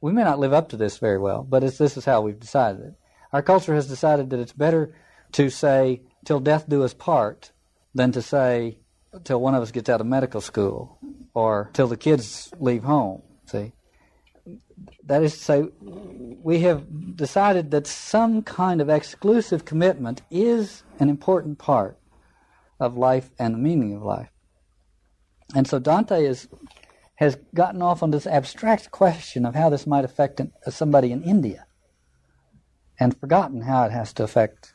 We 0.00 0.12
may 0.12 0.22
not 0.22 0.38
live 0.38 0.52
up 0.52 0.68
to 0.68 0.76
this 0.76 0.98
very 0.98 1.18
well, 1.18 1.42
but 1.42 1.62
this 1.62 1.96
is 1.96 2.04
how 2.04 2.20
we've 2.20 2.38
decided 2.38 2.80
it. 2.80 2.94
Our 3.32 3.42
culture 3.42 3.74
has 3.74 3.88
decided 3.88 4.30
that 4.30 4.38
it's 4.38 4.52
better 4.52 4.94
to 5.32 5.50
say, 5.50 6.02
till 6.24 6.38
death 6.38 6.68
do 6.68 6.84
us 6.84 6.94
part, 6.94 7.50
than 7.92 8.12
to 8.12 8.22
say, 8.22 8.78
till 9.24 9.40
one 9.40 9.54
of 9.54 9.62
us 9.62 9.70
gets 9.70 9.88
out 9.88 10.00
of 10.00 10.06
medical 10.06 10.40
school 10.40 10.98
or 11.34 11.70
till 11.72 11.88
the 11.88 11.96
kids 11.96 12.52
leave 12.58 12.84
home. 12.84 13.22
See? 13.46 13.72
That 15.04 15.22
is 15.22 15.32
to 15.34 15.38
say, 15.38 15.68
we 15.80 16.60
have 16.60 17.16
decided 17.16 17.70
that 17.70 17.86
some 17.86 18.42
kind 18.42 18.80
of 18.80 18.88
exclusive 18.88 19.64
commitment 19.64 20.22
is 20.30 20.82
an 20.98 21.08
important 21.08 21.58
part 21.58 21.98
of 22.80 22.96
life 22.96 23.30
and 23.38 23.54
the 23.54 23.58
meaning 23.58 23.94
of 23.94 24.02
life. 24.02 24.30
And 25.54 25.66
so 25.66 25.78
Dante 25.78 26.24
is, 26.24 26.48
has 27.16 27.36
gotten 27.54 27.82
off 27.82 28.02
on 28.02 28.10
this 28.10 28.26
abstract 28.26 28.90
question 28.90 29.46
of 29.46 29.54
how 29.54 29.70
this 29.70 29.86
might 29.86 30.04
affect 30.04 30.40
uh, 30.40 30.70
somebody 30.70 31.10
in 31.10 31.22
India 31.22 31.66
and 33.00 33.18
forgotten 33.18 33.62
how 33.62 33.84
it 33.84 33.92
has 33.92 34.12
to 34.14 34.24
affect 34.24 34.74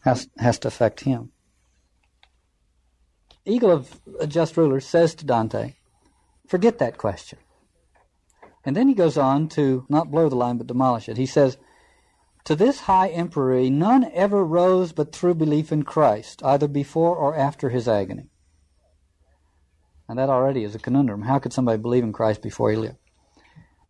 has, 0.00 0.28
has 0.38 0.58
to 0.60 0.68
affect 0.68 1.00
him. 1.00 1.30
Eagle 3.44 3.70
of 3.70 4.00
a 4.18 4.26
Just 4.26 4.56
Ruler 4.56 4.80
says 4.80 5.14
to 5.16 5.24
Dante, 5.24 5.74
forget 6.46 6.78
that 6.78 6.98
question. 6.98 7.38
And 8.64 8.76
then 8.76 8.88
he 8.88 8.94
goes 8.94 9.16
on 9.16 9.48
to 9.50 9.86
not 9.88 10.10
blow 10.10 10.28
the 10.28 10.36
line 10.36 10.58
but 10.58 10.66
demolish 10.66 11.08
it. 11.08 11.16
He 11.16 11.26
says, 11.26 11.56
To 12.44 12.54
this 12.54 12.80
high 12.80 13.08
empery 13.08 13.70
none 13.70 14.10
ever 14.12 14.44
rose 14.44 14.92
but 14.92 15.12
through 15.12 15.34
belief 15.34 15.72
in 15.72 15.84
Christ, 15.84 16.42
either 16.44 16.68
before 16.68 17.16
or 17.16 17.34
after 17.34 17.70
his 17.70 17.88
agony. 17.88 18.28
And 20.08 20.18
that 20.18 20.28
already 20.28 20.64
is 20.64 20.74
a 20.74 20.78
conundrum. 20.78 21.22
How 21.22 21.38
could 21.38 21.52
somebody 21.52 21.80
believe 21.80 22.04
in 22.04 22.12
Christ 22.12 22.42
before 22.42 22.70
he 22.70 22.76
lived? 22.76 22.98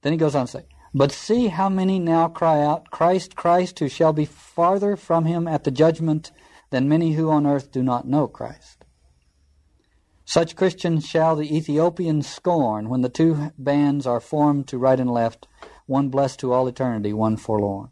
Then 0.03 0.13
he 0.13 0.19
goes 0.19 0.35
on 0.35 0.47
to 0.47 0.53
say, 0.53 0.67
But 0.95 1.13
see 1.13 1.49
how 1.49 1.69
many 1.69 1.99
now 1.99 2.29
cry 2.29 2.61
out, 2.61 2.91
Christ, 2.91 3.35
Christ, 3.35 3.79
who 3.79 3.89
shall 3.89 4.13
be 4.13 4.25
farther 4.27 4.97
from 4.97 5.25
him 5.25 5.49
at 5.49 5.65
the 5.65 5.71
judgment 5.71 6.31
than 6.71 6.89
many 6.89 7.15
who 7.15 7.31
on 7.31 7.47
earth 7.47 7.73
do 7.73 7.83
not 7.83 8.07
know 8.07 8.29
Christ. 8.29 8.80
Such 10.31 10.55
Christians 10.55 11.09
shall 11.09 11.35
the 11.35 11.57
Ethiopians 11.57 12.29
scorn 12.29 12.89
when 12.89 13.01
the 13.01 13.09
two 13.09 13.51
bands 13.59 14.07
are 14.07 14.21
formed 14.21 14.69
to 14.69 14.79
right 14.79 15.01
and 15.01 15.11
left, 15.11 15.49
one 15.87 16.09
blessed 16.09 16.39
to 16.39 16.53
all 16.53 16.69
eternity, 16.69 17.13
one 17.13 17.37
forlorn. 17.37 17.91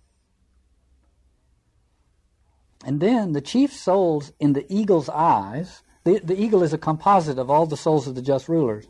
And 2.85 3.01
then 3.01 3.33
the 3.33 3.41
chief 3.41 3.73
souls 3.73 4.31
in 4.39 4.53
the 4.53 4.73
eagle's 4.73 5.09
eyes, 5.09 5.83
the, 6.05 6.21
the 6.21 6.41
eagle 6.41 6.63
is 6.63 6.73
a 6.73 6.79
composite 6.79 7.41
of 7.41 7.51
all 7.51 7.67
the 7.67 7.77
souls 7.77 8.07
of 8.07 8.15
the 8.15 8.23
just 8.23 8.49
rulers. 8.49 8.87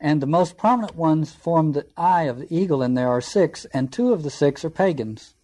And 0.00 0.20
the 0.20 0.26
most 0.26 0.56
prominent 0.56 0.96
ones 0.96 1.30
form 1.32 1.74
the 1.74 1.86
eye 1.96 2.24
of 2.24 2.40
the 2.40 2.52
eagle, 2.52 2.82
and 2.82 2.98
there 2.98 3.10
are 3.10 3.20
six, 3.20 3.64
and 3.66 3.92
two 3.92 4.12
of 4.12 4.24
the 4.24 4.30
six 4.30 4.64
are 4.64 4.70
pagans. 4.70 5.36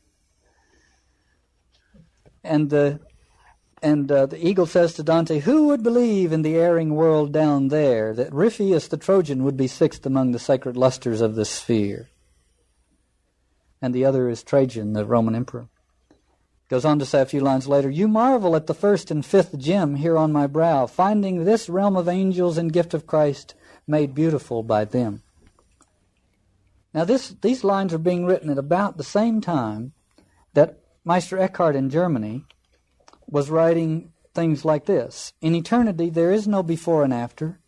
And 2.43 2.69
the 2.71 2.99
and 3.83 4.11
uh, 4.11 4.27
the 4.27 4.45
eagle 4.45 4.67
says 4.67 4.95
to 4.95 5.03
Dante, 5.03 5.41
Who 5.41 5.69
would 5.69 5.83
believe 5.83 6.33
in 6.33 6.43
the 6.43 6.57
erring 6.57 6.95
world 6.95 7.33
down 7.33 7.69
there 7.69 8.15
that 8.15 8.33
Ripheus 8.33 8.89
the 8.89 8.97
Trojan 8.97 9.45
would 9.45 9.57
be 9.57 9.67
sixth 9.67 10.05
among 10.05 10.33
the 10.33 10.39
sacred 10.39 10.77
lusters 10.77 11.21
of 11.21 11.35
the 11.35 11.45
sphere? 11.45 12.09
And 13.81 13.95
the 13.95 14.05
other 14.05 14.29
is 14.29 14.43
Trajan, 14.43 14.93
the 14.93 15.05
Roman 15.05 15.35
emperor. 15.35 15.69
Goes 16.69 16.85
on 16.85 16.99
to 16.99 17.07
say 17.07 17.23
a 17.23 17.27
few 17.27 17.41
lines 17.41 17.67
later, 17.67 17.89
You 17.89 18.09
marvel 18.09 18.55
at 18.55 18.67
the 18.67 18.75
first 18.75 19.11
and 19.11 19.25
fifth 19.25 19.59
gem 19.59 19.95
here 19.95 20.19
on 20.19 20.33
my 20.33 20.47
brow, 20.47 20.87
finding 20.87 21.45
this 21.45 21.69
realm 21.69 21.97
of 21.97 22.09
angels 22.09 22.59
and 22.59 22.73
gift 22.73 22.93
of 22.93 23.07
Christ 23.07 23.55
made 23.87 24.15
beautiful 24.15 24.63
by 24.63 24.85
them. 24.85 25.23
Now, 26.93 27.05
this, 27.05 27.35
these 27.41 27.65
lines 27.65 27.95
are 27.95 27.99
being 27.99 28.27
written 28.27 28.51
at 28.51 28.59
about 28.59 28.97
the 28.97 29.05
same 29.05 29.41
time 29.41 29.93
that 30.55 30.79
Meister 31.05 31.39
Eckhart 31.39 31.77
in 31.77 31.91
Germany 31.91 32.45
was 33.29 33.51
writing 33.51 34.13
things 34.35 34.65
like 34.65 34.87
this 34.87 35.33
In 35.41 35.55
eternity, 35.55 36.11
there 36.11 36.33
is 36.33 36.49
no 36.49 36.63
before 36.63 37.05
and 37.05 37.13
after. 37.13 37.59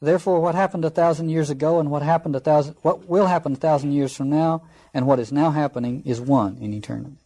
Therefore, 0.00 0.40
what 0.40 0.54
happened 0.54 0.84
a 0.84 0.90
thousand 0.90 1.30
years 1.30 1.48
ago 1.48 1.80
and 1.80 1.90
what 1.90 2.02
happened 2.02 2.36
a 2.36 2.40
thousand, 2.40 2.76
what 2.82 3.08
will 3.08 3.26
happen 3.26 3.52
a 3.52 3.56
thousand 3.56 3.92
years 3.92 4.14
from 4.14 4.28
now 4.28 4.62
and 4.92 5.06
what 5.06 5.18
is 5.18 5.32
now 5.32 5.50
happening 5.50 6.02
is 6.04 6.20
one 6.20 6.58
in 6.58 6.74
eternity. 6.74 7.16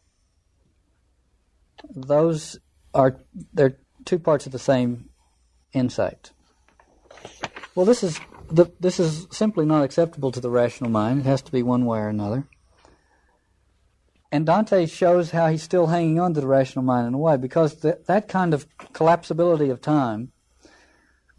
Those 1.91 2.59
are 2.95 3.19
they're 3.53 3.79
two 4.05 4.19
parts 4.19 4.47
of 4.47 4.53
the 4.53 4.59
same 4.59 5.09
insight. 5.73 6.31
Well, 7.75 7.87
this 7.87 8.03
is 8.03 8.21
the, 8.51 8.67
this 8.81 8.99
is 8.99 9.27
simply 9.31 9.67
not 9.67 9.85
acceptable 9.85 10.33
to 10.33 10.41
the 10.41 10.51
rational 10.51 10.91
mind. 10.91 11.21
It 11.21 11.27
has 11.27 11.43
to 11.43 11.53
be 11.53 11.63
one 11.63 11.85
way 11.85 11.99
or 11.99 12.09
another. 12.09 12.47
And 14.31 14.45
Dante 14.45 14.87
shows 14.87 15.31
how 15.31 15.49
he's 15.49 15.63
still 15.63 15.87
hanging 15.87 16.21
on 16.21 16.35
to 16.35 16.41
the 16.41 16.47
rational 16.47 16.85
mind 16.85 17.07
in 17.07 17.15
a 17.15 17.19
way, 17.19 17.37
because 17.37 17.77
th- 17.77 17.97
that 18.07 18.29
kind 18.29 18.53
of 18.53 18.67
collapsibility 18.93 19.71
of 19.71 19.81
time 19.81 20.33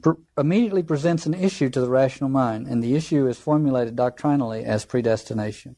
pr- 0.02 0.14
immediately 0.38 0.82
presents 0.82 1.28
an 1.28 1.36
issue 1.36 1.70
to 1.70 1.82
the 1.82 1.90
rational 1.90 2.30
mind, 2.30 2.68
and 2.68 2.82
the 2.82 2.96
issue 2.96 3.28
is 3.28 3.38
formulated 3.38 3.96
doctrinally 3.96 4.64
as 4.64 4.86
predestination. 4.86 5.76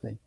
See? 0.00 0.18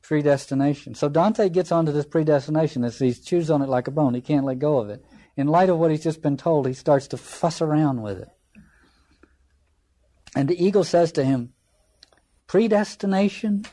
Predestination. 0.00 0.94
So 0.94 1.08
Dante 1.08 1.48
gets 1.48 1.72
onto 1.72 1.90
this 1.90 2.06
predestination 2.06 2.84
as 2.84 3.00
he 3.00 3.12
chews 3.12 3.50
on 3.50 3.62
it 3.62 3.68
like 3.68 3.88
a 3.88 3.92
bone. 3.92 4.14
He 4.14 4.20
can't 4.20 4.46
let 4.46 4.60
go 4.60 4.78
of 4.78 4.90
it. 4.90 5.04
In 5.36 5.48
light 5.48 5.70
of 5.70 5.78
what 5.78 5.90
he's 5.90 6.04
just 6.04 6.22
been 6.22 6.36
told, 6.36 6.68
he 6.68 6.74
starts 6.74 7.08
to 7.08 7.16
fuss 7.16 7.60
around 7.60 8.02
with 8.02 8.18
it. 8.18 8.28
And 10.36 10.48
the 10.48 10.64
eagle 10.64 10.84
says 10.84 11.10
to 11.12 11.24
him, 11.24 11.52
Predestination 12.46 13.64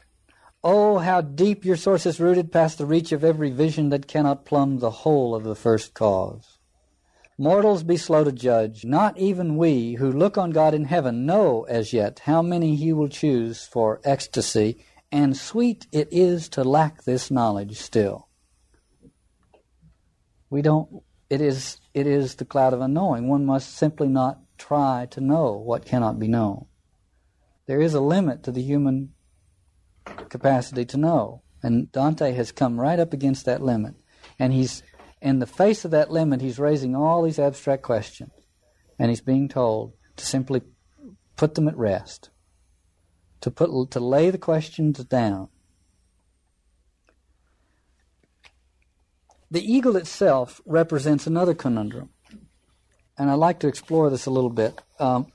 Oh, 0.63 0.97
how 0.97 1.21
deep 1.21 1.63
your 1.63 1.75
source 1.75 2.05
is 2.05 2.19
rooted 2.19 2.51
past 2.51 2.77
the 2.77 2.85
reach 2.85 3.11
of 3.11 3.23
every 3.23 3.51
vision 3.51 3.89
that 3.89 4.07
cannot 4.07 4.45
plumb 4.45 4.79
the 4.79 4.89
whole 4.89 5.35
of 5.35 5.43
the 5.43 5.55
first 5.55 5.93
cause. 5.93 6.57
Mortals 7.37 7.83
be 7.83 7.97
slow 7.97 8.23
to 8.23 8.31
judge. 8.31 8.83
Not 8.83 9.15
even 9.19 9.57
we 9.57 9.93
who 9.93 10.11
look 10.11 10.37
on 10.37 10.49
God 10.49 10.73
in 10.73 10.85
heaven 10.85 11.27
know 11.27 11.63
as 11.69 11.93
yet 11.93 12.21
how 12.25 12.41
many 12.41 12.75
he 12.75 12.91
will 12.91 13.09
choose 13.09 13.65
for 13.65 14.01
ecstasy, 14.03 14.83
and 15.11 15.37
sweet 15.37 15.85
it 15.91 16.07
is 16.11 16.49
to 16.49 16.63
lack 16.63 17.03
this 17.03 17.29
knowledge 17.29 17.79
still. 17.79 18.27
We 20.49 20.63
don't, 20.63 21.03
it 21.29 21.41
is, 21.41 21.79
it 21.93 22.07
is 22.07 22.35
the 22.35 22.45
cloud 22.45 22.73
of 22.73 22.81
unknowing. 22.81 23.27
One 23.27 23.45
must 23.45 23.75
simply 23.75 24.07
not 24.07 24.39
try 24.57 25.07
to 25.11 25.21
know 25.21 25.51
what 25.51 25.85
cannot 25.85 26.17
be 26.17 26.27
known. 26.27 26.65
There 27.67 27.81
is 27.81 27.93
a 27.93 28.01
limit 28.01 28.41
to 28.43 28.51
the 28.51 28.63
human 28.63 29.13
capacity 30.29 30.85
to 30.85 30.97
know. 30.97 31.43
And 31.63 31.91
Dante 31.91 32.33
has 32.33 32.51
come 32.51 32.79
right 32.79 32.99
up 32.99 33.13
against 33.13 33.45
that 33.45 33.61
limit. 33.61 33.95
And 34.39 34.53
he's, 34.53 34.83
in 35.21 35.39
the 35.39 35.47
face 35.47 35.85
of 35.85 35.91
that 35.91 36.11
limit, 36.11 36.41
he's 36.41 36.59
raising 36.59 36.95
all 36.95 37.23
these 37.23 37.39
abstract 37.39 37.83
questions. 37.83 38.31
And 38.99 39.09
he's 39.09 39.21
being 39.21 39.47
told 39.47 39.93
to 40.17 40.25
simply 40.25 40.61
put 41.35 41.55
them 41.55 41.67
at 41.67 41.77
rest, 41.77 42.29
to, 43.41 43.51
put, 43.51 43.91
to 43.91 43.99
lay 43.99 44.29
the 44.29 44.37
questions 44.37 45.03
down. 45.03 45.49
The 49.49 49.61
eagle 49.61 49.95
itself 49.95 50.59
represents 50.65 51.25
another 51.25 51.53
conundrum. 51.53 52.09
And 53.17 53.31
I'd 53.31 53.35
like 53.35 53.59
to 53.61 53.67
explore 53.67 54.09
this 54.09 54.25
a 54.25 54.31
little 54.31 54.49
bit. 54.49 54.79
Um, 54.99 55.27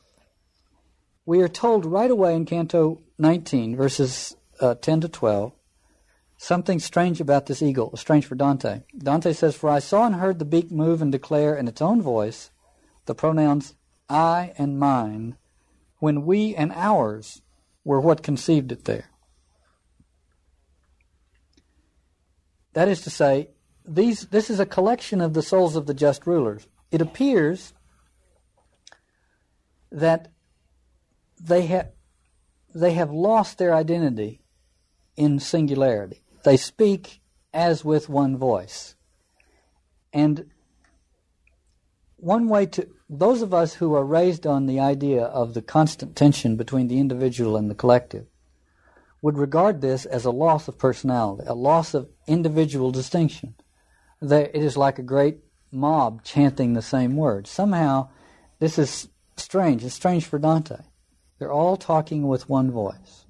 we 1.25 1.41
are 1.41 1.49
told 1.49 1.87
right 1.87 2.11
away 2.11 2.35
in 2.35 2.45
Canto 2.45 3.01
19, 3.19 3.77
verses 3.77 4.37
uh, 4.63 4.77
10 4.77 5.03
to 5.03 5.09
12, 5.09 5.53
something 6.37 6.79
strange 6.79 7.21
about 7.21 7.47
this 7.47 7.61
eagle, 7.61 7.95
strange 7.97 8.25
for 8.25 8.37
Dante. 8.37 8.83
Dante 8.97 9.33
says, 9.33 9.57
For 9.57 9.69
I 9.69 9.81
saw 9.81 10.07
and 10.07 10.15
heard 10.15 10.39
the 10.39 10.45
beak 10.45 10.71
move 10.71 11.03
and 11.03 11.11
declare 11.11 11.57
in 11.57 11.69
its 11.69 11.83
own 11.83 12.01
voice 12.01 12.51
the 13.07 13.15
pronouns 13.15 13.75
I 14.09 14.53
and 14.57 14.79
mine, 14.79 15.37
when 15.99 16.25
we 16.25 16.55
and 16.55 16.73
ours 16.73 17.43
were 17.85 18.01
what 18.01 18.23
conceived 18.23 18.71
it 18.71 18.85
there. 18.85 19.11
That 22.75 22.89
is 22.89 23.03
to 23.03 23.11
say, 23.11 23.49
these, 23.85 24.27
this 24.29 24.49
is 24.49 24.61
a 24.61 24.67
collection 24.67 25.21
of 25.21 25.35
the 25.35 25.43
souls 25.43 25.77
of 25.77 25.87
the 25.87 25.95
just 25.95 26.27
rulers. 26.27 26.67
It 26.91 27.01
appears 27.01 27.73
that 29.91 30.31
they 31.41 31.67
have, 31.67 31.89
they 32.75 32.93
have 32.93 33.11
lost 33.11 33.59
their 33.59 33.75
identity 33.75 34.42
in 35.17 35.39
singularity. 35.39 36.23
They 36.45 36.57
speak 36.57 37.21
as 37.53 37.85
with 37.85 38.09
one 38.09 38.37
voice. 38.37 38.97
And 40.13 40.51
one 42.17 42.49
way 42.49 42.67
to, 42.67 42.89
those 43.09 43.43
of 43.43 43.53
us 43.53 43.75
who 43.75 43.95
are 43.95 44.05
raised 44.05 44.47
on 44.47 44.67
the 44.67 44.81
idea 44.81 45.25
of 45.25 45.55
the 45.55 45.63
constant 45.63 46.17
tension 46.17 46.57
between 46.57 46.89
the 46.89 46.99
individual 46.99 47.57
and 47.57 47.71
the 47.71 47.75
collective 47.75 48.27
would 49.21 49.39
regard 49.39 49.81
this 49.81 50.05
as 50.05 50.25
a 50.25 50.31
loss 50.31 50.69
of 50.69 50.79
personality, 50.79 51.45
a 51.47 51.55
loss 51.55 51.95
of 51.95 52.09
individual 52.27 52.91
distinction. 52.91 53.55
It 54.21 54.55
is 54.55 54.77
like 54.77 54.99
a 54.99 55.03
great 55.03 55.39
mob 55.71 56.23
chanting 56.23 56.75
the 56.75 56.83
same 56.83 57.17
words. 57.17 57.51
Somehow, 57.51 58.11
this 58.59 58.79
is 58.79 59.09
strange. 59.37 59.85
It's 59.85 59.95
strange 59.95 60.27
for 60.27 60.39
Dante. 60.39 60.77
They're 61.39 61.53
all 61.53 61.77
talking 61.77 62.29
with 62.29 62.49
one 62.49 62.71
voice. 62.71 63.27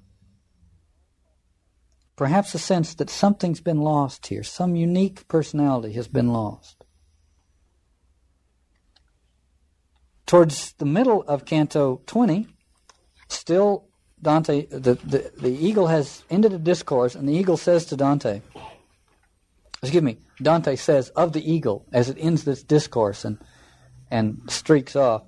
Perhaps 2.15 2.53
a 2.53 2.59
sense 2.59 2.93
that 2.95 3.09
something's 3.09 3.61
been 3.61 3.81
lost 3.81 4.27
here, 4.27 4.43
some 4.43 4.75
unique 4.75 5.27
personality 5.27 5.93
has 5.93 6.07
been 6.07 6.27
lost. 6.31 6.85
Towards 10.27 10.73
the 10.73 10.85
middle 10.85 11.23
of 11.23 11.45
Canto 11.45 12.01
20, 12.05 12.47
still 13.27 13.87
Dante, 14.21 14.67
the, 14.67 14.95
the, 14.95 15.31
the 15.37 15.51
eagle 15.51 15.87
has 15.87 16.23
ended 16.29 16.53
a 16.53 16.59
discourse, 16.59 17.15
and 17.15 17.27
the 17.27 17.33
eagle 17.33 17.57
says 17.57 17.85
to 17.85 17.97
Dante, 17.97 18.41
excuse 19.81 20.03
me, 20.03 20.17
Dante 20.41 20.75
says 20.75 21.09
of 21.09 21.33
the 21.33 21.51
eagle 21.51 21.85
as 21.91 22.09
it 22.09 22.17
ends 22.19 22.45
this 22.45 22.63
discourse 22.63 23.25
and, 23.25 23.37
and 24.09 24.41
streaks 24.47 24.95
off, 24.95 25.23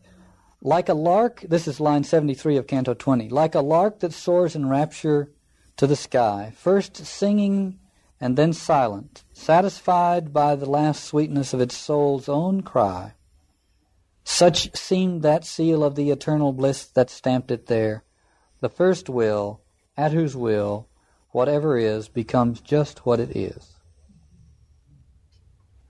like 0.61 0.87
a 0.87 0.93
lark, 0.93 1.41
this 1.41 1.67
is 1.67 1.79
line 1.79 2.03
73 2.03 2.57
of 2.57 2.67
Canto 2.67 2.93
20, 2.93 3.29
like 3.29 3.53
a 3.53 3.59
lark 3.59 3.99
that 3.99 4.13
soars 4.13 4.55
in 4.55 4.69
rapture 4.69 5.31
to 5.77 5.87
the 5.87 5.95
sky, 5.95 6.53
first 6.55 6.97
singing 7.05 7.79
and 8.19 8.37
then 8.37 8.53
silent, 8.53 9.23
satisfied 9.33 10.31
by 10.33 10.55
the 10.55 10.69
last 10.69 11.03
sweetness 11.03 11.53
of 11.53 11.61
its 11.61 11.75
soul's 11.75 12.29
own 12.29 12.61
cry. 12.61 13.13
Such 14.23 14.75
seemed 14.75 15.21
that 15.21 15.45
seal 15.45 15.83
of 15.83 15.95
the 15.95 16.09
eternal 16.09 16.53
bliss 16.53 16.85
that 16.85 17.09
stamped 17.09 17.51
it 17.51 17.67
there. 17.67 18.03
The 18.61 18.69
first 18.69 19.09
will, 19.09 19.61
at 19.95 20.13
whose 20.13 20.35
will, 20.35 20.87
whatever 21.29 21.77
is, 21.77 22.07
becomes 22.07 22.61
just 22.61 23.05
what 23.05 23.19
it 23.19 23.35
is. 23.35 23.73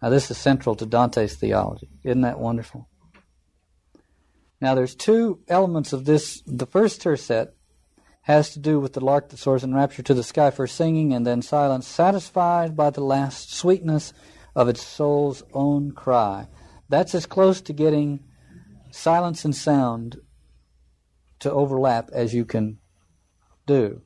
Now, 0.02 0.10
this 0.10 0.30
is 0.30 0.38
central 0.38 0.76
to 0.76 0.86
Dante's 0.86 1.36
theology. 1.36 1.90
Isn't 2.04 2.22
that 2.22 2.40
wonderful? 2.40 2.90
Now, 4.60 4.76
there's 4.76 4.96
two 4.96 5.40
elements 5.48 5.94
of 5.94 6.06
this. 6.06 6.42
The 6.46 6.66
first 6.66 7.02
tercet 7.02 7.55
has 8.26 8.50
to 8.52 8.60
do 8.60 8.80
with 8.80 8.94
the 8.94 9.06
lark 9.06 9.30
that 9.30 9.38
soars 9.38 9.64
in 9.64 9.74
rapture 9.74 10.02
to 10.02 10.14
the 10.14 10.24
sky, 10.24 10.50
for 10.50 10.66
singing 10.66 11.14
and 11.14 11.28
then 11.28 11.44
silence, 11.44 11.88
satisfied 11.88 12.76
by 12.76 12.90
the 12.90 13.04
last 13.04 13.54
sweetness 13.54 14.14
of 14.56 14.68
its 14.68 14.82
soul's 14.82 15.44
own 15.54 15.92
cry. 15.92 16.48
That's 16.90 17.14
as 17.14 17.28
close 17.28 17.62
to 17.62 17.74
getting 17.74 18.24
silence 18.90 19.46
and 19.46 19.56
sound 19.56 20.18
to 21.40 21.52
overlap 21.52 22.10
as 22.14 22.34
you 22.34 22.46
can 22.46 22.80
do. 23.68 24.02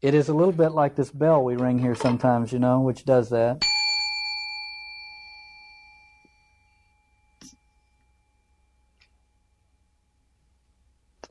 It 0.00 0.14
is 0.14 0.28
a 0.28 0.34
little 0.34 0.52
bit 0.52 0.70
like 0.70 0.94
this 0.94 1.10
bell 1.10 1.42
we 1.42 1.56
ring 1.56 1.80
here 1.80 1.96
sometimes, 1.96 2.52
you 2.52 2.60
know, 2.60 2.80
which 2.80 3.04
does 3.04 3.30
that. 3.30 3.64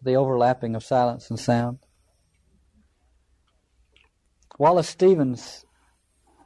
The 0.07 0.15
overlapping 0.15 0.75
of 0.75 0.83
silence 0.83 1.29
and 1.29 1.39
sound. 1.39 1.79
Wallace 4.57 4.89
Stevens, 4.89 5.65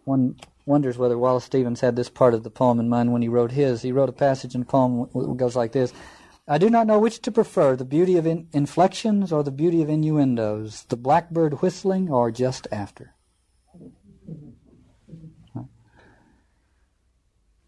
one 0.04 0.36
wonders 0.66 0.98
whether 0.98 1.18
Wallace 1.18 1.46
Stevens 1.46 1.80
had 1.80 1.96
this 1.96 2.10
part 2.10 2.34
of 2.34 2.44
the 2.44 2.50
poem 2.50 2.80
in 2.80 2.90
mind 2.90 3.14
when 3.14 3.22
he 3.22 3.30
wrote 3.30 3.52
his. 3.52 3.82
He 3.82 3.94
wrote 3.94 4.10
a 4.10 4.14
passage 4.14 4.54
in 4.54 4.62
the 4.62 4.66
poem 4.66 5.08
that 5.14 5.38
goes 5.38 5.56
like 5.56 5.72
this 5.72 5.94
I 6.48 6.58
do 6.58 6.70
not 6.70 6.88
know 6.88 7.00
which 7.00 7.22
to 7.22 7.32
prefer, 7.32 7.76
the 7.76 7.86
beauty 7.86 8.18
of 8.18 8.26
in- 8.26 8.50
inflections 8.52 9.32
or 9.32 9.44
the 9.44 9.52
beauty 9.52 9.82
of 9.82 9.90
innuendos, 9.90 10.84
the 10.90 10.98
blackbird 10.98 11.62
whistling 11.62 12.10
or 12.10 12.32
just 12.32 12.68
after. 12.72 13.16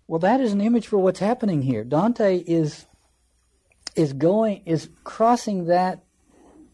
Well, 0.05 0.19
that 0.19 0.41
is 0.41 0.51
an 0.51 0.61
image 0.61 0.87
for 0.87 0.97
what's 0.97 1.19
happening 1.19 1.61
here. 1.61 1.83
Dante 1.83 2.43
is 2.45 2.85
is 3.95 4.13
going 4.13 4.63
is 4.65 4.89
crossing 5.03 5.65
that 5.65 6.03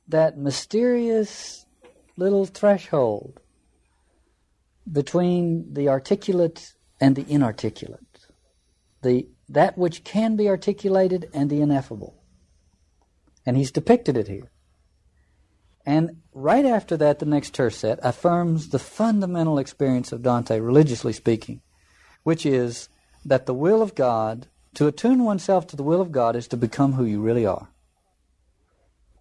that 0.08 0.38
mysterious 0.38 1.66
little 2.18 2.46
threshold 2.46 3.40
between 4.92 5.74
the 5.74 5.88
articulate 5.88 6.74
and 7.00 7.16
the 7.16 7.26
inarticulate, 7.30 8.28
the 9.02 9.28
that 9.48 9.78
which 9.78 10.04
can 10.04 10.36
be 10.36 10.48
articulated 10.48 11.30
and 11.34 11.50
the 11.50 11.62
ineffable. 11.62 12.24
And 13.46 13.58
he's 13.58 13.72
depicted 13.72 14.16
it 14.18 14.28
here. 14.28 14.52
And 15.86 16.18
right 16.34 16.66
after 16.66 16.98
that, 16.98 17.20
the 17.20 17.26
next 17.26 17.54
tercet 17.54 18.00
affirms 18.04 18.70
the 18.70 18.80
fundamental 18.80 19.58
experience 19.58 20.12
of 20.12 20.22
Dante, 20.22 20.60
religiously 20.60 21.14
speaking, 21.14 21.62
which 22.24 22.46
is 22.46 22.90
that 23.26 23.46
the 23.48 23.54
will 23.54 23.82
of 23.82 23.96
God 23.96 24.48
to 24.80 24.88
attune 24.88 25.26
oneself 25.26 25.68
to 25.68 25.76
the 25.76 25.84
will 25.84 26.00
of 26.00 26.10
God 26.10 26.38
is 26.38 26.48
to 26.48 26.56
become 26.56 26.94
who 26.94 27.04
you 27.04 27.20
really 27.20 27.46
are. 27.46 27.68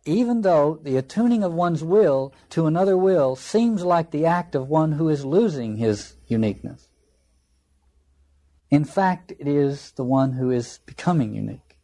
Even 0.05 0.43
though 0.43 0.79
the 0.85 0.97
attuning 0.97 1.43
of 1.43 1.53
one's 1.53 1.83
will 1.83 2.33
to 2.51 2.69
another 2.69 2.97
will 2.97 3.35
seems 3.35 3.83
like 3.83 4.13
the 4.13 4.25
act 4.25 4.55
of 4.55 4.69
one 4.69 4.93
who 4.93 5.09
is 5.09 5.25
losing 5.25 5.77
his 5.77 6.15
uniqueness. 6.29 6.87
In 8.71 8.85
fact, 8.85 9.33
it 9.33 9.49
is 9.49 9.91
the 9.97 10.05
one 10.05 10.35
who 10.35 10.53
is 10.53 10.79
becoming 10.87 11.35
unique. 11.35 11.77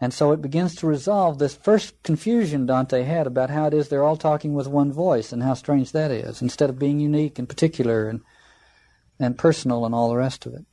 And 0.00 0.14
so 0.14 0.32
it 0.32 0.40
begins 0.40 0.74
to 0.76 0.86
resolve 0.86 1.38
this 1.38 1.54
first 1.54 2.02
confusion 2.02 2.64
Dante 2.64 3.02
had 3.02 3.26
about 3.26 3.50
how 3.50 3.66
it 3.66 3.74
is 3.74 3.90
they're 3.90 4.04
all 4.04 4.16
talking 4.16 4.54
with 4.54 4.68
one 4.68 4.90
voice 4.90 5.34
and 5.34 5.42
how 5.42 5.52
strange 5.52 5.92
that 5.92 6.10
is, 6.10 6.40
instead 6.40 6.70
of 6.70 6.78
being 6.78 6.98
unique 6.98 7.38
and 7.38 7.46
particular 7.46 8.08
and, 8.08 8.22
and 9.20 9.36
personal 9.36 9.84
and 9.84 9.94
all 9.94 10.08
the 10.08 10.16
rest 10.16 10.46
of 10.46 10.54
it. 10.54 10.64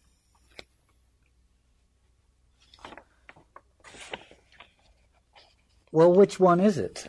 Well, 5.96 6.12
which 6.12 6.42
one 6.42 6.60
is 6.60 6.78
it? 6.78 7.08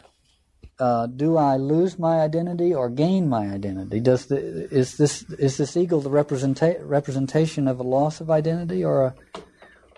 Uh, 0.79 1.09
do 1.09 1.37
I 1.37 1.57
lose 1.57 1.99
my 1.99 2.21
identity 2.21 2.73
or 2.73 2.89
gain 2.89 3.29
my 3.29 3.49
identity? 3.49 3.99
Does 3.99 4.27
the, 4.27 4.39
is 4.73 4.97
this 4.97 5.25
is 5.25 5.57
this 5.57 5.77
eagle 5.77 6.01
the 6.01 6.09
representa- 6.09 6.79
representation 6.83 7.67
of 7.67 7.81
a 7.81 7.83
loss 7.83 8.21
of 8.21 8.31
identity 8.31 8.85
or 8.85 9.07
a, 9.07 9.15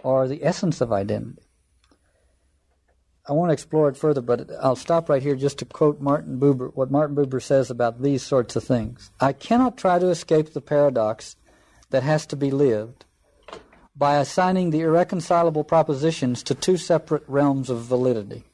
or 0.02 0.26
the 0.26 0.42
essence 0.42 0.80
of 0.80 0.90
identity? 0.90 1.42
I 3.28 3.34
want 3.34 3.50
to 3.50 3.52
explore 3.52 3.90
it 3.90 3.96
further, 3.98 4.22
but 4.22 4.48
I'll 4.58 4.74
stop 4.74 5.10
right 5.10 5.22
here 5.22 5.36
just 5.36 5.58
to 5.58 5.66
quote 5.66 6.00
Martin 6.00 6.40
Buber, 6.40 6.74
what 6.74 6.90
Martin 6.90 7.14
Buber 7.14 7.42
says 7.42 7.70
about 7.70 8.00
these 8.00 8.22
sorts 8.22 8.56
of 8.56 8.64
things. 8.64 9.10
I 9.20 9.34
cannot 9.34 9.76
try 9.76 9.98
to 9.98 10.08
escape 10.08 10.54
the 10.54 10.62
paradox 10.62 11.36
that 11.90 12.04
has 12.04 12.24
to 12.28 12.36
be 12.36 12.50
lived 12.50 13.04
by 13.94 14.16
assigning 14.16 14.70
the 14.70 14.80
irreconcilable 14.80 15.64
propositions 15.64 16.42
to 16.44 16.54
two 16.54 16.78
separate 16.78 17.24
realms 17.28 17.68
of 17.68 17.82
validity 17.82 18.44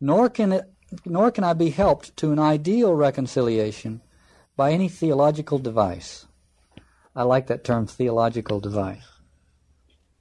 nor 0.00 0.28
can 0.28 0.52
it 0.52 0.72
nor 1.04 1.30
can 1.30 1.44
I 1.44 1.52
be 1.52 1.70
helped 1.70 2.16
to 2.18 2.32
an 2.32 2.38
ideal 2.38 2.94
reconciliation 2.94 4.02
by 4.56 4.72
any 4.72 4.88
theological 4.88 5.58
device. 5.58 6.26
I 7.14 7.24
like 7.24 7.46
that 7.48 7.64
term, 7.64 7.86
theological 7.86 8.60
device, 8.60 9.06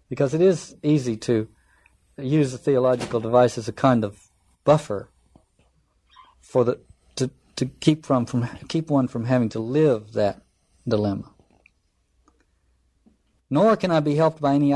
because 0.09 0.33
it 0.33 0.41
is 0.41 0.75
easy 0.81 1.17
to 1.17 1.47
use 2.17 2.53
a 2.53 2.57
theological 2.57 3.19
device 3.19 3.57
as 3.57 3.67
a 3.67 3.73
kind 3.73 4.03
of 4.03 4.29
buffer 4.63 5.09
for 6.39 6.63
the 6.63 6.79
to, 7.17 7.29
to 7.57 7.65
keep 7.65 8.05
from, 8.05 8.25
from 8.25 8.47
keep 8.67 8.89
one 8.89 9.07
from 9.07 9.25
having 9.25 9.49
to 9.49 9.59
live 9.59 10.13
that 10.13 10.41
dilemma. 10.87 11.31
nor 13.49 13.75
can 13.77 13.91
I 13.91 13.99
be 13.99 14.15
helped 14.15 14.41
by 14.41 14.55
any 14.55 14.71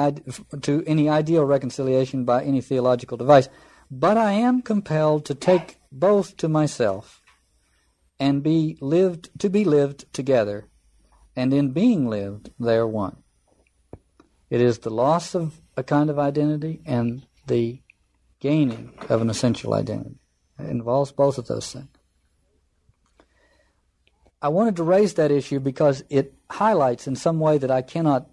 to 0.61 0.83
any 0.85 1.09
ideal 1.09 1.43
reconciliation 1.43 2.25
by 2.25 2.43
any 2.43 2.61
theological 2.61 3.17
device. 3.17 3.49
But 3.91 4.17
I 4.17 4.33
am 4.33 4.61
compelled 4.61 5.25
to 5.25 5.35
take 5.35 5.79
both 5.91 6.37
to 6.37 6.47
myself 6.47 7.21
and 8.19 8.43
be 8.43 8.77
lived 8.81 9.29
to 9.39 9.49
be 9.49 9.63
lived 9.63 10.11
together, 10.13 10.67
and 11.35 11.53
in 11.53 11.71
being 11.71 12.07
lived 12.07 12.51
they 12.59 12.75
are 12.75 12.87
one. 12.87 13.23
It 14.49 14.61
is 14.61 14.79
the 14.79 14.89
loss 14.89 15.35
of 15.35 15.61
a 15.77 15.83
kind 15.83 16.09
of 16.09 16.19
identity 16.19 16.81
and 16.85 17.25
the 17.47 17.81
gaining 18.39 18.93
of 19.09 19.21
an 19.21 19.29
essential 19.29 19.73
identity. 19.73 20.19
It 20.59 20.69
involves 20.69 21.11
both 21.11 21.37
of 21.37 21.47
those 21.47 21.71
things. 21.71 21.87
I 24.41 24.49
wanted 24.49 24.75
to 24.77 24.83
raise 24.83 25.15
that 25.15 25.31
issue 25.31 25.59
because 25.59 26.03
it 26.09 26.33
highlights 26.49 27.07
in 27.07 27.15
some 27.15 27.39
way 27.39 27.57
that 27.57 27.71
I 27.71 27.81
cannot 27.81 28.29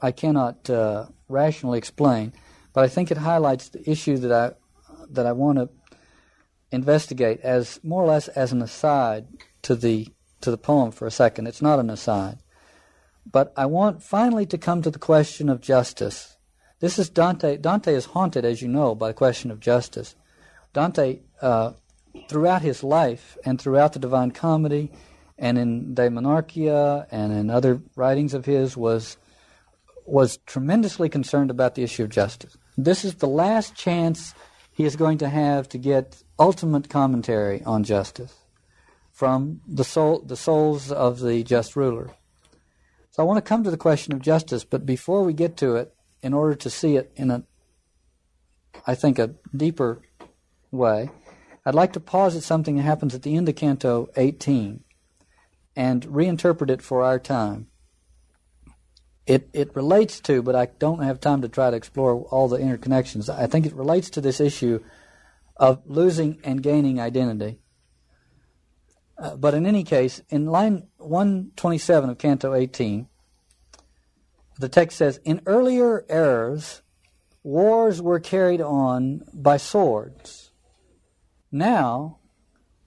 I 0.00 0.12
cannot 0.12 0.68
uh, 0.68 1.06
rationally 1.28 1.78
explain, 1.78 2.32
but 2.76 2.84
I 2.84 2.88
think 2.88 3.10
it 3.10 3.16
highlights 3.16 3.70
the 3.70 3.90
issue 3.90 4.18
that 4.18 4.30
I 4.30 4.52
that 5.08 5.24
I 5.24 5.32
want 5.32 5.56
to 5.56 5.70
investigate 6.70 7.40
as 7.40 7.80
more 7.82 8.02
or 8.02 8.06
less 8.06 8.28
as 8.28 8.52
an 8.52 8.60
aside 8.60 9.28
to 9.62 9.74
the 9.74 10.08
to 10.42 10.50
the 10.50 10.58
poem 10.58 10.90
for 10.90 11.06
a 11.06 11.10
second. 11.10 11.46
It's 11.46 11.62
not 11.62 11.78
an 11.78 11.88
aside, 11.88 12.36
but 13.24 13.50
I 13.56 13.64
want 13.64 14.02
finally 14.02 14.44
to 14.44 14.58
come 14.58 14.82
to 14.82 14.90
the 14.90 14.98
question 14.98 15.48
of 15.48 15.62
justice. 15.62 16.36
This 16.80 16.98
is 16.98 17.08
Dante. 17.08 17.56
Dante 17.56 17.94
is 17.94 18.12
haunted, 18.12 18.44
as 18.44 18.60
you 18.60 18.68
know, 18.68 18.94
by 18.94 19.08
the 19.08 19.14
question 19.14 19.50
of 19.50 19.58
justice. 19.58 20.14
Dante, 20.74 21.20
uh, 21.40 21.72
throughout 22.28 22.60
his 22.60 22.84
life 22.84 23.38
and 23.42 23.58
throughout 23.58 23.94
the 23.94 23.98
Divine 23.98 24.32
Comedy, 24.32 24.92
and 25.38 25.56
in 25.56 25.94
De 25.94 26.10
Monarchia 26.10 27.06
and 27.10 27.32
in 27.32 27.48
other 27.48 27.80
writings 27.94 28.34
of 28.34 28.44
his, 28.44 28.76
was 28.76 29.16
was 30.04 30.36
tremendously 30.44 31.08
concerned 31.08 31.50
about 31.50 31.74
the 31.74 31.82
issue 31.82 32.04
of 32.04 32.10
justice. 32.10 32.54
This 32.76 33.04
is 33.04 33.16
the 33.16 33.28
last 33.28 33.74
chance 33.74 34.34
he 34.70 34.84
is 34.84 34.96
going 34.96 35.18
to 35.18 35.28
have 35.28 35.68
to 35.70 35.78
get 35.78 36.22
ultimate 36.38 36.90
commentary 36.90 37.62
on 37.64 37.84
justice 37.84 38.34
from 39.12 39.62
the 39.66 39.84
soul, 39.84 40.20
the 40.20 40.36
souls 40.36 40.92
of 40.92 41.20
the 41.20 41.42
just 41.42 41.74
ruler. 41.74 42.10
So 43.10 43.22
I 43.22 43.26
want 43.26 43.38
to 43.38 43.48
come 43.48 43.64
to 43.64 43.70
the 43.70 43.78
question 43.78 44.12
of 44.12 44.20
justice, 44.20 44.62
but 44.64 44.84
before 44.84 45.24
we 45.24 45.32
get 45.32 45.56
to 45.58 45.76
it, 45.76 45.94
in 46.22 46.34
order 46.34 46.54
to 46.54 46.68
see 46.68 46.96
it 46.96 47.10
in 47.16 47.30
a, 47.30 47.44
I 48.86 48.94
think, 48.94 49.18
a 49.18 49.34
deeper 49.56 50.02
way, 50.70 51.08
I'd 51.64 51.74
like 51.74 51.94
to 51.94 52.00
pause 52.00 52.36
at 52.36 52.42
something 52.42 52.76
that 52.76 52.82
happens 52.82 53.14
at 53.14 53.22
the 53.22 53.36
end 53.36 53.48
of 53.48 53.56
Canto 53.56 54.10
18 54.16 54.84
and 55.74 56.02
reinterpret 56.06 56.68
it 56.68 56.82
for 56.82 57.02
our 57.02 57.18
time. 57.18 57.68
It, 59.26 59.48
it 59.52 59.74
relates 59.74 60.20
to, 60.20 60.42
but 60.42 60.54
I 60.54 60.66
don't 60.78 61.02
have 61.02 61.20
time 61.20 61.42
to 61.42 61.48
try 61.48 61.70
to 61.70 61.76
explore 61.76 62.22
all 62.30 62.48
the 62.48 62.58
interconnections. 62.58 63.28
I 63.28 63.46
think 63.46 63.66
it 63.66 63.74
relates 63.74 64.08
to 64.10 64.20
this 64.20 64.40
issue 64.40 64.80
of 65.56 65.82
losing 65.86 66.38
and 66.44 66.62
gaining 66.62 67.00
identity. 67.00 67.58
Uh, 69.18 69.34
but 69.36 69.54
in 69.54 69.66
any 69.66 69.82
case, 69.82 70.20
in 70.28 70.46
line 70.46 70.86
127 70.98 72.10
of 72.10 72.18
Canto 72.18 72.54
18, 72.54 73.08
the 74.58 74.68
text 74.68 74.98
says 74.98 75.18
In 75.24 75.40
earlier 75.46 76.04
eras, 76.08 76.82
wars 77.42 78.00
were 78.00 78.20
carried 78.20 78.60
on 78.60 79.22
by 79.32 79.56
swords. 79.56 80.50
Now, 81.50 82.18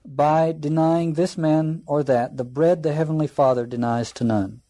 by 0.04 0.52
denying 0.52 1.14
this 1.14 1.36
man 1.36 1.82
or 1.86 2.02
that, 2.04 2.36
the 2.36 2.44
bread 2.44 2.82
the 2.82 2.92
Heavenly 2.92 3.26
Father 3.26 3.66
denies 3.66 4.12
to 4.12 4.24
none. 4.24 4.62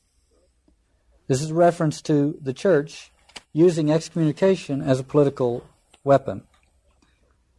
This 1.30 1.42
is 1.42 1.52
a 1.52 1.54
reference 1.54 2.02
to 2.02 2.36
the 2.42 2.52
church 2.52 3.12
using 3.52 3.88
excommunication 3.88 4.82
as 4.82 4.98
a 4.98 5.04
political 5.04 5.64
weapon. 6.02 6.42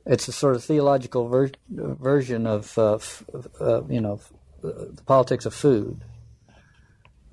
It's 0.05 0.27
a 0.27 0.33
sort 0.33 0.57
of 0.57 0.63
theological 0.65 1.29
ver- 1.29 1.51
version 1.69 2.45
of, 2.45 2.77
uh, 2.77 2.95
f- 2.95 3.23
uh, 3.61 3.85
you 3.85 4.01
know, 4.01 4.19
the 4.61 5.01
politics 5.05 5.45
of 5.45 5.53
food. 5.53 6.03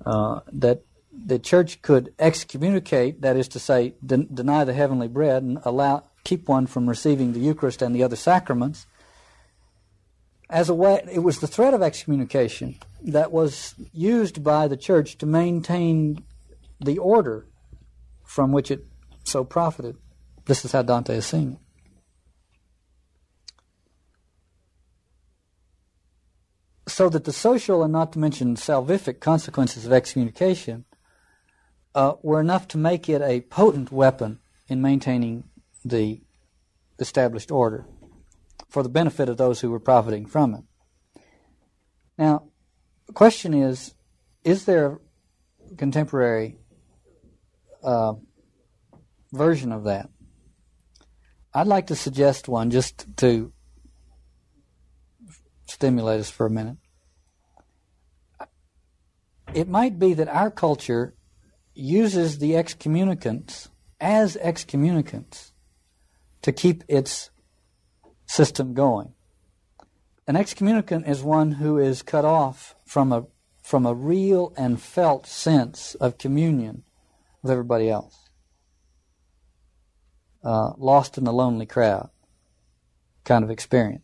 Uh, 0.05 0.39
that 0.53 0.83
the 1.11 1.39
church 1.39 1.81
could 1.81 2.13
excommunicate, 2.17 3.19
that 3.19 3.35
is 3.35 3.49
to 3.49 3.59
say, 3.59 3.95
de- 4.05 4.23
deny 4.23 4.63
the 4.63 4.73
heavenly 4.73 5.09
bread 5.09 5.43
and 5.43 5.59
allow 5.65 6.05
keep 6.23 6.47
one 6.47 6.67
from 6.67 6.87
receiving 6.87 7.33
the 7.33 7.41
Eucharist 7.41 7.81
and 7.81 7.93
the 7.93 8.03
other 8.03 8.15
sacraments. 8.15 8.87
As 10.49 10.69
a 10.69 10.73
way, 10.73 11.03
it 11.11 11.19
was 11.19 11.39
the 11.39 11.47
threat 11.47 11.73
of 11.73 11.81
excommunication 11.81 12.79
that 13.01 13.33
was 13.33 13.75
used 13.91 14.41
by 14.41 14.69
the 14.69 14.77
church 14.77 15.17
to 15.17 15.25
maintain 15.25 16.23
the 16.79 16.97
order 16.97 17.47
from 18.23 18.51
which 18.51 18.71
it 18.71 18.85
so 19.23 19.43
profited. 19.43 19.97
This 20.45 20.63
is 20.65 20.71
how 20.71 20.81
Dante 20.81 21.15
is 21.15 21.25
seeing 21.25 21.53
it. 21.53 21.59
So 26.87 27.09
that 27.09 27.23
the 27.23 27.33
social 27.33 27.83
and 27.83 27.93
not 27.93 28.13
to 28.13 28.19
mention 28.19 28.55
salvific 28.55 29.19
consequences 29.19 29.85
of 29.85 29.93
excommunication 29.93 30.85
uh, 31.93 32.13
were 32.21 32.41
enough 32.41 32.67
to 32.69 32.77
make 32.77 33.07
it 33.07 33.21
a 33.21 33.41
potent 33.41 33.91
weapon 33.91 34.39
in 34.67 34.81
maintaining 34.81 35.43
the 35.85 36.21
established 36.99 37.51
order 37.51 37.85
for 38.67 38.83
the 38.83 38.89
benefit 38.89 39.29
of 39.29 39.37
those 39.37 39.61
who 39.61 39.71
were 39.71 39.79
profiting 39.79 40.25
from 40.25 40.53
it. 40.53 40.63
Now, 42.17 42.49
the 43.07 43.13
question 43.13 43.53
is 43.53 43.93
is 44.43 44.65
there 44.65 44.99
a 45.71 45.75
contemporary 45.75 46.57
uh, 47.83 48.13
version 49.31 49.71
of 49.71 49.83
that. 49.85 50.09
I'd 51.53 51.67
like 51.67 51.87
to 51.87 51.95
suggest 51.95 52.47
one 52.47 52.69
just 52.69 53.05
to 53.17 53.51
stimulate 55.65 56.19
us 56.19 56.29
for 56.29 56.45
a 56.45 56.49
minute. 56.49 56.77
It 59.53 59.67
might 59.67 59.97
be 59.97 60.13
that 60.13 60.27
our 60.27 60.51
culture 60.51 61.15
uses 61.73 62.37
the 62.37 62.51
excommunicants 62.51 63.69
as 63.99 64.37
excommunicants 64.37 65.51
to 66.41 66.51
keep 66.51 66.83
its 66.87 67.31
system 68.27 68.73
going. 68.73 69.13
An 70.27 70.35
excommunicant 70.35 71.07
is 71.07 71.23
one 71.23 71.53
who 71.53 71.79
is 71.79 72.03
cut 72.03 72.25
off 72.25 72.75
from 72.85 73.11
a 73.11 73.25
from 73.63 73.85
a 73.85 73.93
real 73.93 74.53
and 74.57 74.81
felt 74.81 75.27
sense 75.27 75.93
of 75.95 76.17
communion 76.17 76.83
with 77.41 77.51
everybody 77.51 77.89
else. 77.89 78.17
Uh, 80.43 80.71
lost 80.77 81.17
in 81.17 81.25
the 81.25 81.33
lonely 81.33 81.65
crowd 81.65 82.09
kind 83.25 83.43
of 83.43 83.49
experience. 83.49 84.03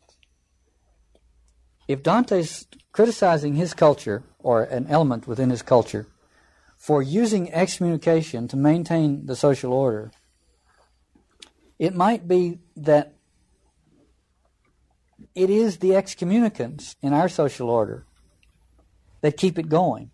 If 1.87 2.03
Dante's 2.03 2.67
criticizing 2.91 3.55
his 3.55 3.73
culture, 3.73 4.23
or 4.39 4.63
an 4.63 4.87
element 4.87 5.27
within 5.27 5.49
his 5.49 5.61
culture, 5.61 6.07
for 6.77 7.01
using 7.01 7.51
excommunication 7.51 8.47
to 8.47 8.55
maintain 8.55 9.25
the 9.25 9.35
social 9.35 9.73
order, 9.73 10.11
it 11.79 11.95
might 11.95 12.27
be 12.27 12.59
that 12.75 13.15
it 15.33 15.49
is 15.49 15.77
the 15.77 15.89
excommunicants 15.89 16.95
in 17.01 17.13
our 17.13 17.27
social 17.27 17.69
order 17.69 18.05
that 19.21 19.37
keep 19.37 19.57
it 19.57 19.67
going 19.67 20.11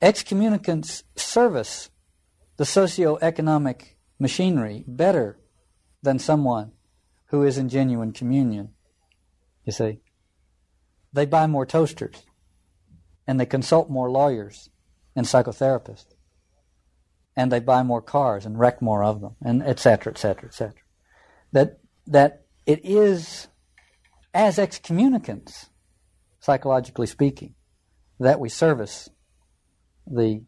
excommunicants 0.00 1.04
service 1.16 1.90
the 2.56 2.64
socio-economic 2.64 3.96
machinery 4.18 4.84
better 4.86 5.38
than 6.02 6.18
someone 6.18 6.72
who 7.26 7.42
is 7.42 7.58
in 7.58 7.68
genuine 7.68 8.12
communion. 8.12 8.70
You 9.64 9.72
see, 9.72 10.00
they 11.12 11.26
buy 11.26 11.46
more 11.46 11.66
toasters 11.66 12.22
and 13.26 13.38
they 13.38 13.46
consult 13.46 13.90
more 13.90 14.10
lawyers 14.10 14.70
and 15.14 15.26
psychotherapists 15.26 16.14
and 17.36 17.50
they 17.50 17.60
buy 17.60 17.82
more 17.82 18.02
cars 18.02 18.44
and 18.44 18.58
wreck 18.58 18.82
more 18.82 19.04
of 19.04 19.20
them 19.20 19.36
and 19.42 19.62
etc 19.62 20.12
etc 20.12 20.48
etc 20.48 20.74
that 21.52 21.78
that 22.06 22.42
it 22.66 22.80
is 22.84 23.48
as 24.34 24.58
excommunicants 24.58 25.70
psychologically 26.40 27.06
speaking 27.06 27.54
that 28.18 28.40
we 28.40 28.48
service 28.48 29.08
the 30.06 30.42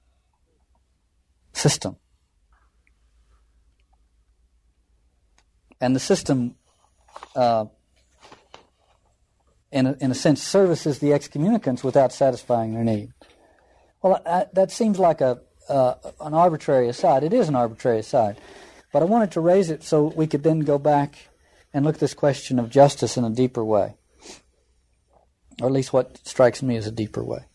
system. 1.52 1.96
And 5.80 5.96
the 5.96 6.00
system, 6.00 6.54
uh, 7.34 7.66
in, 9.72 9.86
a, 9.86 9.96
in 10.00 10.10
a 10.10 10.14
sense, 10.14 10.42
services 10.42 11.00
the 11.00 11.12
excommunicants 11.12 11.82
without 11.82 12.12
satisfying 12.12 12.74
their 12.74 12.84
need. 12.84 13.12
Well, 14.00 14.22
I, 14.24 14.46
that 14.52 14.70
seems 14.70 14.98
like 14.98 15.20
a 15.20 15.40
uh, 15.68 15.94
an 16.20 16.34
arbitrary 16.34 16.88
aside. 16.88 17.22
It 17.22 17.32
is 17.32 17.48
an 17.48 17.56
arbitrary 17.56 17.98
aside. 17.98 18.40
But 18.92 19.02
I 19.02 19.06
wanted 19.06 19.32
to 19.32 19.40
raise 19.40 19.70
it 19.70 19.82
so 19.82 20.04
we 20.04 20.26
could 20.26 20.42
then 20.42 20.60
go 20.60 20.78
back 20.78 21.28
and 21.72 21.84
look 21.84 21.94
at 21.94 22.00
this 22.00 22.14
question 22.14 22.58
of 22.58 22.68
justice 22.68 23.16
in 23.16 23.24
a 23.24 23.30
deeper 23.30 23.64
way. 23.64 23.94
Or 25.60 25.66
at 25.66 25.72
least 25.72 25.92
what 25.92 26.18
strikes 26.26 26.62
me 26.62 26.76
as 26.76 26.86
a 26.86 26.92
deeper 26.92 27.24
way. 27.24 27.46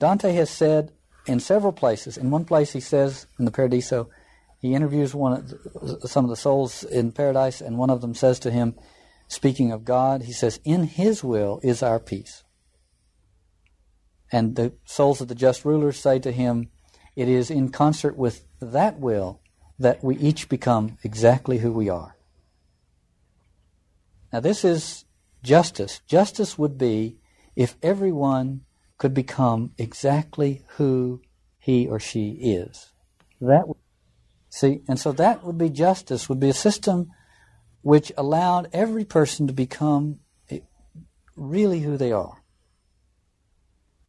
Dante 0.00 0.32
has 0.32 0.48
said 0.48 0.92
in 1.26 1.40
several 1.40 1.72
places. 1.72 2.16
In 2.16 2.30
one 2.30 2.46
place, 2.46 2.72
he 2.72 2.80
says 2.80 3.26
in 3.38 3.44
the 3.44 3.50
Paradiso, 3.50 4.08
he 4.58 4.74
interviews 4.74 5.14
one 5.14 5.34
of 5.34 5.48
the, 5.48 6.08
some 6.08 6.24
of 6.24 6.30
the 6.30 6.36
souls 6.36 6.82
in 6.82 7.12
paradise, 7.12 7.60
and 7.60 7.78
one 7.78 7.90
of 7.90 8.00
them 8.00 8.14
says 8.14 8.38
to 8.40 8.50
him, 8.50 8.74
speaking 9.28 9.70
of 9.70 9.84
God, 9.84 10.22
he 10.22 10.32
says, 10.32 10.58
"In 10.64 10.84
His 10.84 11.22
will 11.22 11.60
is 11.62 11.82
our 11.82 12.00
peace." 12.00 12.44
And 14.32 14.56
the 14.56 14.72
souls 14.84 15.20
of 15.20 15.28
the 15.28 15.34
just 15.34 15.64
rulers 15.64 15.98
say 15.98 16.18
to 16.20 16.32
him, 16.32 16.70
"It 17.14 17.28
is 17.28 17.50
in 17.50 17.70
concert 17.70 18.16
with 18.16 18.46
that 18.60 18.98
will 18.98 19.40
that 19.78 20.02
we 20.02 20.16
each 20.16 20.48
become 20.48 20.96
exactly 21.04 21.58
who 21.58 21.72
we 21.72 21.90
are." 21.90 22.16
Now, 24.32 24.40
this 24.40 24.64
is 24.64 25.04
justice. 25.42 26.00
Justice 26.06 26.56
would 26.56 26.78
be 26.78 27.18
if 27.54 27.76
everyone 27.82 28.62
could 29.00 29.14
become 29.14 29.72
exactly 29.78 30.62
who 30.76 31.22
he 31.58 31.88
or 31.88 31.98
she 31.98 32.32
is. 32.32 32.92
That 33.40 33.66
would, 33.66 33.78
see, 34.50 34.82
and 34.86 35.00
so 35.00 35.10
that 35.12 35.42
would 35.42 35.56
be 35.56 35.70
justice. 35.70 36.28
Would 36.28 36.38
be 36.38 36.50
a 36.50 36.54
system 36.54 37.10
which 37.80 38.12
allowed 38.18 38.68
every 38.74 39.06
person 39.06 39.46
to 39.46 39.54
become 39.54 40.20
really 41.34 41.80
who 41.80 41.96
they 41.96 42.12
are. 42.12 42.42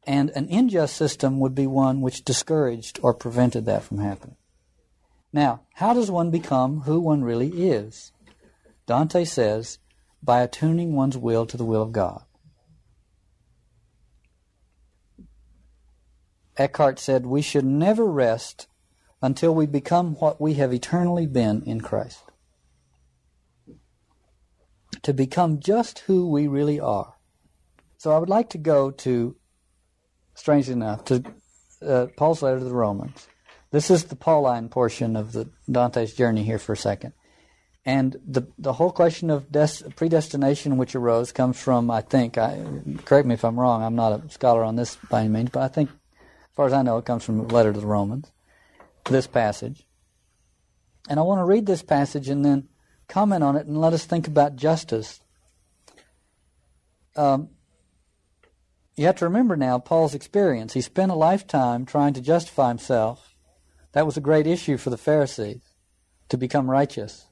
And 0.04 0.30
an 0.32 0.50
unjust 0.52 0.98
system 0.98 1.40
would 1.40 1.56
be 1.56 1.68
one 1.68 2.02
which 2.02 2.26
discouraged 2.26 3.00
or 3.02 3.14
prevented 3.14 3.66
that 3.68 3.84
from 3.84 4.00
happening. 4.00 4.36
Now, 5.32 5.62
how 5.76 5.94
does 5.94 6.12
one 6.12 6.32
become 6.32 6.82
who 6.82 7.00
one 7.00 7.24
really 7.24 7.70
is? 7.70 8.12
Dante 8.88 9.24
says, 9.24 9.78
by 10.22 10.42
attuning 10.42 10.96
one's 10.96 11.18
will 11.18 11.46
to 11.46 11.56
the 11.56 11.64
will 11.64 11.82
of 11.82 11.94
God. 11.94 12.26
Eckhart 16.58 17.00
said, 17.00 17.26
We 17.26 17.42
should 17.42 17.66
never 17.66 18.06
rest 18.06 18.68
until 19.22 19.54
we 19.54 19.66
become 19.66 20.16
what 20.16 20.42
we 20.42 20.56
have 20.56 20.74
eternally 20.74 21.28
been 21.28 21.64
in 21.64 21.82
Christ. 21.82 22.24
To 25.04 25.14
become 25.14 25.60
just 25.60 26.00
who 26.00 26.30
we 26.30 26.48
really 26.48 26.80
are. 26.80 27.16
So 27.98 28.12
I 28.12 28.18
would 28.18 28.30
like 28.30 28.50
to 28.52 28.58
go 28.58 28.92
to, 28.92 29.36
strangely 30.34 30.74
enough, 30.74 31.06
to 31.06 31.24
uh, 31.86 32.08
Paul's 32.18 32.42
letter 32.42 32.60
to 32.60 32.66
the 32.66 32.74
Romans. 32.74 33.28
This 33.72 33.90
is 33.90 34.06
the 34.06 34.16
Pauline 34.16 34.70
portion 34.70 35.16
of 35.16 35.32
the 35.32 35.50
Dante's 35.70 36.14
journey 36.14 36.44
here 36.44 36.60
for 36.60 36.74
a 36.74 36.78
second. 36.78 37.14
And 37.86 38.18
the 38.28 38.48
the 38.60 38.74
whole 38.74 38.92
question 38.92 39.32
of 39.32 39.52
des- 39.52 39.90
predestination 39.96 40.78
which 40.78 40.94
arose 40.94 41.32
comes 41.32 41.60
from, 41.60 41.90
I 41.90 42.02
think, 42.02 42.38
I, 42.38 42.64
correct 43.06 43.26
me 43.26 43.34
if 43.34 43.44
I'm 43.44 43.60
wrong, 43.60 43.82
I'm 43.82 43.96
not 43.96 44.24
a 44.24 44.30
scholar 44.30 44.64
on 44.64 44.76
this 44.76 44.98
by 45.10 45.22
any 45.22 45.30
means, 45.30 45.50
but 45.50 45.64
I 45.64 45.68
think 45.68 45.90
as 46.52 46.56
far 46.56 46.66
as 46.66 46.74
I 46.74 46.82
know, 46.82 46.98
it 46.98 47.06
comes 47.06 47.24
from 47.24 47.38
the 47.38 47.54
letter 47.54 47.72
to 47.72 47.80
the 47.80 47.88
Romans, 47.88 48.30
this 49.06 49.26
passage. 49.26 49.88
And 51.10 51.18
I 51.18 51.24
want 51.24 51.40
to 51.40 51.46
read 51.46 51.66
this 51.66 51.82
passage 51.82 52.28
and 52.28 52.44
then 52.44 52.68
comment 53.08 53.42
on 53.42 53.56
it 53.56 53.68
and 53.68 53.80
let 53.80 53.94
us 53.94 54.04
think 54.04 54.28
about 54.28 54.58
justice. 54.58 55.22
Um, 57.16 57.50
you 58.98 59.06
have 59.06 59.16
to 59.18 59.26
remember 59.26 59.56
now 59.56 59.80
Paul's 59.80 60.14
experience. 60.14 60.74
He 60.74 60.82
spent 60.82 61.10
a 61.10 61.16
lifetime 61.16 61.86
trying 61.86 62.14
to 62.16 62.22
justify 62.22 62.68
himself. 62.68 63.34
That 63.94 64.06
was 64.06 64.18
a 64.18 64.22
great 64.22 64.46
issue 64.46 64.76
for 64.76 64.90
the 64.90 64.98
Pharisees, 64.98 65.62
to 66.28 66.38
become 66.38 66.70
righteous. 66.70 67.28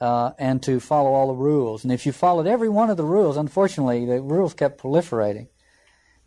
Uh, 0.00 0.32
and 0.40 0.60
to 0.64 0.80
follow 0.80 1.12
all 1.12 1.28
the 1.28 1.34
rules. 1.34 1.84
And 1.84 1.92
if 1.92 2.04
you 2.04 2.10
followed 2.10 2.48
every 2.48 2.68
one 2.68 2.90
of 2.90 2.96
the 2.96 3.04
rules, 3.04 3.36
unfortunately, 3.36 4.04
the 4.04 4.20
rules 4.20 4.52
kept 4.52 4.82
proliferating. 4.82 5.46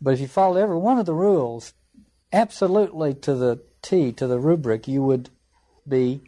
But 0.00 0.14
if 0.14 0.20
you 0.20 0.28
followed 0.28 0.60
every 0.60 0.76
one 0.76 0.98
of 0.98 1.06
the 1.06 1.14
rules 1.14 1.72
absolutely 2.32 3.14
to 3.14 3.34
the 3.34 3.62
T, 3.82 4.12
to 4.12 4.26
the 4.26 4.38
rubric, 4.38 4.88
you 4.88 5.02
would 5.02 5.30
be 5.88 6.22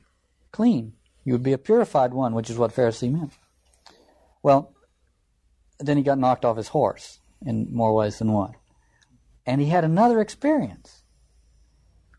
clean. 0.52 0.94
You 1.24 1.34
would 1.34 1.42
be 1.42 1.52
a 1.52 1.58
purified 1.58 2.14
one, 2.14 2.34
which 2.34 2.50
is 2.50 2.56
what 2.56 2.74
Pharisee 2.74 3.12
meant. 3.12 3.32
Well, 4.42 4.72
then 5.78 5.96
he 5.96 6.02
got 6.02 6.18
knocked 6.18 6.44
off 6.44 6.56
his 6.56 6.68
horse 6.68 7.20
in 7.44 7.68
more 7.72 7.94
ways 7.94 8.18
than 8.18 8.32
one. 8.32 8.52
And 9.44 9.60
he 9.60 9.68
had 9.68 9.84
another 9.84 10.20
experience. 10.20 11.02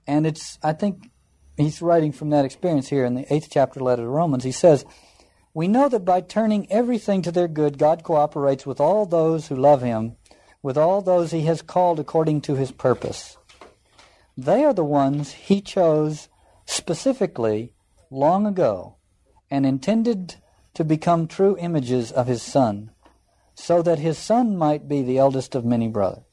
And 0.08 0.26
it's, 0.26 0.58
I 0.64 0.74
think, 0.74 1.10
he's 1.58 1.82
writing 1.82 2.12
from 2.12 2.30
that 2.32 2.46
experience 2.46 2.90
here 2.90 3.06
in 3.06 3.16
the 3.16 3.32
eighth 3.34 3.50
chapter 3.52 3.80
letter 3.80 4.04
to 4.04 4.10
Romans. 4.10 4.44
He 4.44 4.52
says, 4.52 4.86
We 5.54 5.68
know 5.68 5.90
that 5.90 6.06
by 6.06 6.22
turning 6.22 6.72
everything 6.72 7.22
to 7.24 7.32
their 7.32 7.48
good, 7.48 7.78
God 7.78 8.04
cooperates 8.04 8.66
with 8.66 8.80
all 8.80 9.06
those 9.06 9.48
who 9.48 9.56
love 9.56 9.82
him 9.82 10.16
with 10.62 10.78
all 10.78 11.02
those 11.02 11.32
he 11.32 11.42
has 11.42 11.62
called 11.62 12.00
according 12.00 12.42
to 12.42 12.56
his 12.56 12.72
purpose. 12.72 13.38
They 14.38 14.64
are 14.64 14.74
the 14.74 14.84
ones 14.84 15.34
he 15.34 15.62
chose 15.62 16.30
specifically 16.66 17.74
long 18.10 18.46
ago 18.46 18.96
and 19.50 19.66
intended 19.66 20.36
to 20.74 20.84
become 20.84 21.28
true 21.28 21.58
images 21.60 22.12
of 22.12 22.28
his 22.28 22.42
Son, 22.42 22.92
so 23.56 23.82
that 23.82 24.00
his 24.00 24.18
Son 24.18 24.56
might 24.56 24.88
be 24.88 25.02
the 25.02 25.18
eldest 25.18 25.56
of 25.56 25.66
many 25.66 25.88
brothers. 25.88 26.24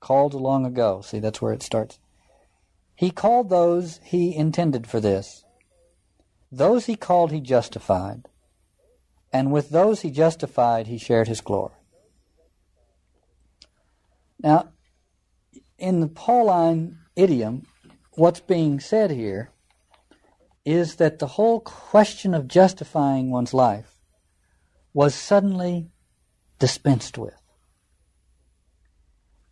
Called 0.00 0.34
long 0.34 0.66
ago. 0.66 1.00
See, 1.00 1.20
that's 1.20 1.40
where 1.40 1.52
it 1.52 1.62
starts. 1.62 1.98
He 2.94 3.10
called 3.10 3.48
those 3.48 4.00
he 4.02 4.34
intended 4.34 4.86
for 4.86 5.00
this. 5.00 5.44
Those 6.50 6.86
he 6.86 6.96
called, 6.96 7.30
he 7.32 7.40
justified. 7.40 8.28
And 9.32 9.52
with 9.52 9.70
those 9.70 10.02
he 10.02 10.10
justified, 10.10 10.88
he 10.88 10.98
shared 10.98 11.28
his 11.28 11.40
glory. 11.40 11.72
Now, 14.42 14.70
in 15.78 16.00
the 16.00 16.08
Pauline 16.08 16.98
idiom, 17.16 17.66
what's 18.12 18.40
being 18.40 18.80
said 18.80 19.10
here 19.10 19.50
is 20.64 20.96
that 20.96 21.18
the 21.18 21.26
whole 21.26 21.60
question 21.60 22.34
of 22.34 22.48
justifying 22.48 23.30
one's 23.30 23.54
life 23.54 23.98
was 24.94 25.14
suddenly 25.14 25.90
dispensed 26.58 27.18
with. 27.18 27.34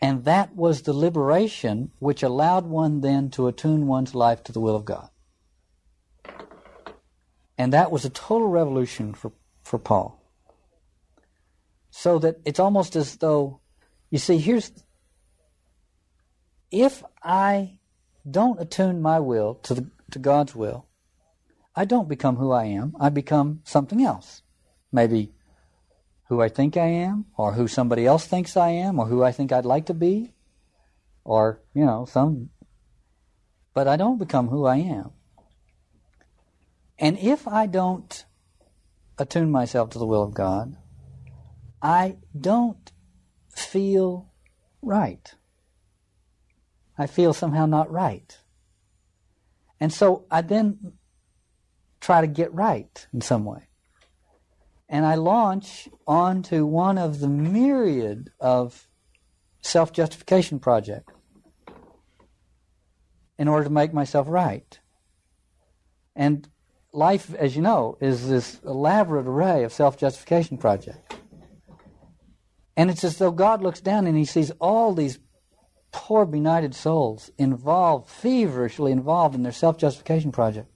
And 0.03 0.24
that 0.24 0.57
was 0.57 0.82
the 0.82 0.93
liberation 0.93 1.91
which 1.99 2.22
allowed 2.22 2.66
one 2.66 3.01
then 3.01 3.30
to 3.30 3.49
attune 3.49 3.86
one's 3.86 4.14
life 4.14 4.43
to 4.45 4.53
the 4.53 4.61
will 4.61 4.76
of 4.76 4.84
God. 4.84 5.11
And 7.59 7.72
that 7.72 7.91
was 7.91 8.05
a 8.05 8.11
total 8.11 8.49
revolution 8.49 9.12
for, 9.12 9.32
for 9.62 9.78
Paul. 9.78 10.22
So 11.91 12.18
that 12.20 12.41
it's 12.47 12.61
almost 12.61 12.97
as 12.97 13.16
though 13.16 13.60
you 14.11 14.19
see, 14.19 14.39
here's 14.39 14.73
if 16.71 17.03
I 17.23 17.79
don't 18.29 18.61
attune 18.61 19.03
my 19.03 19.19
will 19.19 19.55
to 19.55 19.75
the, 19.75 19.91
to 20.11 20.19
God's 20.19 20.55
will, 20.55 20.87
I 21.75 21.85
don't 21.85 22.09
become 22.09 22.37
who 22.37 22.53
I 22.53 22.65
am. 22.65 22.95
I 23.01 23.09
become 23.09 23.61
something 23.65 24.05
else. 24.05 24.43
Maybe 24.93 25.33
who 26.29 26.41
I 26.41 26.49
think 26.49 26.77
I 26.77 26.87
am, 26.87 27.27
or 27.37 27.55
who 27.55 27.67
somebody 27.67 28.07
else 28.07 28.25
thinks 28.25 28.57
I 28.57 28.71
am, 28.71 29.01
or 29.01 29.07
who 29.07 29.25
I 29.25 29.33
think 29.33 29.51
I'd 29.51 29.65
like 29.65 29.87
to 29.87 29.95
be, 29.95 30.33
or, 31.25 31.61
you 31.75 31.85
know, 31.85 32.05
some. 32.05 32.51
But 33.75 33.89
I 33.89 33.97
don't 33.97 34.19
become 34.19 34.49
who 34.49 34.65
I 34.65 34.77
am. 34.77 35.11
And 37.01 37.19
if 37.19 37.49
I 37.49 37.67
don't 37.67 38.25
attune 39.19 39.51
myself 39.51 39.91
to 39.91 39.99
the 39.99 40.07
will 40.07 40.23
of 40.23 40.35
God, 40.35 40.77
I 41.83 42.17
don't 42.39 42.93
feel 43.65 44.31
right. 44.83 45.35
I 46.99 47.07
feel 47.07 47.33
somehow 47.33 47.67
not 47.67 47.91
right. 47.91 48.39
And 49.81 49.93
so 49.93 50.27
I 50.31 50.43
then 50.43 50.93
try 52.01 52.21
to 52.21 52.27
get 52.27 52.53
right 52.53 53.07
in 53.13 53.21
some 53.21 53.45
way. 53.45 53.69
And 54.89 55.07
I 55.07 55.15
launch 55.15 55.89
onto 56.07 56.67
one 56.67 56.99
of 56.99 57.21
the 57.21 57.29
myriad 57.29 58.31
of 58.41 58.89
self 59.63 59.93
justification 59.93 60.59
projects 60.59 61.13
in 63.39 63.49
order 63.49 63.65
to 63.65 63.71
make 63.71 63.95
myself 63.95 64.27
right. 64.29 64.79
And 66.17 66.49
life, 66.93 67.33
as 67.35 67.57
you 67.57 67.63
know, 67.63 67.97
is 68.01 68.29
this 68.29 68.61
elaborate 68.67 69.27
array 69.27 69.65
of 69.65 69.73
self 69.73 69.97
justification 69.97 70.59
projects. 70.59 71.17
And 72.77 72.91
it's 72.91 73.05
as 73.05 73.18
though 73.18 73.31
God 73.31 73.62
looks 73.62 73.81
down 73.81 74.07
and 74.07 74.16
he 74.16 74.25
sees 74.25 74.51
all 74.61 74.95
these 74.95 75.18
poor 75.93 76.25
benighted 76.25 76.75
souls 76.75 77.31
involved, 77.39 78.09
feverishly 78.09 78.93
involved 78.93 79.35
in 79.35 79.43
their 79.43 79.53
self 79.53 79.79
justification 79.79 80.33
project. 80.33 80.71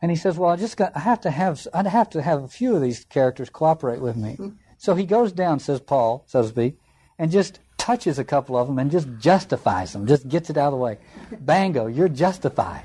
And 0.00 0.10
he 0.10 0.16
says, 0.16 0.36
Well, 0.38 0.50
I 0.50 0.56
just 0.56 0.76
got 0.76 0.96
I 0.96 1.00
have 1.00 1.20
to 1.22 1.30
have 1.30 1.66
I'd 1.72 1.86
have 1.86 2.10
to 2.10 2.22
have 2.22 2.42
a 2.42 2.48
few 2.48 2.74
of 2.74 2.82
these 2.82 3.04
characters 3.04 3.50
cooperate 3.50 4.00
with 4.00 4.16
me. 4.16 4.32
Mm-hmm. 4.32 4.48
So 4.78 4.94
he 4.94 5.06
goes 5.06 5.32
down, 5.32 5.58
says 5.58 5.80
Paul, 5.80 6.22
so 6.26 6.42
to 6.42 6.48
speak, 6.48 6.78
and 7.18 7.30
just 7.30 7.60
touches 7.78 8.18
a 8.18 8.24
couple 8.24 8.58
of 8.58 8.66
them 8.66 8.78
and 8.78 8.90
just 8.90 9.08
justifies 9.18 9.94
them, 9.94 10.06
just 10.06 10.28
gets 10.28 10.50
it 10.50 10.58
out 10.58 10.66
of 10.66 10.72
the 10.72 10.76
way. 10.76 10.98
Bango, 11.40 11.86
you're 11.86 12.10
justified. 12.10 12.82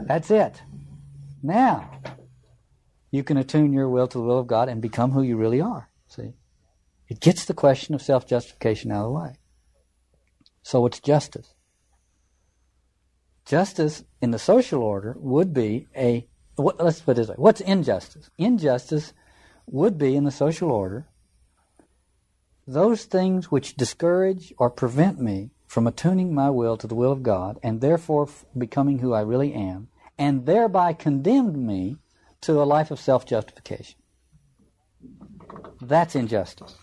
That's 0.00 0.32
it. 0.32 0.60
Now, 1.40 1.88
you 3.10 3.22
can 3.22 3.36
attune 3.36 3.72
your 3.72 3.88
will 3.88 4.08
to 4.08 4.18
the 4.18 4.24
will 4.24 4.38
of 4.38 4.48
God 4.48 4.68
and 4.68 4.80
become 4.80 5.12
who 5.12 5.22
you 5.22 5.36
really 5.36 5.60
are. 5.60 5.89
It 7.10 7.20
gets 7.20 7.44
the 7.44 7.54
question 7.54 7.94
of 7.94 8.00
self 8.00 8.26
justification 8.26 8.90
out 8.90 9.04
of 9.04 9.12
the 9.12 9.18
way. 9.18 9.32
So 10.62 10.86
it's 10.86 11.00
justice. 11.00 11.54
Justice 13.44 14.04
in 14.22 14.30
the 14.30 14.38
social 14.38 14.82
order 14.82 15.16
would 15.18 15.52
be 15.52 15.88
a, 15.96 16.26
what, 16.54 16.82
let's 16.82 17.00
put 17.00 17.12
it 17.12 17.22
this 17.22 17.28
way 17.28 17.34
what's 17.36 17.60
injustice? 17.60 18.30
Injustice 18.38 19.12
would 19.66 19.98
be 19.98 20.14
in 20.16 20.24
the 20.24 20.30
social 20.30 20.70
order 20.70 21.08
those 22.66 23.04
things 23.04 23.50
which 23.50 23.74
discourage 23.74 24.54
or 24.56 24.70
prevent 24.70 25.20
me 25.20 25.50
from 25.66 25.88
attuning 25.88 26.32
my 26.32 26.50
will 26.50 26.76
to 26.76 26.86
the 26.86 26.94
will 26.94 27.10
of 27.10 27.24
God 27.24 27.58
and 27.62 27.80
therefore 27.80 28.28
becoming 28.56 28.98
who 29.00 29.12
I 29.12 29.22
really 29.22 29.52
am, 29.52 29.88
and 30.16 30.46
thereby 30.46 30.92
condemned 30.92 31.56
me 31.56 31.96
to 32.42 32.62
a 32.62 32.64
life 32.64 32.92
of 32.92 33.00
self 33.00 33.26
justification. 33.26 33.98
That's 35.80 36.14
injustice. 36.14 36.76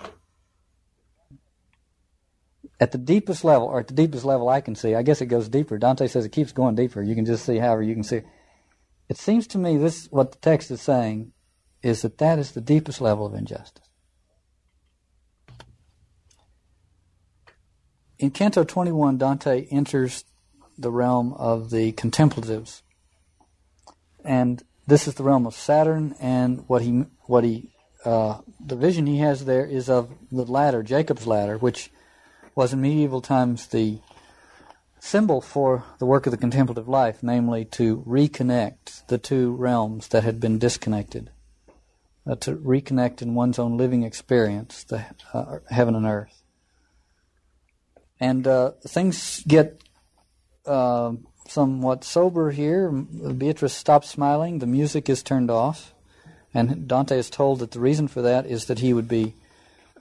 At 2.79 2.91
the 2.91 2.97
deepest 2.97 3.43
level, 3.43 3.67
or 3.67 3.79
at 3.79 3.87
the 3.87 3.93
deepest 3.93 4.23
level 4.23 4.49
I 4.49 4.61
can 4.61 4.75
see, 4.75 4.93
I 4.93 5.01
guess 5.01 5.21
it 5.21 5.25
goes 5.27 5.49
deeper. 5.49 5.77
Dante 5.77 6.07
says 6.07 6.25
it 6.25 6.31
keeps 6.31 6.51
going 6.51 6.75
deeper. 6.75 7.01
You 7.01 7.15
can 7.15 7.25
just 7.25 7.45
see 7.45 7.57
however 7.57 7.81
you 7.81 7.95
can 7.95 8.03
see. 8.03 8.21
It 9.09 9.17
seems 9.17 9.47
to 9.47 9.57
me 9.57 9.77
this 9.77 10.07
what 10.11 10.31
the 10.31 10.37
text 10.37 10.69
is 10.69 10.81
saying 10.81 11.31
is 11.81 12.01
that 12.01 12.17
that 12.19 12.37
is 12.37 12.51
the 12.51 12.61
deepest 12.61 13.01
level 13.01 13.25
of 13.25 13.33
injustice. 13.33 13.87
In 18.19 18.31
Canto 18.31 18.63
21, 18.63 19.17
Dante 19.17 19.67
enters 19.69 20.25
the 20.77 20.91
realm 20.91 21.33
of 21.33 21.69
the 21.69 21.91
contemplatives. 21.93 22.83
And 24.23 24.63
this 24.87 25.07
is 25.07 25.15
the 25.15 25.23
realm 25.23 25.45
of 25.45 25.53
Saturn, 25.53 26.15
and 26.19 26.63
what 26.67 26.81
he, 26.81 27.05
what 27.25 27.43
he, 27.43 27.69
uh, 28.05 28.39
the 28.59 28.75
vision 28.75 29.05
he 29.05 29.19
has 29.19 29.45
there 29.45 29.65
is 29.65 29.89
of 29.89 30.09
the 30.31 30.45
ladder, 30.45 30.81
Jacob's 30.81 31.27
ladder, 31.27 31.57
which 31.57 31.91
was 32.57 32.73
in 32.73 32.81
medieval 32.81 33.21
times 33.21 33.67
the 33.67 33.99
symbol 34.99 35.39
for 35.39 35.85
the 35.99 36.05
work 36.05 36.25
of 36.27 36.31
the 36.31 36.37
contemplative 36.37 36.89
life, 36.89 37.23
namely 37.23 37.63
to 37.63 38.03
reconnect 38.05 39.07
the 39.07 39.17
two 39.17 39.55
realms 39.55 40.09
that 40.09 40.25
had 40.25 40.41
been 40.41 40.59
disconnected, 40.59 41.29
uh, 42.29 42.35
to 42.35 42.57
reconnect 42.57 43.21
in 43.21 43.33
one's 43.35 43.57
own 43.59 43.77
living 43.77 44.03
experience, 44.03 44.83
the 44.83 45.05
uh, 45.33 45.59
heaven 45.69 45.95
and 45.95 46.05
earth 46.05 46.43
and 48.19 48.47
uh, 48.47 48.71
things 48.81 49.43
get 49.47 49.81
uh, 50.65 51.13
somewhat 51.47 52.03
sober 52.03 52.51
here. 52.51 52.91
Beatrice 52.91 53.73
stops 53.73 54.09
smiling. 54.09 54.59
The 54.59 54.67
music 54.67 55.09
is 55.09 55.23
turned 55.23 55.51
off, 55.51 55.93
and 56.53 56.87
Dante 56.87 57.17
is 57.17 57.29
told 57.29 57.59
that 57.59 57.71
the 57.71 57.79
reason 57.79 58.07
for 58.07 58.21
that 58.21 58.45
is 58.45 58.65
that 58.65 58.79
he 58.79 58.93
would 58.93 59.07
be 59.07 59.33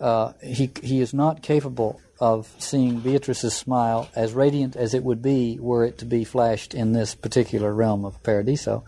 uh, 0.01 0.33
he 0.43 0.71
he 0.83 1.01
is 1.01 1.13
not 1.13 1.43
capable 1.43 2.01
of 2.19 2.55
seeing 2.59 3.01
Beatrice's 3.01 3.55
smile 3.55 4.09
as 4.15 4.33
radiant 4.33 4.77
as 4.77 4.95
it 4.95 5.05
would 5.05 5.23
be 5.23 5.59
were 5.61 5.85
it 5.85 5.99
to 5.99 6.05
be 6.05 6.25
flashed 6.25 6.75
in 6.75 6.93
this 6.93 7.15
particular 7.15 7.73
realm 7.73 8.05
of 8.05 8.23
Paradiso, 8.23 8.85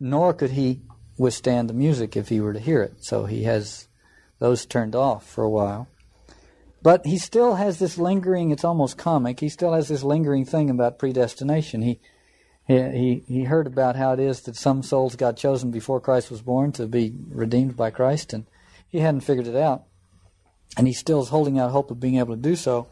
nor 0.00 0.34
could 0.34 0.50
he 0.50 0.82
withstand 1.18 1.68
the 1.68 1.74
music 1.74 2.16
if 2.16 2.28
he 2.28 2.40
were 2.40 2.52
to 2.52 2.60
hear 2.60 2.82
it. 2.82 3.04
So 3.04 3.26
he 3.26 3.44
has 3.44 3.88
those 4.38 4.66
turned 4.66 4.94
off 4.94 5.26
for 5.26 5.44
a 5.44 5.50
while. 5.50 5.88
But 6.82 7.06
he 7.06 7.18
still 7.18 7.54
has 7.54 7.78
this 7.78 7.98
lingering, 7.98 8.50
it's 8.50 8.64
almost 8.64 8.98
comic, 8.98 9.40
he 9.40 9.48
still 9.48 9.72
has 9.72 9.88
this 9.88 10.04
lingering 10.04 10.44
thing 10.44 10.70
about 10.70 10.98
predestination. 10.98 11.82
He, 11.82 12.00
he, 12.68 13.24
he 13.26 13.44
heard 13.44 13.66
about 13.66 13.96
how 13.96 14.12
it 14.12 14.20
is 14.20 14.42
that 14.42 14.56
some 14.56 14.82
souls 14.82 15.16
got 15.16 15.36
chosen 15.36 15.70
before 15.70 16.00
Christ 16.00 16.30
was 16.30 16.42
born 16.42 16.72
to 16.72 16.86
be 16.86 17.12
redeemed 17.30 17.76
by 17.76 17.90
Christ, 17.90 18.32
and 18.32 18.46
he 18.88 19.00
hadn't 19.00 19.22
figured 19.22 19.46
it 19.46 19.56
out. 19.56 19.85
And 20.76 20.86
he 20.86 20.92
still 20.92 21.22
is 21.22 21.28
holding 21.28 21.58
out 21.58 21.70
hope 21.70 21.90
of 21.90 22.00
being 22.00 22.18
able 22.18 22.34
to 22.36 22.40
do 22.40 22.56
so. 22.56 22.88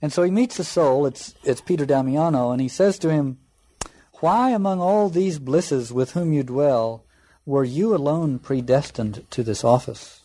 And 0.00 0.12
so 0.12 0.22
he 0.22 0.30
meets 0.30 0.56
the 0.56 0.64
soul, 0.64 1.06
it's, 1.06 1.34
it's 1.44 1.60
Peter 1.60 1.86
Damiano, 1.86 2.50
and 2.50 2.60
he 2.60 2.68
says 2.68 2.98
to 3.00 3.10
him, 3.10 3.38
Why 4.14 4.50
among 4.50 4.80
all 4.80 5.08
these 5.08 5.38
blisses 5.38 5.92
with 5.92 6.12
whom 6.12 6.32
you 6.32 6.42
dwell 6.42 7.04
were 7.46 7.64
you 7.64 7.94
alone 7.94 8.40
predestined 8.40 9.24
to 9.30 9.42
this 9.44 9.62
office? 9.62 10.22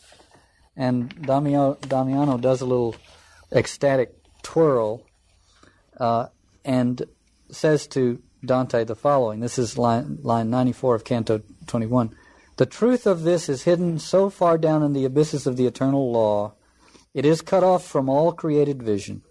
and 0.77 1.09
Damiano, 1.23 1.77
Damiano 1.81 2.37
does 2.37 2.61
a 2.61 2.65
little 2.65 2.95
ecstatic 3.51 4.13
twirl 4.43 5.01
uh, 5.99 6.27
and 6.63 7.01
says 7.49 7.87
to 7.87 8.21
Dante 8.45 8.83
the 8.83 8.95
following. 8.95 9.39
This 9.39 9.57
is 9.57 9.77
line, 9.77 10.19
line 10.21 10.51
94 10.51 10.95
of 10.95 11.03
Canto 11.03 11.41
21. 11.65 12.15
The 12.57 12.67
truth 12.67 13.07
of 13.07 13.23
this 13.23 13.49
is 13.49 13.63
hidden 13.63 13.97
so 13.97 14.29
far 14.29 14.57
down 14.57 14.83
in 14.83 14.93
the 14.93 15.05
abysses 15.05 15.47
of 15.47 15.57
the 15.57 15.65
eternal 15.65 16.11
law, 16.11 16.53
it 17.17 17.25
is 17.25 17.41
cut 17.41 17.63
off 17.63 17.83
from 17.83 18.07
all 18.09 18.31
created 18.31 18.83
vision. 18.83 19.23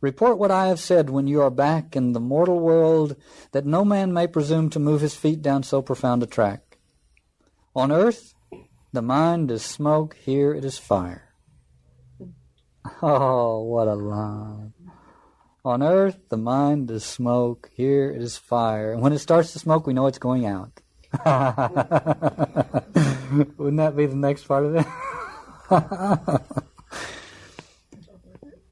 Report 0.00 0.38
what 0.38 0.50
I 0.50 0.66
have 0.66 0.80
said 0.80 1.08
when 1.08 1.28
you 1.28 1.40
are 1.40 1.48
back 1.48 1.94
in 1.94 2.14
the 2.14 2.18
mortal 2.18 2.58
world, 2.58 3.14
that 3.52 3.64
no 3.64 3.84
man 3.84 4.12
may 4.12 4.26
presume 4.26 4.70
to 4.70 4.80
move 4.80 5.00
his 5.00 5.14
feet 5.14 5.40
down 5.40 5.62
so 5.62 5.82
profound 5.82 6.20
a 6.24 6.26
track. 6.26 6.78
On 7.76 7.92
earth, 7.92 8.34
the 8.92 9.02
mind 9.02 9.52
is 9.52 9.62
smoke, 9.62 10.16
here 10.16 10.52
it 10.52 10.64
is 10.64 10.78
fire. 10.78 11.32
Oh, 13.00 13.62
what 13.62 13.86
a 13.86 13.94
line. 13.94 14.72
On 15.64 15.84
earth, 15.84 16.18
the 16.28 16.38
mind 16.38 16.90
is 16.90 17.04
smoke, 17.04 17.70
here 17.72 18.10
it 18.10 18.20
is 18.20 18.36
fire. 18.36 18.92
And 18.92 19.00
when 19.00 19.12
it 19.12 19.20
starts 19.20 19.52
to 19.52 19.60
smoke, 19.60 19.86
we 19.86 19.94
know 19.94 20.08
it's 20.08 20.18
going 20.18 20.44
out. 20.44 20.72
Wouldn't 23.58 23.76
that 23.76 23.94
be 23.96 24.06
the 24.06 24.16
next 24.16 24.48
part 24.48 24.64
of 24.64 24.74
it? 24.74 24.86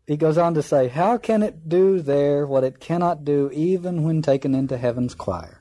he 0.09 0.17
goes 0.17 0.39
on 0.39 0.55
to 0.55 0.63
say, 0.63 0.89
How 0.89 1.19
can 1.19 1.43
it 1.43 1.69
do 1.69 2.01
there 2.01 2.47
what 2.47 2.65
it 2.65 2.81
cannot 2.81 3.27
do 3.27 3.51
even 3.53 4.05
when 4.05 4.23
taken 4.23 4.55
into 4.55 4.79
heaven's 4.79 5.15
choir? 5.15 5.61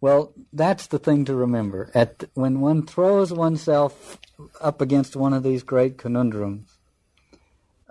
Well, 0.00 0.32
that's 0.52 0.88
the 0.88 0.98
thing 0.98 1.24
to 1.26 1.36
remember. 1.36 1.92
At 1.94 2.24
when 2.34 2.60
one 2.60 2.84
throws 2.84 3.32
oneself 3.32 4.18
up 4.60 4.80
against 4.80 5.14
one 5.14 5.32
of 5.32 5.44
these 5.44 5.62
great 5.62 5.98
conundrums, 5.98 6.78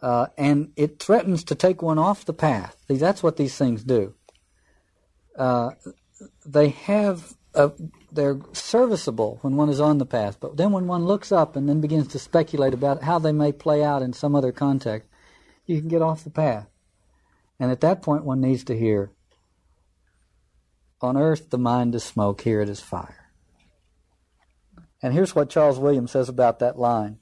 uh, 0.01 0.27
and 0.37 0.73
it 0.75 0.99
threatens 0.99 1.45
to 1.45 1.55
take 1.55 1.81
one 1.81 1.97
off 1.97 2.25
the 2.25 2.33
path. 2.33 2.75
See, 2.89 2.97
that's 2.97 3.23
what 3.23 3.37
these 3.37 3.57
things 3.57 3.85
do. 3.85 4.15
Uh, 5.37 5.71
they 6.45 6.69
have 6.69 7.35
a, 7.53 7.71
they're 8.11 8.39
serviceable 8.53 9.39
when 9.41 9.55
one 9.55 9.69
is 9.69 9.79
on 9.79 9.97
the 9.97 10.05
path, 10.05 10.37
but 10.39 10.57
then 10.57 10.71
when 10.71 10.87
one 10.87 11.05
looks 11.05 11.31
up 11.31 11.55
and 11.55 11.67
then 11.67 11.81
begins 11.81 12.07
to 12.09 12.19
speculate 12.19 12.73
about 12.73 13.03
how 13.03 13.19
they 13.19 13.31
may 13.31 13.51
play 13.51 13.83
out 13.83 14.01
in 14.01 14.13
some 14.13 14.35
other 14.35 14.51
context, 14.51 15.09
you 15.65 15.79
can 15.79 15.89
get 15.89 16.01
off 16.01 16.23
the 16.23 16.29
path. 16.29 16.67
And 17.59 17.71
at 17.71 17.81
that 17.81 18.01
point, 18.01 18.23
one 18.23 18.41
needs 18.41 18.63
to 18.65 18.77
hear 18.77 19.11
on 21.01 21.17
earth, 21.17 21.49
the 21.49 21.57
mind 21.57 21.93
is 21.93 22.03
smoke, 22.03 22.41
here 22.41 22.61
it 22.61 22.69
is 22.69 22.79
fire. 22.79 23.31
And 25.01 25.13
here's 25.13 25.35
what 25.35 25.49
Charles 25.49 25.77
Williams 25.77 26.11
says 26.11 26.27
about 26.27 26.59
that 26.59 26.79
line 26.79 27.19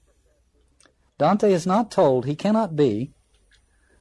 Dante 1.18 1.52
is 1.52 1.68
not 1.68 1.92
told 1.92 2.26
he 2.26 2.36
cannot 2.36 2.76
be, 2.76 3.12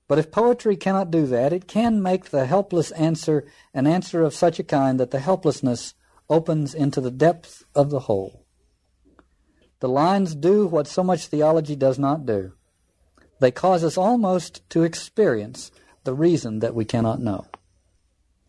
but 0.06 0.18
if 0.18 0.30
poetry 0.30 0.76
cannot 0.76 1.10
do 1.10 1.26
that, 1.26 1.52
it 1.52 1.66
can 1.66 2.02
make 2.02 2.26
the 2.26 2.46
helpless 2.46 2.90
answer 2.92 3.46
an 3.72 3.86
answer 3.86 4.22
of 4.22 4.34
such 4.34 4.58
a 4.58 4.64
kind 4.64 5.00
that 5.00 5.10
the 5.10 5.20
helplessness 5.20 5.94
opens 6.28 6.74
into 6.74 7.00
the 7.00 7.10
depth 7.10 7.64
of 7.74 7.90
the 7.90 8.00
whole. 8.00 8.44
The 9.80 9.88
lines 9.88 10.34
do 10.34 10.66
what 10.66 10.86
so 10.86 11.02
much 11.02 11.26
theology 11.26 11.76
does 11.76 11.98
not 11.98 12.24
do. 12.24 12.52
They 13.40 13.50
cause 13.50 13.84
us 13.84 13.98
almost 13.98 14.68
to 14.70 14.82
experience 14.82 15.70
the 16.04 16.14
reason 16.14 16.60
that 16.60 16.74
we 16.74 16.84
cannot 16.84 17.20
know. 17.20 17.46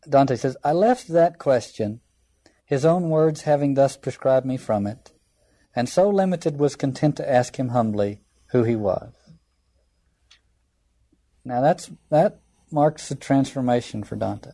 Dante 0.08 0.36
says, 0.36 0.56
I 0.64 0.72
left 0.72 1.08
that 1.10 1.40
question, 1.40 2.02
his 2.66 2.86
own 2.86 3.10
words 3.10 3.42
having 3.42 3.74
thus 3.74 3.98
prescribed 3.98 4.46
me 4.46 4.58
from 4.58 4.88
it, 4.88 5.12
and 5.76 5.90
so 5.90 6.10
limited 6.10 6.60
was 6.60 6.76
content 6.76 7.18
to 7.18 7.30
ask 7.30 7.58
him 7.58 7.70
humbly 7.70 8.22
who 8.52 8.64
he 8.64 8.76
was. 8.76 9.14
Now 11.44 11.62
that's 11.62 11.92
that 12.10 12.40
marks 12.72 13.12
a 13.12 13.16
transformation 13.16 14.04
for 14.04 14.16
Dante. 14.16 14.52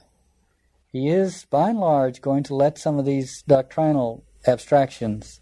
He 0.92 1.08
is, 1.08 1.46
by 1.50 1.70
and 1.70 1.80
large, 1.80 2.22
going 2.22 2.44
to 2.44 2.56
let 2.56 2.78
some 2.78 3.00
of 3.00 3.06
these 3.06 3.44
doctrinal 3.48 4.26
abstractions 4.46 5.40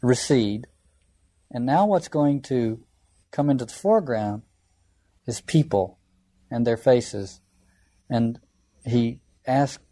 recede, 0.00 0.66
and 1.50 1.66
now 1.66 1.86
what's 1.86 2.08
going 2.08 2.40
to 2.42 2.82
come 3.30 3.50
into 3.50 3.66
the 3.66 3.72
foreground 3.72 4.42
is 5.26 5.40
people 5.42 5.98
and 6.50 6.66
their 6.66 6.78
faces, 6.78 7.40
and 8.08 8.40
he 8.84 9.20
asks 9.46 9.84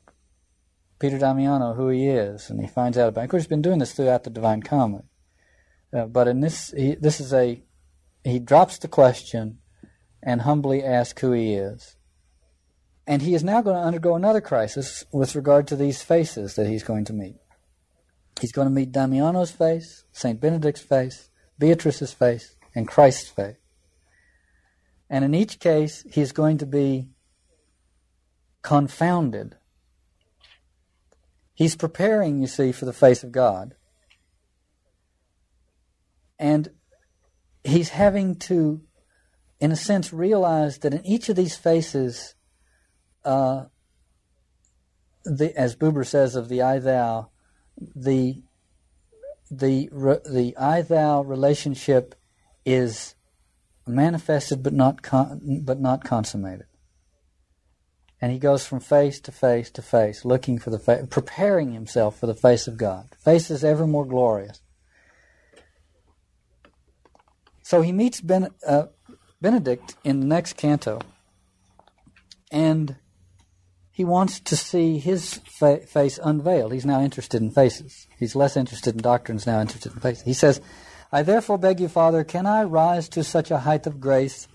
Peter 0.99 1.18
Damiano 1.18 1.74
who 1.74 1.89
he 1.89 2.09
is, 2.09 2.49
and 2.49 2.61
he 2.61 2.66
finds 2.66 2.97
out 2.97 3.09
about. 3.09 3.20
It. 3.20 3.24
Of 3.24 3.30
course, 3.30 3.43
he's 3.43 3.49
been 3.49 3.62
doing 3.62 3.78
this 3.78 3.93
throughout 3.93 4.24
the 4.24 4.30
Divine 4.30 4.62
Comedy, 4.62 5.05
uh, 5.93 6.07
but 6.07 6.28
in 6.28 6.41
this, 6.41 6.72
he, 6.76 6.95
this 6.95 7.20
is 7.20 7.32
a 7.32 7.62
he 8.24 8.39
drops 8.39 8.78
the 8.78 8.89
question 8.89 9.59
and 10.22 10.43
humbly 10.43 10.82
asks 10.82 11.20
who 11.20 11.32
he 11.32 11.55
is, 11.55 11.97
and 13.09 13.22
he 13.22 13.34
is 13.34 13.42
now 13.42 13.62
going 13.62 13.74
to 13.74 13.82
undergo 13.82 14.14
another 14.16 14.42
crisis 14.42 15.02
with 15.11 15.34
regard 15.34 15.66
to 15.66 15.76
these 15.76 16.02
faces 16.02 16.56
that 16.56 16.66
he's 16.66 16.84
going 16.84 17.06
to 17.06 17.14
meet. 17.14 17.36
He's 18.38 18.52
going 18.52 18.68
to 18.68 18.74
meet 18.74 18.92
Damiano's 18.92 19.50
face, 19.50 20.04
Saint 20.12 20.42
Benedict's 20.42 20.82
face, 20.82 21.30
Beatrice's 21.59 22.12
face, 22.12 22.54
and 22.74 22.86
Christ's 22.86 23.30
face. 23.30 23.56
And 25.09 25.24
in 25.24 25.34
each 25.34 25.59
case, 25.59 26.04
he's 26.12 26.32
going 26.32 26.59
to 26.59 26.66
be 26.66 27.09
confounded. 28.61 29.56
He's 31.54 31.76
preparing, 31.76 32.42
you 32.42 32.46
see, 32.46 32.72
for 32.72 32.84
the 32.84 32.92
face 32.92 33.24
of 33.24 33.32
God. 33.32 33.74
And 36.38 36.68
he's 37.64 37.88
having 37.88 38.36
to, 38.40 38.82
in 39.61 39.72
a 39.72 39.76
sense, 39.76 40.12
realize 40.12 40.80
that 40.80 40.92
in 40.92 41.06
each 41.06 41.30
of 41.30 41.36
these 41.36 41.56
faces, 41.56 42.34
uh, 43.24 43.64
the, 45.24 45.52
as 45.56 45.76
Buber 45.76 46.06
says 46.06 46.36
of 46.36 46.48
the 46.48 46.62
I 46.62 46.78
thou, 46.78 47.30
the 47.76 48.42
the 49.50 49.88
the 50.24 50.54
I 50.58 50.82
thou 50.82 51.22
relationship 51.22 52.14
is 52.64 53.14
manifested 53.86 54.62
but 54.62 54.72
not 54.72 55.02
con- 55.02 55.62
but 55.64 55.80
not 55.80 56.04
consummated. 56.04 56.66
And 58.20 58.32
he 58.32 58.38
goes 58.38 58.66
from 58.66 58.80
face 58.80 59.20
to 59.20 59.32
face 59.32 59.70
to 59.70 59.82
face, 59.82 60.24
looking 60.24 60.58
for 60.58 60.70
the 60.70 61.06
preparing 61.08 61.72
himself 61.72 62.18
for 62.18 62.26
the 62.26 62.34
face 62.34 62.66
of 62.66 62.76
God. 62.76 63.14
Face 63.24 63.50
is 63.50 63.62
ever 63.62 63.86
more 63.86 64.04
glorious. 64.04 64.60
So 67.62 67.82
he 67.82 67.92
meets 67.92 68.20
ben, 68.20 68.48
uh, 68.66 68.86
Benedict 69.40 69.94
in 70.02 70.20
the 70.20 70.26
next 70.26 70.54
canto, 70.56 71.00
and 72.50 72.96
he 73.99 74.05
wants 74.05 74.38
to 74.38 74.55
see 74.55 74.99
his 74.99 75.40
fa- 75.44 75.80
face 75.80 76.20
unveiled. 76.22 76.72
He's 76.72 76.86
now 76.86 77.03
interested 77.03 77.42
in 77.42 77.51
faces. 77.51 78.07
He's 78.16 78.36
less 78.36 78.57
interested 78.57 78.94
in 78.94 79.03
doctrines, 79.03 79.44
now 79.44 79.61
interested 79.61 79.92
in 79.92 79.99
faces. 79.99 80.22
He 80.22 80.34
says, 80.34 80.61
I 81.11 81.24
therefore 81.24 81.59
beg 81.59 81.80
you, 81.80 81.88
Father, 81.88 82.22
can 82.22 82.46
I 82.46 82.62
rise 82.62 83.09
to 83.09 83.24
such 83.24 83.51
a 83.51 83.59
height 83.59 83.88
of 83.88 84.01
grace 84.01 84.46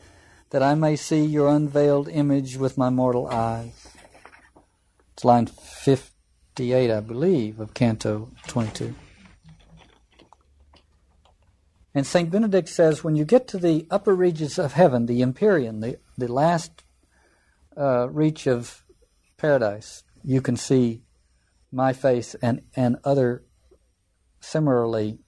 that 0.52 0.64
I 0.64 0.76
may 0.76 0.96
see 0.96 1.26
your 1.26 1.50
unveiled 1.50 2.08
image 2.08 2.56
with 2.56 2.78
my 2.78 2.89
mortal 2.89 3.28
eyes. 3.28 3.89
It's 5.12 5.26
line 5.26 5.48
58, 5.48 6.89
I 6.89 7.02
believe, 7.02 7.60
of 7.60 7.74
Canto 7.74 8.30
22. 8.48 8.96
And 11.94 12.08
St. 12.08 12.32
Benedict 12.32 12.70
says 12.70 13.04
when 13.04 13.18
you 13.18 13.26
get 13.26 13.50
to 13.50 13.58
the 13.58 13.88
upper 13.91 14.16
regions 14.16 14.58
of 14.58 14.72
heaven, 14.72 15.06
the 15.06 15.22
Empyrean, 15.22 15.82
the, 15.82 16.00
the 16.18 16.32
last 16.32 16.84
uh, 17.76 18.08
reach 18.10 18.48
of 18.48 18.83
paradise, 19.44 20.04
you 20.24 20.39
can 20.41 20.56
see 20.56 21.04
my 21.70 21.91
face 21.91 22.34
and, 22.36 22.62
and 22.78 22.96
other 23.04 23.44
similarly 24.39 25.20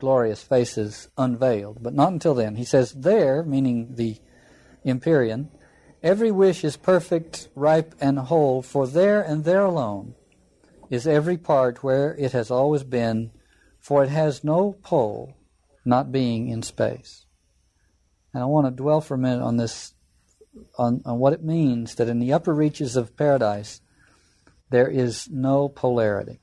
glorious 0.00 0.42
faces 0.42 1.08
unveiled, 1.16 1.80
but 1.80 1.94
not 1.94 2.12
until 2.12 2.34
then. 2.34 2.56
He 2.56 2.64
says, 2.64 2.92
there, 2.92 3.44
meaning 3.44 3.94
the 3.94 4.16
Empyrean, 4.84 5.50
every 6.02 6.32
wish 6.32 6.64
is 6.64 6.76
perfect, 6.76 7.48
ripe, 7.54 7.94
and 8.00 8.18
whole, 8.18 8.60
for 8.60 8.88
there 8.88 9.22
and 9.22 9.44
there 9.44 9.62
alone 9.62 10.16
is 10.90 11.06
every 11.06 11.36
part 11.36 11.84
where 11.84 12.16
it 12.16 12.32
has 12.32 12.50
always 12.50 12.82
been, 12.82 13.30
for 13.78 14.02
it 14.02 14.10
has 14.10 14.42
no 14.42 14.72
pole, 14.82 15.36
not 15.84 16.10
being 16.10 16.48
in 16.48 16.62
space. 16.64 17.24
And 18.34 18.42
I 18.42 18.46
want 18.46 18.66
to 18.66 18.82
dwell 18.82 19.00
for 19.00 19.14
a 19.14 19.18
minute 19.18 19.44
on 19.44 19.58
this, 19.58 19.94
on, 20.78 21.02
on 21.04 21.18
what 21.18 21.32
it 21.32 21.44
means 21.44 21.94
that 21.96 22.08
in 22.08 22.18
the 22.18 22.32
upper 22.32 22.54
reaches 22.54 22.96
of 22.96 23.16
paradise, 23.16 23.80
there 24.70 24.88
is 24.88 25.28
no 25.30 25.68
polarity. 25.68 26.40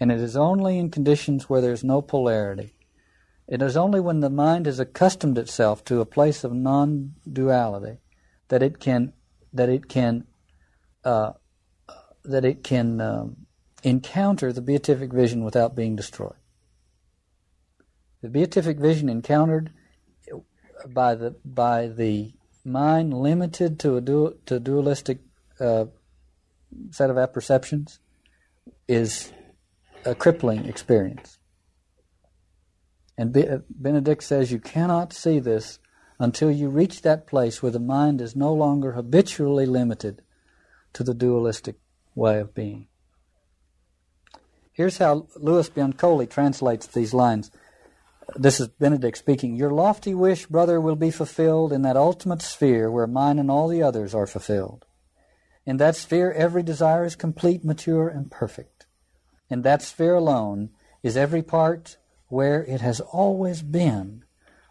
And 0.00 0.12
it 0.12 0.20
is 0.20 0.36
only 0.36 0.78
in 0.78 0.90
conditions 0.90 1.48
where 1.48 1.60
there's 1.60 1.82
no 1.82 2.00
polarity 2.02 2.74
it 3.48 3.62
is 3.62 3.78
only 3.78 3.98
when 3.98 4.20
the 4.20 4.28
mind 4.28 4.66
has 4.66 4.78
accustomed 4.78 5.38
itself 5.38 5.82
to 5.86 6.00
a 6.00 6.06
place 6.06 6.44
of 6.44 6.52
non-duality 6.52 7.96
that 8.48 8.62
it 8.62 8.78
can 8.78 9.14
that 9.54 9.70
it 9.70 9.88
can 9.88 10.26
uh, 11.02 11.32
that 12.24 12.44
it 12.44 12.62
can 12.62 13.00
um, 13.00 13.46
encounter 13.82 14.52
the 14.52 14.60
beatific 14.60 15.14
vision 15.14 15.44
without 15.44 15.74
being 15.74 15.96
destroyed. 15.96 16.36
The 18.20 18.28
beatific 18.28 18.78
vision 18.78 19.08
encountered 19.08 19.72
by 20.86 21.14
the 21.14 21.36
by 21.42 21.86
the 21.86 22.34
mind 22.68 23.14
limited 23.14 23.78
to 23.80 23.96
a 23.96 24.00
dual, 24.00 24.34
to 24.46 24.60
dualistic 24.60 25.18
uh, 25.58 25.86
set 26.90 27.10
of 27.10 27.16
apperceptions 27.16 27.98
is 28.86 29.32
a 30.04 30.14
crippling 30.14 30.66
experience. 30.66 31.38
And 33.16 33.32
Benedict 33.68 34.22
says 34.22 34.52
you 34.52 34.60
cannot 34.60 35.12
see 35.12 35.40
this 35.40 35.80
until 36.20 36.50
you 36.50 36.68
reach 36.68 37.02
that 37.02 37.26
place 37.26 37.62
where 37.62 37.72
the 37.72 37.80
mind 37.80 38.20
is 38.20 38.36
no 38.36 38.52
longer 38.52 38.92
habitually 38.92 39.66
limited 39.66 40.22
to 40.92 41.02
the 41.02 41.14
dualistic 41.14 41.76
way 42.14 42.38
of 42.38 42.54
being. 42.54 42.86
Here's 44.72 44.98
how 44.98 45.26
Louis 45.36 45.68
Biancolli 45.68 46.30
translates 46.30 46.86
these 46.86 47.12
lines. 47.12 47.50
This 48.36 48.60
is 48.60 48.68
Benedict 48.68 49.16
speaking. 49.16 49.56
Your 49.56 49.70
lofty 49.70 50.14
wish, 50.14 50.46
brother, 50.46 50.80
will 50.80 50.96
be 50.96 51.10
fulfilled 51.10 51.72
in 51.72 51.82
that 51.82 51.96
ultimate 51.96 52.42
sphere 52.42 52.90
where 52.90 53.06
mine 53.06 53.38
and 53.38 53.50
all 53.50 53.68
the 53.68 53.82
others 53.82 54.14
are 54.14 54.26
fulfilled. 54.26 54.84
In 55.64 55.78
that 55.78 55.96
sphere, 55.96 56.32
every 56.32 56.62
desire 56.62 57.04
is 57.04 57.16
complete, 57.16 57.64
mature, 57.64 58.08
and 58.08 58.30
perfect. 58.30 58.86
In 59.48 59.62
that 59.62 59.82
sphere 59.82 60.14
alone 60.14 60.70
is 61.02 61.16
every 61.16 61.42
part 61.42 61.96
where 62.28 62.62
it 62.64 62.82
has 62.82 63.00
always 63.00 63.62
been, 63.62 64.24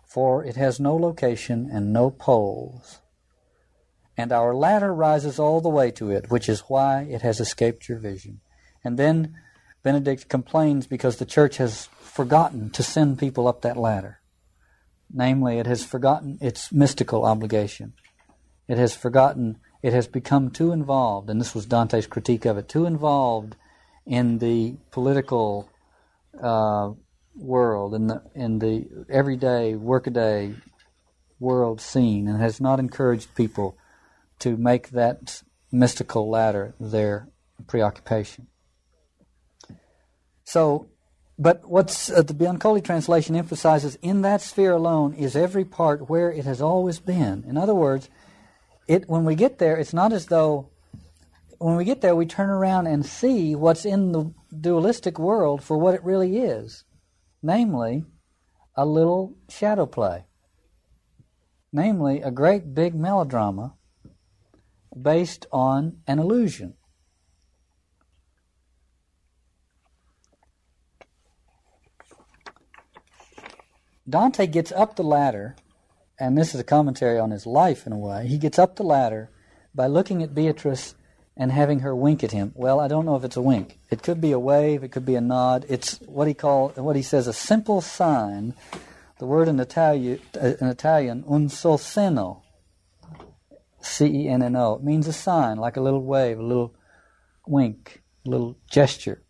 for 0.06 0.44
it 0.44 0.56
has 0.56 0.80
no 0.80 0.96
location 0.96 1.68
and 1.72 1.92
no 1.92 2.12
poles. 2.12 3.00
And 4.16 4.32
our 4.32 4.54
ladder 4.54 4.94
rises 4.94 5.40
all 5.40 5.62
the 5.62 5.70
way 5.70 5.90
to 5.92 6.12
it, 6.12 6.30
which 6.30 6.48
is 6.48 6.62
why 6.68 7.04
it 7.04 7.22
has 7.22 7.40
escaped 7.40 7.90
your 7.90 7.98
vision. 7.98 8.40
And 8.84 8.98
then 9.00 9.36
Benedict 9.84 10.30
complains 10.30 10.86
because 10.86 11.18
the 11.18 11.26
church 11.26 11.58
has 11.58 11.90
forgotten 12.18 12.72
to 12.72 12.82
send 12.82 13.20
people 13.20 13.48
up 13.48 13.62
that 13.62 13.78
ladder. 13.78 14.20
Namely, 15.14 15.60
it 15.60 15.68
has 15.68 15.86
forgotten 15.86 16.40
its 16.42 16.72
mystical 16.72 17.26
obligation. 17.26 17.94
It 18.68 18.80
has 18.80 18.96
forgotten, 18.96 19.60
it 19.84 19.94
has 19.94 20.08
become 20.08 20.50
too 20.50 20.72
involved, 20.72 21.30
and 21.30 21.40
this 21.40 21.54
was 21.54 21.68
Dante's 21.68 22.08
critique 22.08 22.46
of 22.46 22.58
it, 22.58 22.68
too 22.68 22.88
involved 22.88 23.56
in 24.06 24.40
the 24.40 24.78
political 24.90 25.70
uh, 26.42 26.90
world 27.36 27.94
in 27.94 28.08
the 28.08 28.24
in 28.34 28.58
the 28.58 28.88
everyday 29.10 29.76
workaday 29.76 30.56
world 31.40 31.80
scene 31.80 32.28
and 32.28 32.42
has 32.42 32.60
not 32.60 32.80
encouraged 32.80 33.36
people 33.36 33.78
to 34.40 34.58
make 34.58 34.90
that 34.90 35.44
mystical 35.72 36.28
ladder 36.28 36.74
their 36.80 37.30
preoccupation. 37.68 38.48
So, 40.44 40.90
but 41.38 41.68
what's 41.70 42.10
uh, 42.10 42.22
the 42.22 42.34
Biancolli 42.34 42.84
translation 42.84 43.36
emphasizes 43.36 43.96
in 44.02 44.22
that 44.22 44.42
sphere 44.42 44.74
alone 44.74 45.14
is 45.14 45.36
every 45.36 45.66
part 45.66 46.10
where 46.10 46.32
it 46.32 46.46
has 46.46 46.62
always 46.62 47.00
been. 47.00 47.44
In 47.48 47.58
other 47.58 47.76
words, 47.76 48.10
it 48.88 49.08
when 49.08 49.26
we 49.26 49.36
get 49.36 49.60
there, 49.60 49.78
it's 49.78 49.94
not 49.94 50.14
as 50.14 50.28
though 50.28 50.70
when 51.60 51.76
we 51.76 51.86
get 51.86 52.02
there 52.02 52.16
we 52.16 52.26
turn 52.26 52.50
around 52.50 52.88
and 52.88 53.06
see 53.06 53.56
what's 53.56 53.86
in 53.86 54.12
the 54.12 54.34
dualistic 54.60 55.18
world 55.20 55.64
for 55.64 55.78
what 55.78 55.96
it 55.96 56.04
really 56.04 56.38
is 56.38 56.84
namely, 57.42 58.06
a 58.76 58.86
little 58.86 59.36
shadow 59.50 59.86
play, 59.86 60.26
namely, 61.72 62.22
a 62.22 62.32
great 62.32 62.74
big 62.74 62.96
melodrama 62.96 63.74
based 65.00 65.46
on 65.52 65.98
an 66.08 66.20
illusion. 66.20 66.74
Dante 74.10 74.48
gets 74.48 74.72
up 74.72 74.96
the 74.96 75.04
ladder, 75.04 75.56
and 76.20 76.38
this 76.38 76.54
is 76.54 76.62
a 76.62 76.64
commentary 76.64 77.20
on 77.20 77.32
his 77.32 77.46
life 77.46 77.86
in 77.86 77.92
a 77.92 77.98
way. 77.98 78.28
He 78.28 78.38
gets 78.38 78.58
up 78.58 78.76
the 78.76 78.84
ladder 78.84 79.30
by 79.76 79.88
looking 79.88 80.24
at 80.24 80.34
Beatrice 80.34 80.96
and 81.36 81.52
having 81.52 81.80
her 81.80 81.96
wink 81.96 82.24
at 82.24 82.32
him. 82.32 82.52
Well, 82.56 82.80
I 82.80 82.88
don't 82.88 83.06
know 83.06 83.16
if 83.16 83.24
it's 83.24 83.36
a 83.36 83.42
wink. 83.42 83.80
It 83.92 84.02
could 84.02 84.22
be 84.22 84.32
a 84.32 84.40
wave. 84.40 84.84
It 84.84 84.92
could 84.92 85.06
be 85.06 85.16
a 85.16 85.22
nod. 85.22 85.66
It's 85.70 86.00
what 86.00 86.28
he 86.28 86.34
call 86.34 86.70
what 86.70 86.96
he 86.96 87.02
says 87.02 87.28
a 87.28 87.34
simple 87.34 87.82
sign. 87.82 88.56
The 89.20 89.26
word 89.26 89.48
in 89.48 89.60
Italian, 89.60 90.20
uh, 90.36 90.54
in 90.60 90.68
Italian, 90.68 91.24
un 91.28 91.50
sol 91.50 91.78
cenno, 91.78 92.44
C-E-N-N-O. 93.82 94.76
It 94.76 94.84
means 94.84 95.08
a 95.08 95.14
sign, 95.14 95.58
like 95.58 95.76
a 95.76 95.82
little 95.82 96.04
wave, 96.04 96.40
a 96.40 96.44
little 96.44 96.76
wink, 97.48 98.04
a 98.26 98.30
little 98.30 98.58
gesture. 98.70 99.24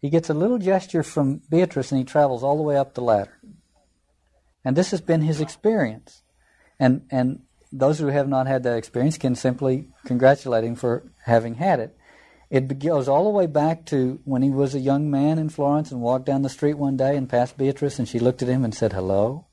He 0.00 0.10
gets 0.10 0.30
a 0.30 0.34
little 0.34 0.58
gesture 0.58 1.02
from 1.02 1.42
Beatrice, 1.50 1.92
and 1.92 1.98
he 1.98 2.04
travels 2.04 2.42
all 2.42 2.56
the 2.56 2.62
way 2.62 2.76
up 2.76 2.94
the 2.94 3.02
ladder. 3.02 3.38
And 4.64 4.76
this 4.76 4.90
has 4.90 5.00
been 5.00 5.22
his 5.22 5.40
experience. 5.40 6.22
And 6.78 7.02
and 7.10 7.42
those 7.72 7.98
who 7.98 8.06
have 8.06 8.28
not 8.28 8.46
had 8.46 8.62
that 8.62 8.76
experience 8.76 9.18
can 9.18 9.34
simply 9.34 9.90
congratulate 10.06 10.64
him 10.64 10.74
for 10.74 11.10
having 11.24 11.54
had 11.54 11.80
it. 11.80 11.96
It 12.50 12.78
goes 12.78 13.08
all 13.08 13.24
the 13.24 13.30
way 13.30 13.46
back 13.46 13.84
to 13.86 14.20
when 14.24 14.40
he 14.40 14.50
was 14.50 14.74
a 14.74 14.80
young 14.80 15.10
man 15.10 15.38
in 15.38 15.50
Florence 15.50 15.92
and 15.92 16.00
walked 16.00 16.24
down 16.24 16.42
the 16.42 16.48
street 16.48 16.78
one 16.78 16.96
day 16.96 17.14
and 17.14 17.28
passed 17.28 17.58
Beatrice, 17.58 17.98
and 17.98 18.08
she 18.08 18.18
looked 18.18 18.42
at 18.42 18.48
him 18.48 18.64
and 18.64 18.74
said 18.74 18.94
hello. 18.94 19.46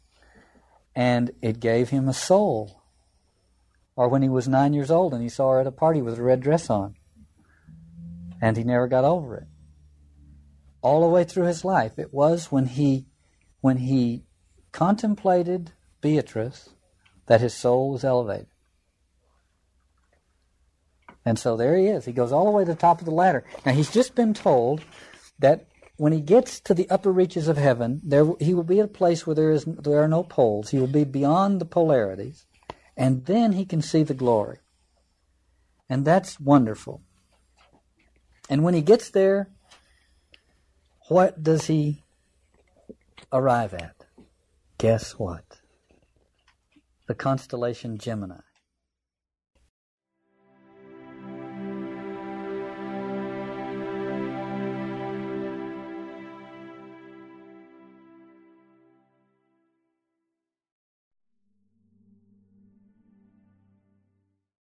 And 0.95 1.31
it 1.41 1.59
gave 1.59 1.89
him 1.89 2.07
a 2.07 2.13
soul. 2.13 2.81
Or 3.97 4.07
when 4.07 4.21
he 4.21 4.29
was 4.29 4.47
nine 4.47 4.73
years 4.73 4.91
old 4.91 5.13
and 5.13 5.21
he 5.21 5.29
saw 5.29 5.51
her 5.51 5.59
at 5.59 5.67
a 5.67 5.71
party 5.71 6.01
with 6.01 6.17
a 6.17 6.23
red 6.23 6.39
dress 6.39 6.69
on. 6.69 6.95
And 8.41 8.55
he 8.55 8.63
never 8.63 8.87
got 8.87 9.03
over 9.03 9.35
it. 9.35 9.47
All 10.81 11.01
the 11.01 11.07
way 11.07 11.25
through 11.25 11.47
his 11.47 11.65
life. 11.65 11.97
It 11.97 12.13
was 12.13 12.51
when 12.51 12.65
he 12.65 13.07
when 13.59 13.77
he 13.77 14.23
contemplated 14.75 15.71
Beatrice 16.01 16.71
that 17.27 17.39
his 17.39 17.53
soul 17.53 17.91
was 17.91 18.03
elevated. 18.03 18.47
And 21.23 21.39
so 21.39 21.55
there 21.55 21.77
he 21.77 21.87
is. 21.87 22.03
He 22.03 22.11
goes 22.11 22.33
all 22.33 22.43
the 22.43 22.51
way 22.51 22.65
to 22.65 22.73
the 22.73 22.77
top 22.77 22.99
of 22.99 23.05
the 23.05 23.11
ladder. 23.11 23.45
Now 23.65 23.71
he's 23.71 23.89
just 23.89 24.15
been 24.15 24.33
told 24.33 24.81
that 25.39 25.65
when 25.95 26.11
he 26.11 26.19
gets 26.19 26.59
to 26.59 26.73
the 26.73 26.89
upper 26.89 27.09
reaches 27.09 27.47
of 27.47 27.55
heaven, 27.55 28.01
there 28.03 28.25
he 28.41 28.53
will 28.53 28.63
be 28.63 28.81
at 28.81 28.85
a 28.85 28.89
place 28.89 29.25
where 29.25 29.33
there 29.33 29.51
is 29.51 29.63
there 29.63 30.03
are 30.03 30.09
no 30.09 30.23
poles. 30.23 30.71
He 30.71 30.77
will 30.77 30.87
be 30.87 31.05
beyond 31.05 31.61
the 31.61 31.65
polarities, 31.65 32.45
and 32.97 33.25
then 33.27 33.53
he 33.53 33.63
can 33.63 33.81
see 33.81 34.03
the 34.03 34.13
glory. 34.13 34.57
And 35.89 36.03
that's 36.03 36.37
wonderful. 36.37 37.01
And 38.49 38.61
when 38.61 38.73
he 38.73 38.81
gets 38.81 39.09
there, 39.09 39.47
what 41.07 41.41
does 41.41 41.67
he 41.67 42.03
arrive 43.31 43.73
at? 43.73 44.04
Guess 44.85 45.13
what? 45.13 45.61
The 47.07 47.15
constellation 47.15 47.97
Gemini. 47.97 48.44